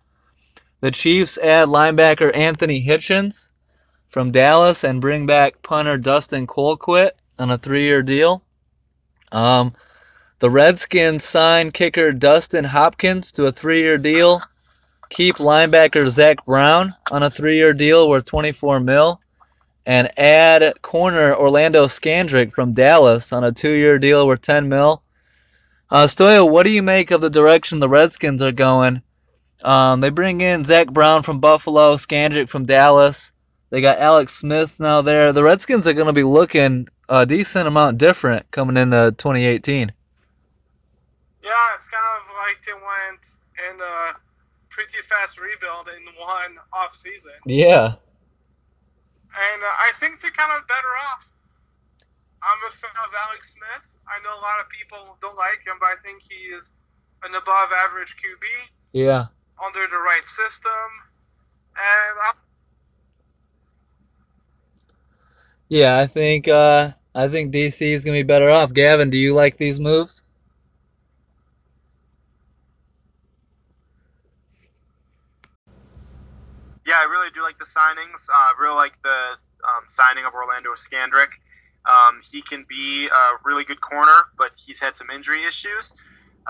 The 0.81 0.91
Chiefs 0.91 1.37
add 1.39 1.69
linebacker 1.69 2.35
Anthony 2.35 2.85
Hitchens 2.85 3.50
from 4.11 4.33
Dallas 4.33 4.85
and 4.85 5.01
bring 5.01 5.25
back 5.25 5.63
punter 5.63 5.97
Dustin 5.97 6.47
Colquitt 6.47 7.13
on 7.39 7.51
a 7.51 7.57
three-year 7.57 8.03
deal. 8.03 8.43
Um, 9.33 9.73
the 10.41 10.51
Redskins 10.51 11.25
sign 11.25 11.71
kicker 11.71 12.13
Dustin 12.13 12.65
Hopkins 12.65 13.33
to 13.33 13.47
a 13.47 13.53
three-year 13.53 13.99
deal. 13.99 14.43
Keep 15.09 15.37
linebacker 15.37 16.09
Zach 16.09 16.45
Brown 16.45 16.95
on 17.11 17.23
a 17.23 17.31
three-year 17.31 17.73
deal 17.73 18.09
worth 18.09 18.25
24 18.25 18.81
mil, 18.81 19.21
and 19.87 20.11
add 20.19 20.83
corner 20.83 21.35
Orlando 21.35 21.85
Scandrick 21.85 22.53
from 22.53 22.75
Dallas 22.75 23.33
on 23.33 23.45
a 23.45 23.53
two-year 23.53 23.99
deal 23.99 24.27
worth 24.27 24.43
10 24.43 24.69
mil. 24.69 25.03
Uh, 25.91 26.07
Stoyo, 26.07 26.49
what 26.49 26.65
do 26.65 26.71
you 26.71 26.83
make 26.83 27.11
of 27.11 27.21
the 27.21 27.31
direction 27.31 27.79
the 27.79 27.89
Redskins 27.89 28.43
are 28.43 28.53
going? 28.53 29.03
Um, 29.63 30.01
they 30.01 30.11
bring 30.11 30.41
in 30.41 30.65
Zach 30.65 30.89
Brown 30.91 31.23
from 31.23 31.41
Buffalo, 31.41 31.95
Scandrick 31.95 32.49
from 32.49 32.65
Dallas. 32.65 33.33
They 33.71 33.81
got 33.81 33.99
Alex 33.99 34.35
Smith 34.35 34.81
now 34.81 35.01
there. 35.01 35.33
The 35.33 35.45
Redskins 35.45 35.87
are 35.87 35.93
going 35.93 36.09
to 36.09 36.13
be 36.13 36.25
looking 36.25 36.89
a 37.09 37.25
decent 37.25 37.69
amount 37.69 37.99
different 37.99 38.51
coming 38.51 38.77
into 38.77 39.15
2018. 39.17 39.93
Yeah, 41.43 41.53
it's 41.75 41.89
kind 41.89 42.03
of 42.19 42.27
like 42.47 42.63
they 42.67 42.73
went 42.75 43.27
in 43.71 43.81
a 43.81 44.17
pretty 44.69 44.99
fast 45.03 45.41
rebuild 45.41 45.89
in 45.89 46.03
one 46.19 46.59
off 46.73 46.95
season. 46.95 47.33
Yeah. 47.47 47.95
And 49.31 49.63
uh, 49.63 49.67
I 49.67 49.93
think 49.95 50.21
they're 50.21 50.31
kind 50.33 50.51
of 50.51 50.67
better 50.67 50.93
off. 51.13 51.31
I'm 52.43 52.59
a 52.69 52.73
fan 52.73 52.91
of 53.07 53.15
Alex 53.29 53.55
Smith. 53.55 53.99
I 54.09 54.23
know 54.25 54.35
a 54.35 54.43
lot 54.43 54.59
of 54.61 54.67
people 54.69 55.17
don't 55.21 55.37
like 55.37 55.63
him, 55.65 55.77
but 55.79 55.87
I 55.87 55.97
think 56.03 56.23
he 56.23 56.51
is 56.51 56.73
an 57.23 57.35
above 57.35 57.71
average 57.87 58.17
QB. 58.17 58.47
Yeah. 58.93 59.27
Under 59.63 59.87
the 59.87 59.99
right 59.99 60.27
system. 60.27 60.91
And 61.77 62.19
I 62.19 62.33
Yeah, 65.71 65.99
I 65.99 66.09
think 66.09 66.49
uh, 66.49 66.91
I 67.15 67.29
think 67.29 67.53
DC 67.55 67.81
is 67.81 68.05
gonna 68.05 68.19
be 68.19 68.23
better 68.25 68.51
off. 68.51 68.75
Gavin, 68.75 69.09
do 69.09 69.17
you 69.17 69.35
like 69.35 69.57
these 69.57 69.79
moves? 69.79 70.25
Yeah, 76.85 76.95
I 76.99 77.05
really 77.05 77.31
do 77.33 77.43
like 77.43 77.59
the 77.59 77.67
signings. 77.67 78.29
Uh, 78.29 78.51
I 78.51 78.53
really 78.61 78.75
like 78.75 79.01
the 79.05 79.11
um, 79.11 79.85
signing 79.89 80.25
of 80.25 80.35
Orlando 80.35 80.71
Scandrick. 80.75 81.31
Um, 81.89 82.21
he 82.31 82.43
can 82.43 82.67
be 82.69 83.07
a 83.07 83.37
really 83.45 83.63
good 83.65 83.81
corner, 83.81 84.27
but 84.37 84.51
he's 84.57 84.81
had 84.81 84.97
some 84.97 85.09
injury 85.09 85.45
issues. 85.45 85.95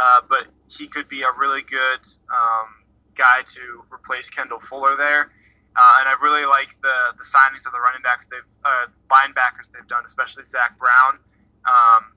Uh, 0.01 0.23
but 0.31 0.47
he 0.79 0.89
could 0.89 1.09
be 1.11 1.23
a 1.23 1.31
really 1.39 1.61
good 1.63 2.01
um, 2.33 2.69
guy 3.15 3.43
to 3.45 3.83
replace 3.93 4.31
Kendall 4.31 4.61
Fuller 4.61 4.97
there. 4.97 5.31
Uh, 5.77 5.97
and 6.01 6.09
I 6.09 6.15
really 6.21 6.47
like 6.47 6.69
the 6.83 7.15
the 7.17 7.25
signings 7.25 7.67
of 7.67 7.73
the 7.73 7.81
running 7.81 8.03
backs 8.03 8.29
they've 8.29 8.41
uh, 8.65 8.87
linebackers 9.11 9.71
they've 9.73 9.87
done, 9.87 10.05
especially 10.07 10.45
Zach 10.45 10.79
Brown. 10.79 11.19
Um, 11.65 12.13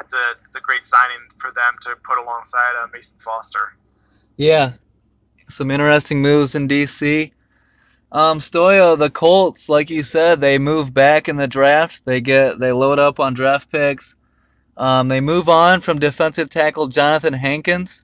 it's 0.00 0.12
a 0.12 0.34
it's 0.46 0.56
a 0.56 0.60
great 0.60 0.86
signing 0.86 1.28
for 1.38 1.50
them 1.52 1.74
to 1.82 1.96
put 2.04 2.18
alongside 2.18 2.74
uh, 2.82 2.86
Mason 2.92 3.18
Foster. 3.20 3.76
Yeah, 4.36 4.72
some 5.48 5.70
interesting 5.70 6.20
moves 6.20 6.54
in 6.54 6.68
DC. 6.68 7.32
Um, 8.12 8.38
Stoyo, 8.38 8.96
the 8.96 9.10
Colts, 9.10 9.68
like 9.68 9.90
you 9.90 10.04
said, 10.04 10.40
they 10.40 10.58
move 10.58 10.94
back 10.94 11.28
in 11.28 11.36
the 11.36 11.48
draft. 11.48 12.04
They 12.04 12.20
get 12.20 12.58
they 12.58 12.72
load 12.72 12.98
up 12.98 13.18
on 13.18 13.34
draft 13.34 13.72
picks. 13.72 14.16
Um, 14.76 15.08
they 15.08 15.20
move 15.20 15.48
on 15.48 15.80
from 15.80 15.98
defensive 15.98 16.50
tackle 16.50 16.88
Jonathan 16.88 17.34
Hankins, 17.34 18.03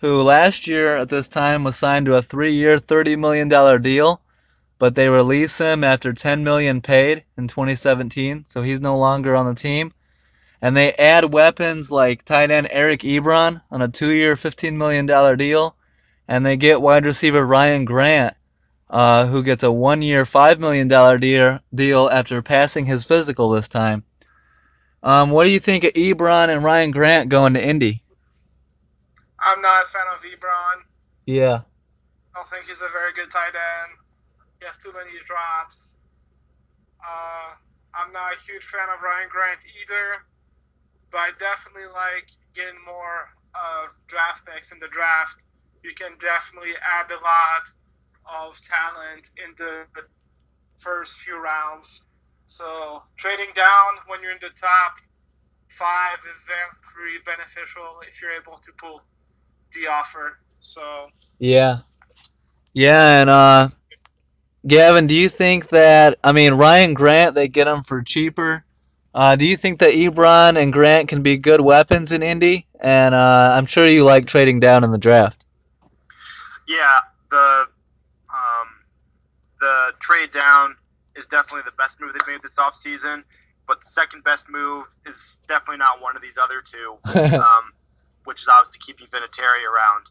who 0.00 0.22
last 0.22 0.66
year 0.66 0.96
at 0.96 1.08
this 1.08 1.28
time 1.28 1.64
was 1.64 1.76
signed 1.76 2.06
to 2.06 2.14
a 2.14 2.22
three-year, 2.22 2.78
thirty 2.78 3.16
million 3.16 3.48
dollar 3.48 3.78
deal, 3.78 4.22
but 4.78 4.94
they 4.94 5.08
release 5.08 5.58
him 5.58 5.82
after 5.82 6.12
10 6.12 6.44
million 6.44 6.80
paid 6.80 7.24
in 7.36 7.48
2017, 7.48 8.44
so 8.46 8.62
he's 8.62 8.80
no 8.80 8.96
longer 8.96 9.34
on 9.34 9.46
the 9.46 9.60
team. 9.60 9.92
And 10.62 10.76
they 10.76 10.92
add 10.94 11.32
weapons 11.32 11.90
like 11.90 12.24
tight 12.24 12.50
end 12.50 12.68
Eric 12.70 13.00
Ebron 13.00 13.62
on 13.70 13.82
a 13.82 13.88
two-year, 13.88 14.36
fifteen 14.36 14.76
million 14.76 15.06
dollar 15.06 15.36
deal, 15.36 15.76
and 16.26 16.44
they 16.44 16.56
get 16.56 16.82
wide 16.82 17.04
receiver 17.04 17.46
Ryan 17.46 17.84
Grant, 17.84 18.34
uh, 18.90 19.26
who 19.26 19.42
gets 19.42 19.62
a 19.62 19.70
one-year, 19.70 20.26
five 20.26 20.58
million 20.58 20.88
dollar 20.88 21.18
deal 21.18 21.60
deal 21.72 22.08
after 22.10 22.42
passing 22.42 22.86
his 22.86 23.04
physical 23.04 23.50
this 23.50 23.68
time. 23.68 24.02
Um, 25.00 25.30
what 25.30 25.44
do 25.44 25.50
you 25.50 25.60
think 25.60 25.84
of 25.84 25.92
Ebron 25.92 26.48
and 26.48 26.64
Ryan 26.64 26.90
Grant 26.90 27.28
going 27.28 27.54
to 27.54 27.64
Indy? 27.64 28.02
I'm 29.48 29.62
not 29.62 29.84
a 29.84 29.86
fan 29.86 30.04
of 30.12 30.20
Ebron. 30.20 30.84
Yeah. 31.24 31.60
I 32.34 32.38
don't 32.38 32.48
think 32.48 32.66
he's 32.66 32.82
a 32.82 32.92
very 32.92 33.12
good 33.14 33.30
tight 33.30 33.56
end. 33.56 33.92
He 34.60 34.66
has 34.66 34.76
too 34.76 34.92
many 34.92 35.10
drops. 35.24 35.98
Uh, 37.00 37.54
I'm 37.94 38.12
not 38.12 38.34
a 38.34 38.38
huge 38.44 38.64
fan 38.64 38.88
of 38.92 39.00
Ryan 39.00 39.28
Grant 39.30 39.64
either, 39.80 40.20
but 41.10 41.18
I 41.18 41.30
definitely 41.38 41.88
like 41.88 42.28
getting 42.54 42.76
more 42.84 43.32
uh, 43.54 43.86
draft 44.06 44.44
picks 44.44 44.72
in 44.72 44.78
the 44.80 44.88
draft. 44.88 45.46
You 45.82 45.94
can 45.94 46.12
definitely 46.20 46.74
add 46.76 47.10
a 47.10 47.20
lot 47.22 47.64
of 48.28 48.60
talent 48.60 49.30
in 49.38 49.54
the 49.56 49.86
first 50.76 51.20
few 51.20 51.40
rounds. 51.40 52.02
So 52.46 53.02
trading 53.16 53.52
down 53.54 53.90
when 54.08 54.22
you're 54.22 54.32
in 54.32 54.38
the 54.40 54.50
top 54.50 54.98
five 55.70 56.18
is 56.28 56.44
very 56.44 57.18
beneficial 57.24 58.00
if 58.06 58.20
you're 58.20 58.32
able 58.32 58.58
to 58.62 58.72
pull 58.76 59.02
the 59.72 59.88
offer. 59.88 60.38
So 60.60 61.08
Yeah. 61.38 61.78
Yeah, 62.74 63.22
and 63.22 63.30
uh, 63.30 63.68
Gavin, 64.66 65.06
do 65.06 65.14
you 65.14 65.28
think 65.28 65.70
that 65.70 66.18
I 66.22 66.32
mean 66.32 66.54
Ryan 66.54 66.94
Grant 66.94 67.34
they 67.34 67.48
get 67.48 67.66
him 67.66 67.82
for 67.82 68.02
cheaper? 68.02 68.64
Uh, 69.14 69.34
do 69.34 69.46
you 69.46 69.56
think 69.56 69.80
that 69.80 69.94
Ebron 69.94 70.56
and 70.56 70.72
Grant 70.72 71.08
can 71.08 71.22
be 71.22 71.38
good 71.38 71.60
weapons 71.60 72.12
in 72.12 72.22
Indy? 72.22 72.66
And 72.80 73.14
uh, 73.14 73.54
I'm 73.56 73.66
sure 73.66 73.86
you 73.88 74.04
like 74.04 74.26
trading 74.26 74.60
down 74.60 74.84
in 74.84 74.90
the 74.90 74.98
draft. 74.98 75.44
Yeah, 76.68 76.96
the 77.30 77.66
um, 78.28 78.68
the 79.60 79.92
trade 79.98 80.30
down 80.30 80.76
is 81.16 81.26
definitely 81.26 81.62
the 81.64 81.76
best 81.76 82.00
move 82.00 82.12
they've 82.12 82.34
made 82.34 82.42
this 82.42 82.58
offseason. 82.58 83.24
But 83.66 83.80
the 83.80 83.86
second 83.86 84.24
best 84.24 84.48
move 84.48 84.86
is 85.04 85.42
definitely 85.48 85.78
not 85.78 86.00
one 86.00 86.16
of 86.16 86.22
these 86.22 86.38
other 86.38 86.62
two, 86.62 86.96
um, 87.36 87.72
which 88.28 88.42
is 88.42 88.48
obviously 88.48 88.78
keeping 88.84 89.06
Vinatieri 89.08 89.64
around. 89.64 90.04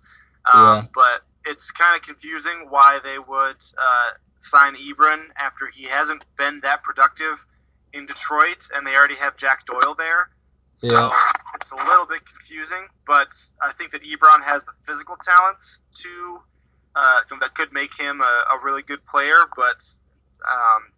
Um, 0.53 0.61
Yeah. 0.63 0.87
But 0.93 1.23
it's 1.45 1.71
kind 1.71 1.95
of 1.95 2.01
confusing 2.01 2.67
why 2.69 2.99
they 3.03 3.19
would 3.19 3.61
uh, 3.77 4.09
sign 4.39 4.75
Ebron 4.75 5.29
after 5.37 5.67
he 5.67 5.83
hasn't 5.83 6.25
been 6.37 6.59
that 6.61 6.83
productive 6.83 7.45
in 7.93 8.05
Detroit, 8.05 8.67
and 8.73 8.85
they 8.85 8.95
already 8.95 9.15
have 9.15 9.37
Jack 9.37 9.65
Doyle 9.65 9.95
there. 9.95 10.29
So 10.75 10.93
Yeah. 10.93 11.31
it's 11.55 11.71
a 11.71 11.75
little 11.75 12.05
bit 12.05 12.21
confusing, 12.25 12.87
but 13.05 13.31
I 13.61 13.71
think 13.73 13.91
that 13.93 14.03
Ebron 14.03 14.43
has 14.43 14.63
the 14.65 14.73
physical 14.83 15.15
talents 15.15 15.79
to 16.03 16.41
uh, 16.95 17.21
that 17.41 17.53
could 17.53 17.71
make 17.71 17.93
him 17.97 18.21
a, 18.21 18.33
a 18.55 18.59
really 18.63 18.81
good 18.81 19.05
player, 19.05 19.37
but 19.55 19.83
um, 20.47 20.91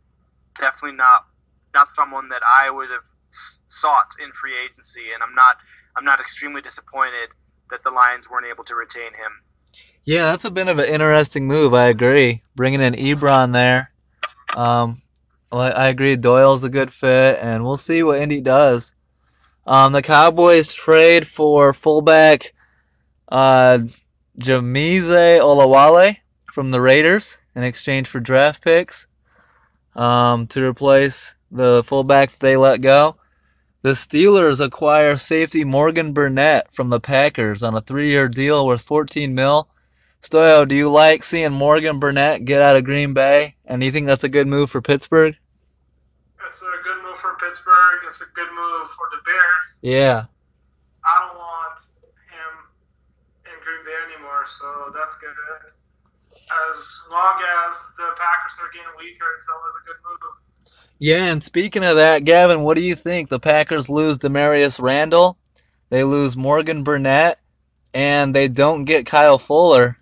definitely 0.59 0.97
not 0.97 1.25
not 1.73 1.89
someone 1.89 2.29
that 2.29 2.41
I 2.61 2.69
would 2.69 2.89
have 2.89 3.03
sought 3.29 4.11
in 4.23 4.31
free 4.31 4.55
agency. 4.57 5.11
And 5.13 5.21
I'm 5.21 5.35
not 5.35 5.57
I'm 5.99 6.05
not 6.05 6.21
extremely 6.21 6.61
disappointed 6.61 7.30
that 7.71 7.84
the 7.84 7.91
Lions 7.91 8.30
weren't 8.30 8.45
able 8.49 8.63
to 8.63 8.76
retain 8.76 9.13
him. 9.13 9.43
Yeah, 10.05 10.31
that's 10.31 10.45
a 10.45 10.49
bit 10.49 10.69
of 10.69 10.80
an 10.80 10.85
interesting 10.85 11.45
move. 11.45 11.73
I 11.73 11.88
agree. 11.88 12.41
Bringing 12.55 12.80
in 12.80 12.93
Ebron 12.93 13.51
there. 13.51 13.91
Um, 14.55 14.95
I 15.51 15.88
agree. 15.88 16.15
Doyle's 16.15 16.63
a 16.63 16.69
good 16.69 16.89
fit, 16.93 17.39
and 17.41 17.65
we'll 17.65 17.76
see 17.76 18.01
what 18.01 18.21
Indy 18.21 18.39
does. 18.39 18.95
Um, 19.67 19.91
the 19.91 20.01
Cowboys 20.01 20.73
trade 20.73 21.27
for 21.27 21.73
fullback 21.73 22.53
uh, 23.27 23.80
Jamize 24.39 25.39
Olawale 25.41 26.17
from 26.53 26.71
the 26.71 26.80
Raiders 26.80 27.38
in 27.55 27.63
exchange 27.63 28.07
for 28.07 28.21
draft 28.21 28.63
picks 28.63 29.05
um, 29.97 30.47
to 30.47 30.65
replace 30.65 31.35
the 31.51 31.84
fullback 31.84 32.30
that 32.31 32.39
they 32.39 32.55
let 32.55 32.80
go. 32.80 33.17
The 33.81 33.91
Steelers 33.91 34.60
acquire 34.60 35.15
safety 35.15 35.64
Morgan 35.64 36.11
Burnett 36.11 36.73
from 36.73 36.89
the 36.89 36.99
Packers 36.99 37.64
on 37.64 37.76
a 37.76 37.81
three-year 37.81 38.27
deal 38.27 38.68
worth 38.68 38.81
14 38.81 39.34
mil. 39.34 39.69
Stoyo, 40.22 40.68
do 40.68 40.76
you 40.76 40.91
like 40.91 41.23
seeing 41.23 41.53
Morgan 41.53 41.97
Burnett 41.97 42.43
get 42.43 42.61
out 42.61 42.76
of 42.76 42.84
Green 42.84 43.14
Bay? 43.14 43.56
And 43.64 43.80
do 43.80 43.85
you 43.85 43.91
think 43.93 44.06
that's 44.06 44.26
a 44.26 44.30
good 44.30 44.47
move 44.47 44.69
for 44.69 44.81
Pittsburgh? 44.81 45.34
It's 46.49 46.61
a 46.61 46.84
good 46.84 47.01
move 47.03 47.18
for 47.18 47.38
Pittsburgh. 47.39 48.03
It's 48.06 48.19
a 48.19 48.27
good 48.35 48.51
move 48.51 48.89
for 48.89 49.07
the 49.15 49.23
Bears. 49.23 49.80
Yeah. 49.81 50.26
I 51.06 51.19
don't 51.23 51.38
want 51.38 51.80
him 52.35 52.51
in 53.47 53.56
Green 53.64 53.85
Bay 53.88 53.95
anymore, 54.11 54.43
so 54.45 54.91
that's 54.93 55.18
good. 55.19 55.31
As 56.68 56.99
long 57.10 57.39
as 57.64 57.93
the 57.95 58.11
Packers 58.19 58.60
are 58.60 58.68
getting 58.76 58.91
weaker, 58.99 59.23
it's 59.38 59.47
always 59.47 59.73
a 59.80 59.84
good 59.88 60.03
move. 60.03 60.48
Yeah, 60.99 61.26
and 61.26 61.41
speaking 61.41 61.85
of 61.85 61.95
that, 61.95 62.26
Gavin, 62.26 62.61
what 62.61 62.76
do 62.76 62.84
you 62.84 62.93
think? 62.93 63.30
The 63.30 63.39
Packers 63.39 63.88
lose 63.88 64.17
Damarious 64.17 64.81
Randall, 64.81 65.38
they 65.89 66.03
lose 66.03 66.35
Morgan 66.35 66.84
Burnett, 66.84 67.39
and 67.93 68.35
they 68.35 68.47
don't 68.49 68.84
get 68.84 69.05
Kyle 69.05 69.39
Fuller. 69.39 69.97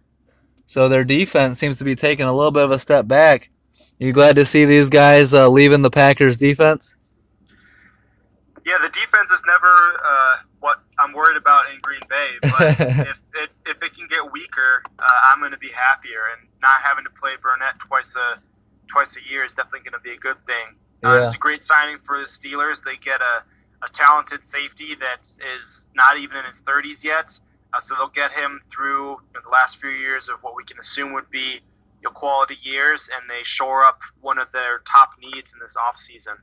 So 0.66 0.90
their 0.90 1.06
defense 1.06 1.60
seems 1.60 1.78
to 1.78 1.86
be 1.86 1.96
taking 1.96 2.26
a 2.26 2.34
little 2.34 2.52
bit 2.52 2.64
of 2.64 2.72
a 2.72 2.80
step 2.80 3.08
back. 3.08 3.50
You 4.00 4.12
glad 4.12 4.36
to 4.36 4.46
see 4.46 4.66
these 4.66 4.90
guys 4.90 5.34
uh, 5.34 5.50
leaving 5.50 5.82
the 5.82 5.90
Packers 5.90 6.38
defense? 6.38 6.98
Yeah, 8.66 8.78
the 8.82 8.90
defense 8.90 9.32
is 9.32 9.42
never 9.48 10.02
uh, 10.04 10.38
what 10.60 10.82
I'm 11.00 11.14
worried 11.14 11.38
about 11.38 11.66
in 11.72 11.80
Green 11.82 12.02
Bay, 12.10 12.28
but 12.42 12.62
if 12.80 13.22
it 13.36 13.50
if 13.66 13.82
it 13.82 13.96
can 13.96 14.08
get 14.08 14.30
weaker, 14.32 14.84
uh, 15.00 15.20
I'm 15.32 15.40
going 15.40 15.52
to 15.52 15.58
be 15.58 15.70
happier, 15.70 16.20
and 16.38 16.50
not 16.62 16.82
having 16.82 17.06
to 17.06 17.10
play 17.12 17.32
Burnett 17.42 17.80
twice 17.80 18.16
a 18.16 18.42
twice 18.88 19.16
a 19.16 19.32
year 19.32 19.46
is 19.46 19.54
definitely 19.54 19.90
going 19.90 19.94
to 19.94 20.04
be 20.04 20.12
a 20.12 20.18
good 20.18 20.38
thing. 20.46 20.76
Uh, 21.04 21.16
Yeah. 21.16 21.26
It's 21.26 21.36
a 21.36 21.40
great 21.40 21.64
signing 21.64 22.00
for 22.00 22.20
the 22.20 22.26
Steelers. 22.26 22.84
They 22.84 22.98
get 22.98 23.22
a, 23.22 23.44
a 23.86 23.90
talented 23.94 24.44
safety 24.44 24.96
that 24.96 25.28
is 25.60 25.90
not 25.96 26.18
even 26.18 26.38
in 26.38 26.46
his 26.46 26.62
30s 26.62 27.04
yet, 27.04 27.40
uh, 27.74 27.80
so 27.80 27.96
they'll 27.96 28.08
get 28.08 28.32
him 28.32 28.62
through 28.70 29.12
you 29.12 29.34
know, 29.36 29.42
the 29.44 29.50
last 29.50 29.78
few 29.78 29.90
years 29.90 30.30
of 30.30 30.40
what 30.42 30.56
we 30.56 30.64
can 30.64 30.80
assume 30.80 31.14
would 31.14 31.30
be 31.30 31.62
you 32.02 32.04
know, 32.04 32.12
quality 32.12 32.58
years, 32.62 33.10
and 33.16 33.30
they 33.30 33.44
shore 33.44 33.84
up 33.84 34.00
one 34.22 34.38
of 34.40 34.52
their 34.52 34.80
top 34.80 35.12
needs 35.22 35.54
in 35.54 35.60
this 35.60 35.76
offseason. 35.78 36.38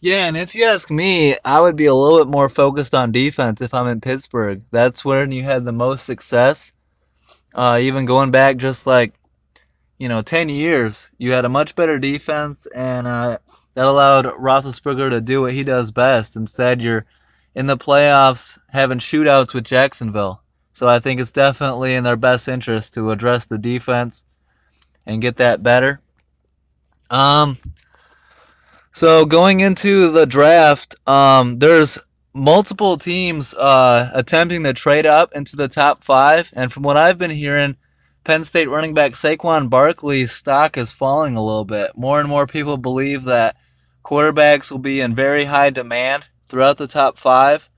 Yeah, 0.00 0.26
and 0.26 0.36
if 0.36 0.54
you 0.54 0.64
ask 0.64 0.90
me, 0.90 1.36
I 1.44 1.60
would 1.60 1.76
be 1.76 1.86
a 1.86 1.94
little 1.94 2.18
bit 2.18 2.30
more 2.30 2.48
focused 2.48 2.94
on 2.94 3.12
defense 3.12 3.60
if 3.62 3.72
I'm 3.72 3.86
in 3.86 4.00
Pittsburgh. 4.00 4.62
That's 4.70 5.04
when 5.04 5.32
you 5.32 5.42
had 5.42 5.64
the 5.64 5.72
most 5.72 6.04
success. 6.04 6.72
Uh, 7.54 7.78
even 7.80 8.04
going 8.04 8.30
back 8.30 8.58
just 8.58 8.86
like, 8.86 9.14
you 9.98 10.08
know, 10.08 10.20
10 10.20 10.50
years, 10.50 11.10
you 11.16 11.32
had 11.32 11.46
a 11.46 11.48
much 11.48 11.74
better 11.74 11.98
defense, 11.98 12.66
and 12.66 13.06
uh, 13.06 13.38
that 13.76 13.86
allowed 13.86 14.24
Roethlisberger 14.24 15.10
to 15.10 15.20
do 15.20 15.42
what 15.42 15.52
he 15.52 15.62
does 15.62 15.90
best. 15.90 16.34
Instead, 16.34 16.80
you're 16.80 17.04
in 17.54 17.66
the 17.66 17.76
playoffs 17.76 18.58
having 18.70 18.96
shootouts 18.98 19.52
with 19.52 19.64
Jacksonville. 19.64 20.42
So 20.72 20.88
I 20.88 20.98
think 20.98 21.20
it's 21.20 21.30
definitely 21.30 21.94
in 21.94 22.02
their 22.02 22.16
best 22.16 22.48
interest 22.48 22.94
to 22.94 23.10
address 23.10 23.44
the 23.44 23.58
defense 23.58 24.24
and 25.04 25.20
get 25.20 25.36
that 25.36 25.62
better. 25.62 26.00
Um, 27.10 27.58
so 28.92 29.26
going 29.26 29.60
into 29.60 30.10
the 30.10 30.24
draft, 30.24 30.94
um, 31.06 31.58
there's 31.58 31.98
multiple 32.32 32.96
teams 32.96 33.52
uh, 33.52 34.10
attempting 34.14 34.64
to 34.64 34.72
trade 34.72 35.04
up 35.04 35.34
into 35.34 35.54
the 35.54 35.68
top 35.68 36.02
five, 36.02 36.50
and 36.56 36.72
from 36.72 36.82
what 36.82 36.96
I've 36.96 37.18
been 37.18 37.30
hearing, 37.30 37.76
Penn 38.24 38.42
State 38.42 38.70
running 38.70 38.94
back 38.94 39.12
Saquon 39.12 39.68
Barkley's 39.68 40.32
stock 40.32 40.78
is 40.78 40.92
falling 40.92 41.36
a 41.36 41.44
little 41.44 41.66
bit. 41.66 41.90
More 41.94 42.20
and 42.20 42.28
more 42.28 42.46
people 42.46 42.78
believe 42.78 43.24
that 43.24 43.56
quarterbacks 44.06 44.70
will 44.70 44.78
be 44.78 45.00
in 45.00 45.14
very 45.14 45.44
high 45.44 45.70
demand 45.70 46.28
throughout 46.46 46.78
the 46.78 46.86
top 46.86 47.18
five, 47.18 47.68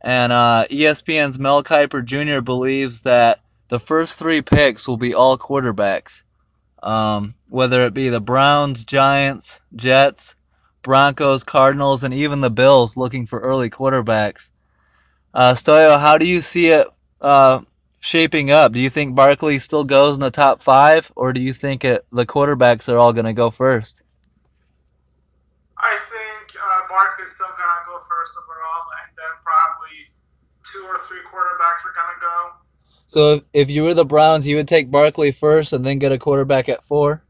and 0.00 0.32
uh, 0.32 0.64
ESPN's 0.70 1.38
Mel 1.38 1.62
Kiper 1.62 2.04
Jr. 2.04 2.40
believes 2.40 3.02
that 3.02 3.40
the 3.68 3.78
first 3.78 4.18
three 4.18 4.42
picks 4.42 4.88
will 4.88 4.96
be 4.96 5.14
all 5.14 5.38
quarterbacks, 5.38 6.24
um, 6.82 7.34
whether 7.48 7.86
it 7.86 7.94
be 7.94 8.08
the 8.08 8.20
Browns, 8.20 8.84
Giants, 8.84 9.62
Jets. 9.76 10.34
Broncos, 10.82 11.44
Cardinals, 11.44 12.04
and 12.04 12.14
even 12.14 12.40
the 12.40 12.50
Bills 12.50 12.96
looking 12.96 13.26
for 13.26 13.40
early 13.40 13.68
quarterbacks. 13.68 14.50
Uh, 15.32 15.52
Stoyo, 15.52 16.00
how 16.00 16.18
do 16.18 16.26
you 16.26 16.40
see 16.40 16.68
it 16.68 16.86
uh, 17.20 17.60
shaping 18.00 18.50
up? 18.50 18.72
Do 18.72 18.80
you 18.80 18.90
think 18.90 19.14
Barkley 19.14 19.58
still 19.58 19.84
goes 19.84 20.14
in 20.14 20.20
the 20.20 20.30
top 20.30 20.60
five, 20.60 21.12
or 21.16 21.32
do 21.32 21.40
you 21.40 21.52
think 21.52 21.84
it, 21.84 22.06
the 22.10 22.26
quarterbacks 22.26 22.92
are 22.92 22.96
all 22.96 23.12
going 23.12 23.26
to 23.26 23.32
go 23.32 23.50
first? 23.50 24.02
I 25.82 25.96
think 25.98 26.56
uh, 26.62 26.80
Barkley's 26.88 27.32
still 27.32 27.48
gonna 27.48 27.84
go 27.86 27.98
first 27.98 28.36
overall, 28.36 28.84
and 29.02 29.16
then 29.16 29.32
probably 29.42 30.12
two 30.72 30.84
or 30.86 30.98
three 30.98 31.20
quarterbacks 31.32 31.84
are 31.86 31.94
gonna 31.96 32.20
go. 32.20 32.60
So 33.06 33.34
if, 33.34 33.42
if 33.52 33.70
you 33.70 33.84
were 33.84 33.94
the 33.94 34.04
Browns, 34.04 34.46
you 34.46 34.56
would 34.56 34.68
take 34.68 34.90
Barkley 34.90 35.32
first 35.32 35.72
and 35.72 35.84
then 35.84 35.98
get 35.98 36.12
a 36.12 36.18
quarterback 36.18 36.68
at 36.68 36.84
four? 36.84 37.24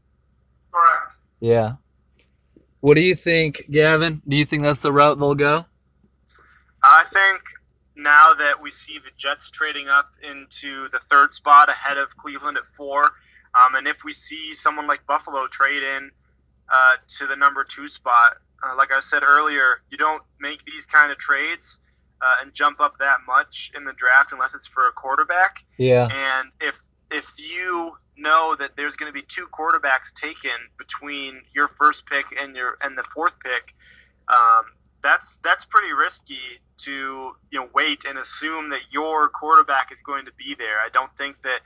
Correct. 0.71 1.15
Yeah. 1.39 1.73
What 2.81 2.95
do 2.95 3.01
you 3.01 3.15
think, 3.15 3.63
Gavin? 3.69 4.21
Do 4.27 4.35
you 4.35 4.45
think 4.45 4.63
that's 4.63 4.81
the 4.81 4.91
route 4.91 5.19
they'll 5.19 5.35
go? 5.35 5.65
I 6.83 7.03
think 7.11 7.41
now 7.95 8.33
that 8.33 8.61
we 8.61 8.71
see 8.71 8.97
the 8.97 9.11
Jets 9.17 9.51
trading 9.51 9.87
up 9.87 10.09
into 10.23 10.89
the 10.89 10.99
third 10.99 11.33
spot 11.33 11.69
ahead 11.69 11.97
of 11.97 12.15
Cleveland 12.17 12.57
at 12.57 12.63
four, 12.75 13.03
um, 13.03 13.75
and 13.75 13.87
if 13.87 14.03
we 14.03 14.13
see 14.13 14.55
someone 14.55 14.87
like 14.87 15.05
Buffalo 15.05 15.47
trade 15.47 15.83
in 15.83 16.11
uh, 16.71 16.93
to 17.19 17.27
the 17.27 17.35
number 17.35 17.63
two 17.63 17.87
spot, 17.87 18.37
uh, 18.63 18.75
like 18.77 18.91
I 18.91 18.99
said 19.01 19.23
earlier, 19.23 19.81
you 19.89 19.97
don't 19.97 20.23
make 20.39 20.63
these 20.65 20.85
kind 20.85 21.11
of 21.11 21.17
trades 21.17 21.81
uh, 22.21 22.35
and 22.41 22.53
jump 22.53 22.79
up 22.79 22.97
that 22.99 23.17
much 23.27 23.71
in 23.75 23.83
the 23.83 23.93
draft 23.93 24.31
unless 24.31 24.55
it's 24.55 24.67
for 24.67 24.87
a 24.87 24.91
quarterback. 24.91 25.63
Yeah. 25.77 26.07
And 26.11 26.51
if 26.61 26.79
if 27.09 27.33
you 27.37 27.97
know 28.17 28.55
that 28.57 28.71
there's 28.77 28.95
going 28.95 29.11
to 29.11 29.13
be 29.13 29.23
two 29.23 29.47
quarterbacks 29.47 30.13
taken 30.13 30.51
between 30.77 31.41
your 31.53 31.67
first 31.67 32.05
pick 32.05 32.25
and 32.39 32.55
your 32.55 32.77
and 32.81 32.97
the 32.97 33.03
fourth 33.03 33.37
pick, 33.39 33.73
um, 34.29 34.65
that's 35.03 35.37
that's 35.37 35.65
pretty 35.65 35.91
risky 35.93 36.61
to 36.77 37.31
you 37.51 37.59
know 37.59 37.67
wait 37.73 38.05
and 38.05 38.17
assume 38.17 38.69
that 38.69 38.81
your 38.91 39.27
quarterback 39.27 39.91
is 39.91 40.01
going 40.01 40.25
to 40.25 40.31
be 40.37 40.55
there. 40.57 40.79
I 40.79 40.89
don't 40.93 41.15
think 41.17 41.41
that 41.41 41.59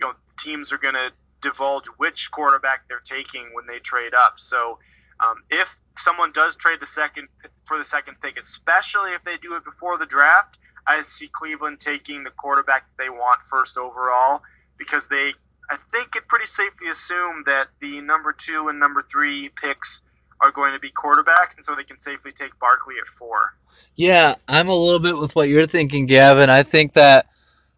you 0.00 0.06
know 0.06 0.14
teams 0.38 0.72
are 0.72 0.78
going 0.78 0.94
to 0.94 1.10
divulge 1.40 1.86
which 1.96 2.30
quarterback 2.30 2.88
they're 2.88 3.00
taking 3.00 3.50
when 3.54 3.66
they 3.66 3.78
trade 3.78 4.14
up. 4.14 4.34
So 4.36 4.78
um, 5.24 5.36
if 5.50 5.80
someone 5.96 6.32
does 6.32 6.56
trade 6.56 6.78
the 6.80 6.86
second 6.86 7.28
for 7.66 7.78
the 7.78 7.84
second 7.84 8.16
pick, 8.22 8.38
especially 8.38 9.12
if 9.12 9.24
they 9.24 9.36
do 9.36 9.56
it 9.56 9.64
before 9.64 9.98
the 9.98 10.06
draft, 10.06 10.58
I 10.86 11.02
see 11.02 11.28
Cleveland 11.28 11.80
taking 11.80 12.24
the 12.24 12.30
quarterback 12.30 12.86
they 12.98 13.08
want 13.08 13.40
first 13.50 13.76
overall 13.76 14.42
because 14.78 15.08
they 15.08 15.34
I 15.70 15.76
think 15.92 16.16
it 16.16 16.26
pretty 16.28 16.46
safely 16.46 16.88
assume 16.88 17.42
that 17.46 17.68
the 17.80 18.00
number 18.00 18.32
two 18.32 18.68
and 18.68 18.80
number 18.80 19.02
three 19.02 19.50
picks 19.50 20.02
are 20.40 20.50
going 20.50 20.72
to 20.72 20.78
be 20.78 20.90
quarterbacks, 20.90 21.56
and 21.56 21.64
so 21.64 21.74
they 21.74 21.84
can 21.84 21.98
safely 21.98 22.32
take 22.32 22.58
Barkley 22.58 22.94
at 23.00 23.06
four. 23.06 23.54
Yeah, 23.96 24.36
I'm 24.46 24.68
a 24.68 24.74
little 24.74 25.00
bit 25.00 25.18
with 25.18 25.34
what 25.34 25.48
you're 25.48 25.66
thinking, 25.66 26.06
Gavin. 26.06 26.48
I 26.48 26.62
think 26.62 26.94
that 26.94 27.26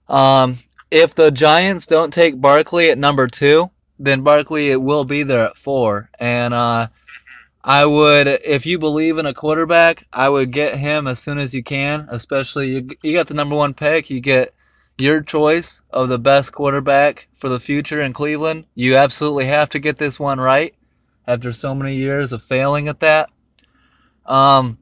um, 0.09 0.57
if 0.91 1.15
the 1.15 1.31
Giants 1.31 1.87
don't 1.87 2.13
take 2.13 2.41
Barkley 2.41 2.91
at 2.91 2.99
number 2.99 3.27
two, 3.27 3.71
then 3.99 4.23
Barkley 4.23 4.77
will 4.77 5.05
be 5.05 5.23
there 5.23 5.47
at 5.47 5.57
four. 5.57 6.11
And 6.19 6.55
uh, 6.55 6.89
I 7.63 7.87
would, 7.87 8.27
if 8.27 8.67
you 8.67 8.79
believe 8.79 9.19
in 9.19 9.27
a 9.27 9.35
quarterback, 9.35 10.05
I 10.13 10.29
would 10.29 10.51
get 10.51 10.79
him 10.79 11.07
as 11.07 11.19
soon 11.19 11.39
as 11.39 11.55
you 11.55 11.63
can. 11.63 12.07
Especially 12.11 12.71
you, 12.71 12.89
you 13.03 13.13
got 13.13 13.29
the 13.29 13.35
number 13.35 13.57
one 13.57 13.75
pick, 13.75 14.11
you 14.11 14.21
get 14.21 14.55
your 14.99 15.23
choice 15.23 15.83
of 15.91 16.09
the 16.09 16.19
best 16.19 16.53
quarterback 16.53 17.29
for 17.33 17.49
the 17.49 17.61
future 17.61 18.03
in 18.03 18.13
Cleveland. 18.13 18.67
You 18.75 18.97
absolutely 18.97 19.47
have 19.47 19.69
to 19.71 19.79
get 19.79 19.97
this 19.97 20.19
one 20.19 20.41
right 20.41 20.75
after 21.27 21.53
so 21.53 21.75
many 21.75 21.97
years 21.97 22.33
of 22.33 22.43
failing 22.43 22.89
at 22.89 23.01
that. 23.01 23.31
Um, 24.27 24.79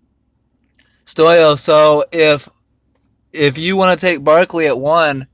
Stoyo, 1.05 1.59
so 1.59 2.05
if 2.13 2.49
if 3.33 3.59
you 3.59 3.77
want 3.77 3.99
to 3.99 4.07
take 4.07 4.25
Barkley 4.25 4.67
at 4.67 4.79
one, 4.79 5.27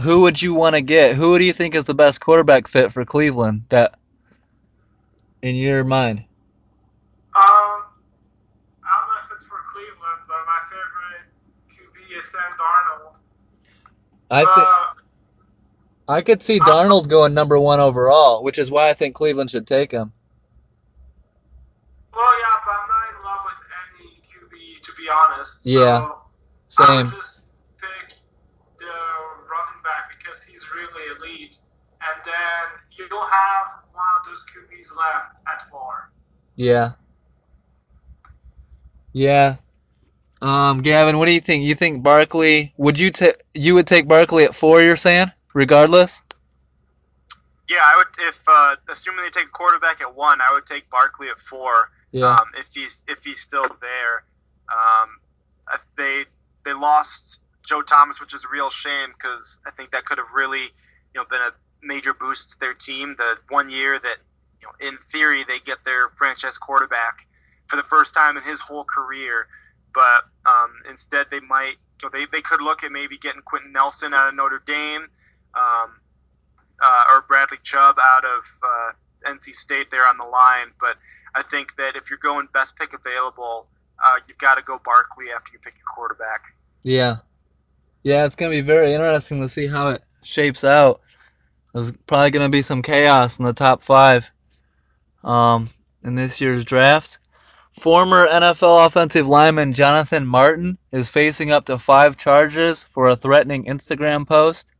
who 0.00 0.20
would 0.22 0.40
you 0.40 0.54
want 0.54 0.74
to 0.74 0.80
get? 0.82 1.16
Who 1.16 1.38
do 1.38 1.44
you 1.44 1.52
think 1.52 1.74
is 1.74 1.84
the 1.84 1.94
best 1.94 2.20
quarterback 2.20 2.66
fit 2.66 2.92
for 2.92 3.04
Cleveland? 3.04 3.64
That 3.68 3.94
in 5.42 5.54
your 5.56 5.84
mind? 5.84 6.20
Um, 6.20 6.24
I 7.34 7.84
don't 8.84 9.08
know 9.08 9.20
if 9.26 9.32
it's 9.36 9.44
for 9.46 9.58
Cleveland, 9.72 10.22
but 10.26 10.36
my 10.46 10.58
favorite 10.68 11.28
QB 11.70 12.18
is 12.18 12.30
Sam 12.30 12.40
Darnold. 12.58 13.18
I 14.30 14.40
think 14.44 14.56
Uh, 14.68 14.86
I 16.08 16.20
could 16.22 16.42
see 16.42 16.58
Darnold 16.58 17.08
going 17.08 17.32
number 17.34 17.58
one 17.58 17.80
overall, 17.80 18.42
which 18.42 18.58
is 18.58 18.70
why 18.70 18.88
I 18.88 18.92
think 18.94 19.14
Cleveland 19.14 19.50
should 19.50 19.66
take 19.66 19.92
him. 19.92 20.12
well, 22.14 22.38
yeah, 22.40 22.56
but 22.64 22.72
I'm 22.72 22.88
not 22.88 23.08
in 23.08 23.24
love 23.24 23.40
with 23.46 23.62
any 23.98 24.22
QB 24.28 24.82
to 24.82 24.92
be 24.96 25.08
honest. 25.08 25.64
Yeah, 25.66 26.10
So 26.68 26.84
Same. 26.84 27.06
would 27.06 27.14
just 27.14 27.46
pick 27.80 28.16
the 28.78 28.84
running 29.48 29.80
back 29.84 30.10
because 30.18 30.42
he's 30.42 30.62
really 30.74 31.16
elite, 31.16 31.58
and 32.02 32.20
then 32.24 32.80
you'll 32.96 33.21
have 33.32 33.82
one 33.92 34.04
of 34.20 34.26
those 34.26 34.44
QBs 34.44 34.96
left 34.96 35.36
at 35.46 35.62
four. 35.70 36.10
Yeah. 36.56 36.92
Yeah. 39.12 39.56
Um, 40.40 40.82
Gavin, 40.82 41.18
what 41.18 41.26
do 41.26 41.32
you 41.32 41.40
think? 41.40 41.64
You 41.64 41.74
think 41.74 42.02
Barkley? 42.02 42.74
Would 42.76 42.98
you 42.98 43.10
take? 43.10 43.36
You 43.54 43.74
would 43.74 43.86
take 43.86 44.08
Barkley 44.08 44.44
at 44.44 44.54
four? 44.54 44.82
You're 44.82 44.96
saying, 44.96 45.30
regardless. 45.54 46.24
Yeah, 47.68 47.78
I 47.80 47.96
would. 47.96 48.28
If 48.28 48.44
uh, 48.48 48.76
assuming 48.88 49.24
they 49.24 49.30
take 49.30 49.46
a 49.46 49.50
quarterback 49.50 50.00
at 50.00 50.14
one, 50.14 50.40
I 50.40 50.52
would 50.52 50.66
take 50.66 50.90
Barkley 50.90 51.28
at 51.28 51.38
four. 51.38 51.90
Yeah. 52.10 52.26
Um, 52.26 52.46
if 52.58 52.66
he's 52.74 53.04
if 53.08 53.24
he's 53.24 53.40
still 53.40 53.66
there, 53.80 54.24
um, 54.68 55.10
if 55.72 55.80
they 55.96 56.24
they 56.64 56.72
lost 56.72 57.40
Joe 57.64 57.82
Thomas, 57.82 58.20
which 58.20 58.34
is 58.34 58.44
a 58.44 58.48
real 58.52 58.70
shame 58.70 59.10
because 59.16 59.60
I 59.64 59.70
think 59.70 59.92
that 59.92 60.04
could 60.04 60.18
have 60.18 60.26
really, 60.34 60.62
you 60.62 60.70
know, 61.14 61.24
been 61.30 61.40
a 61.40 61.52
major 61.82 62.14
boost 62.14 62.50
to 62.50 62.60
their 62.60 62.74
team. 62.74 63.14
The 63.18 63.36
one 63.48 63.70
year 63.70 63.98
that, 63.98 64.16
you 64.60 64.66
know, 64.66 64.88
in 64.88 64.98
theory 64.98 65.44
they 65.46 65.58
get 65.58 65.84
their 65.84 66.08
franchise 66.10 66.58
quarterback 66.58 67.26
for 67.66 67.76
the 67.76 67.82
first 67.82 68.14
time 68.14 68.36
in 68.36 68.42
his 68.42 68.60
whole 68.60 68.84
career, 68.84 69.46
but 69.94 70.24
um, 70.46 70.72
instead 70.88 71.26
they 71.30 71.40
might, 71.40 71.76
you 72.02 72.08
know, 72.08 72.10
they 72.12 72.26
they 72.26 72.42
could 72.42 72.60
look 72.60 72.84
at 72.84 72.92
maybe 72.92 73.18
getting 73.18 73.42
Quenton 73.42 73.72
Nelson 73.72 74.14
out 74.14 74.28
of 74.28 74.34
Notre 74.34 74.62
Dame. 74.66 75.08
Um, 75.54 75.92
uh, 76.82 77.04
or 77.12 77.22
Bradley 77.22 77.58
Chubb 77.62 77.96
out 78.00 78.24
of 78.24 78.44
uh, 78.62 79.30
NC 79.30 79.54
State 79.54 79.90
there 79.90 80.06
on 80.06 80.18
the 80.18 80.24
line. 80.24 80.72
But 80.80 80.96
I 81.34 81.42
think 81.42 81.76
that 81.76 81.96
if 81.96 82.10
you're 82.10 82.18
going 82.18 82.48
best 82.52 82.76
pick 82.76 82.92
available, 82.92 83.68
uh, 84.04 84.16
you've 84.26 84.38
got 84.38 84.56
to 84.56 84.62
go 84.62 84.80
Barkley 84.84 85.26
after 85.34 85.52
you 85.52 85.58
pick 85.60 85.74
your 85.76 85.86
quarterback. 85.94 86.42
Yeah. 86.82 87.18
Yeah, 88.02 88.26
it's 88.26 88.34
gonna 88.34 88.50
be 88.50 88.62
very 88.62 88.92
interesting 88.92 89.40
to 89.42 89.48
see 89.48 89.68
how 89.68 89.90
it 89.90 90.02
shapes 90.24 90.64
out. 90.64 91.01
There's 91.72 91.92
probably 92.06 92.30
gonna 92.30 92.48
be 92.48 92.62
some 92.62 92.82
chaos 92.82 93.38
in 93.38 93.44
the 93.44 93.52
top 93.52 93.82
five. 93.82 94.32
Um, 95.24 95.68
in 96.04 96.14
this 96.14 96.40
year's 96.40 96.64
draft. 96.64 97.18
Former 97.72 98.26
NFL 98.26 98.86
offensive 98.86 99.26
lineman 99.26 99.72
Jonathan 99.72 100.26
Martin 100.26 100.78
is 100.90 101.08
facing 101.08 101.50
up 101.50 101.64
to 101.66 101.78
five 101.78 102.16
charges 102.16 102.84
for 102.84 103.08
a 103.08 103.16
threatening 103.16 103.64
Instagram 103.64 104.26
post. 104.26 104.74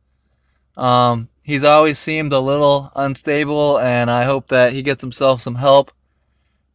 Um, 0.77 1.29
he's 1.41 1.63
always 1.63 1.97
seemed 1.97 2.33
a 2.33 2.39
little 2.39 2.91
unstable, 2.95 3.79
and 3.79 4.11
I 4.11 4.25
hope 4.25 4.49
that 4.49 4.73
he 4.73 4.83
gets 4.83 5.01
himself 5.01 5.41
some 5.41 5.55
help. 5.55 5.91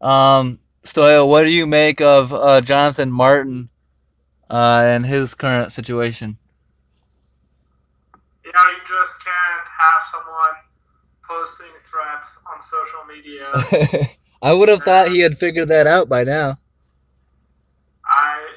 Um, 0.00 0.58
Stoyo, 0.82 1.28
what 1.28 1.44
do 1.44 1.50
you 1.50 1.66
make 1.66 2.00
of 2.00 2.32
uh, 2.32 2.60
Jonathan 2.62 3.12
Martin 3.12 3.68
uh, 4.50 4.82
and 4.84 5.06
his 5.06 5.34
current 5.34 5.70
situation? 5.72 6.38
You 8.58 8.64
know, 8.64 8.70
you 8.70 8.78
just 8.86 9.24
can't 9.24 9.68
have 9.78 10.02
someone 10.10 10.56
posting 11.22 11.70
threats 11.82 12.40
on 12.52 12.60
social 12.60 13.04
media. 13.06 13.52
I 14.42 14.52
would 14.52 14.68
have 14.68 14.82
thought 14.82 15.08
he 15.08 15.20
had 15.20 15.36
figured 15.36 15.68
that 15.68 15.86
out 15.86 16.08
by 16.08 16.24
now. 16.24 16.58
I, 18.04 18.48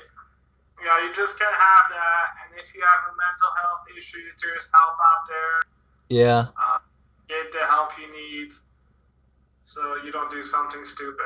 you 0.79 0.85
know, 0.85 0.97
you 1.07 1.13
just 1.13 1.37
can't 1.37 1.53
have 1.53 1.89
that. 1.89 2.25
And 2.43 2.59
if 2.59 2.73
you 2.73 2.81
have 2.81 3.11
a 3.11 3.15
mental 3.15 3.49
health 3.61 3.85
issue, 3.97 4.19
there's 4.41 4.69
help 4.73 4.93
out 4.93 5.27
there. 5.27 5.61
Yeah. 6.09 6.39
Uh, 6.39 6.79
get 7.27 7.51
the 7.51 7.65
help 7.67 7.91
you 7.99 8.07
need, 8.11 8.53
so 9.63 9.97
you 10.03 10.11
don't 10.11 10.31
do 10.31 10.43
something 10.43 10.83
stupid. 10.85 11.25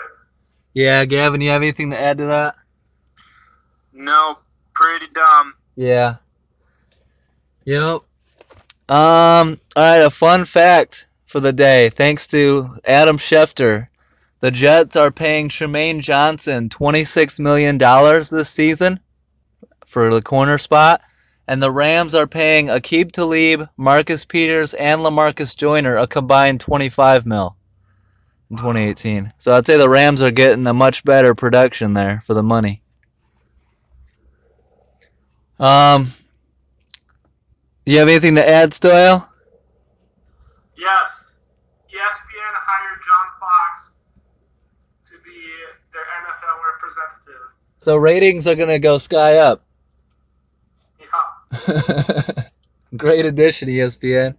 Yeah, 0.74 1.06
Gavin, 1.06 1.42
you 1.42 1.52
have 1.52 1.62
anything 1.62 1.92
to 1.92 2.00
add 2.00 2.18
to 2.18 2.26
that? 2.26 2.56
No, 3.94 4.40
pretty 4.74 5.08
dumb. 5.14 5.54
Yeah. 5.76 6.16
Yep. 7.66 8.02
Um, 8.88 9.58
all 9.76 9.84
right, 9.84 9.98
a 9.98 10.12
fun 10.12 10.46
fact 10.46 11.08
for 11.26 11.40
the 11.40 11.54
day. 11.54 11.90
Thanks 11.90 12.28
to 12.28 12.70
Adam 12.86 13.18
Schefter. 13.18 13.88
The 14.42 14.52
Jets 14.52 14.96
are 14.96 15.12
paying 15.12 15.50
Trumaine 15.50 16.02
Johnson 16.02 16.70
$26 16.70 17.40
million 17.40 17.78
this 17.80 18.50
season 18.50 19.00
for 19.84 20.14
the 20.14 20.22
corner 20.22 20.60
spot. 20.60 21.02
And 21.48 21.62
the 21.64 21.72
Rams 21.72 22.14
are 22.14 22.28
paying 22.28 22.68
Aqib 22.68 23.12
Talib, 23.12 23.70
Marcus 23.78 24.26
Peters, 24.26 24.74
and 24.76 25.02
Lamarcus 25.02 25.56
Joyner 25.56 25.96
a 25.98 26.08
combined 26.08 26.60
25 26.60 27.26
mil 27.26 27.56
in 28.50 28.58
2018. 28.58 29.34
So 29.38 29.56
I'd 29.56 29.66
say 29.66 29.78
the 29.78 29.90
Rams 29.90 30.22
are 30.22 30.32
getting 30.32 30.66
a 30.68 30.74
much 30.74 31.04
better 31.04 31.34
production 31.34 31.94
there 31.94 32.22
for 32.22 32.34
the 32.34 32.44
money. 32.44 32.82
Um, 35.60 36.08
you 37.86 38.00
have 38.00 38.08
anything 38.08 38.36
to 38.36 38.48
add, 38.48 38.72
Stoyo? 38.72 39.28
Yes, 40.78 41.40
ESPN 41.90 42.54
hired 42.54 43.00
John 43.04 43.28
Fox 43.40 43.96
to 45.06 45.14
be 45.24 45.42
their 45.94 46.04
NFL 46.04 46.58
representative. 46.74 47.42
So 47.78 47.96
ratings 47.96 48.48
are 48.48 48.56
gonna 48.56 48.80
go 48.80 48.98
sky 48.98 49.38
up. 49.38 49.64
Yeah. 51.00 52.44
Great 52.98 53.26
addition, 53.26 53.70
ESPN. 53.70 54.36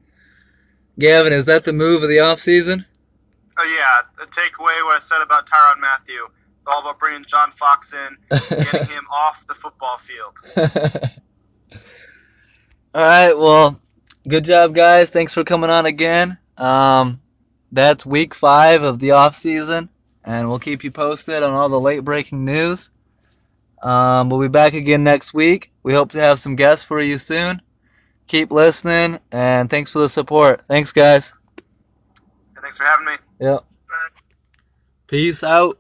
Gavin, 0.99 1.33
is 1.33 1.45
that 1.45 1.65
the 1.65 1.73
move 1.73 2.03
of 2.03 2.09
the 2.09 2.17
offseason? 2.17 2.85
Oh 3.59 3.65
yeah, 3.65 4.25
to 4.25 4.31
take 4.33 4.59
away 4.59 4.75
what 4.83 4.97
I 4.97 4.99
said 4.99 5.23
about 5.23 5.47
Tyrann 5.47 5.81
Mathieu. 5.81 6.27
It's 6.59 6.67
all 6.67 6.81
about 6.81 6.99
bringing 6.99 7.25
John 7.25 7.53
Fox 7.53 7.93
in, 7.93 8.17
getting 8.31 8.89
him 8.95 9.07
off 9.13 9.47
the 9.47 9.55
football 9.55 9.99
field. 9.99 10.35
All 12.97 13.03
right, 13.03 13.35
well, 13.35 13.79
good 14.27 14.47
job, 14.47 14.75
guys. 14.75 15.11
Thanks 15.11 15.35
for 15.35 15.45
coming 15.45 15.69
on 15.69 15.85
again. 15.85 16.39
Um, 16.57 17.21
that's 17.71 18.07
week 18.07 18.33
five 18.33 18.83
of 18.83 19.01
the 19.01 19.11
off 19.11 19.37
season, 19.37 19.91
and 20.25 20.49
we'll 20.49 20.59
keep 20.59 20.83
you 20.83 20.91
posted 20.91 21.43
on 21.43 21.53
all 21.53 21.69
the 21.69 21.79
late 21.79 22.05
breaking 22.05 22.47
news. 22.47 22.91
Um, 23.83 24.31
we'll 24.31 24.41
be 24.41 24.49
back 24.49 24.73
again 24.73 25.05
next 25.05 25.35
week. 25.35 25.73
We 25.83 25.93
hope 25.93 26.13
to 26.13 26.21
have 26.21 26.39
some 26.39 26.57
guests 26.57 26.87
for 26.87 26.99
you 26.99 27.19
soon. 27.19 27.61
Keep 28.29 28.51
listening, 28.51 29.19
and 29.31 29.69
thanks 29.69 29.91
for 29.91 29.99
the 29.99 30.09
support. 30.09 30.65
Thanks, 30.67 30.91
guys. 30.91 31.35
Thanks 32.63 32.79
for 32.79 32.85
having 32.85 33.05
me. 33.05 33.13
Yep. 33.41 33.61
Peace 35.07 35.45
out. 35.45 35.79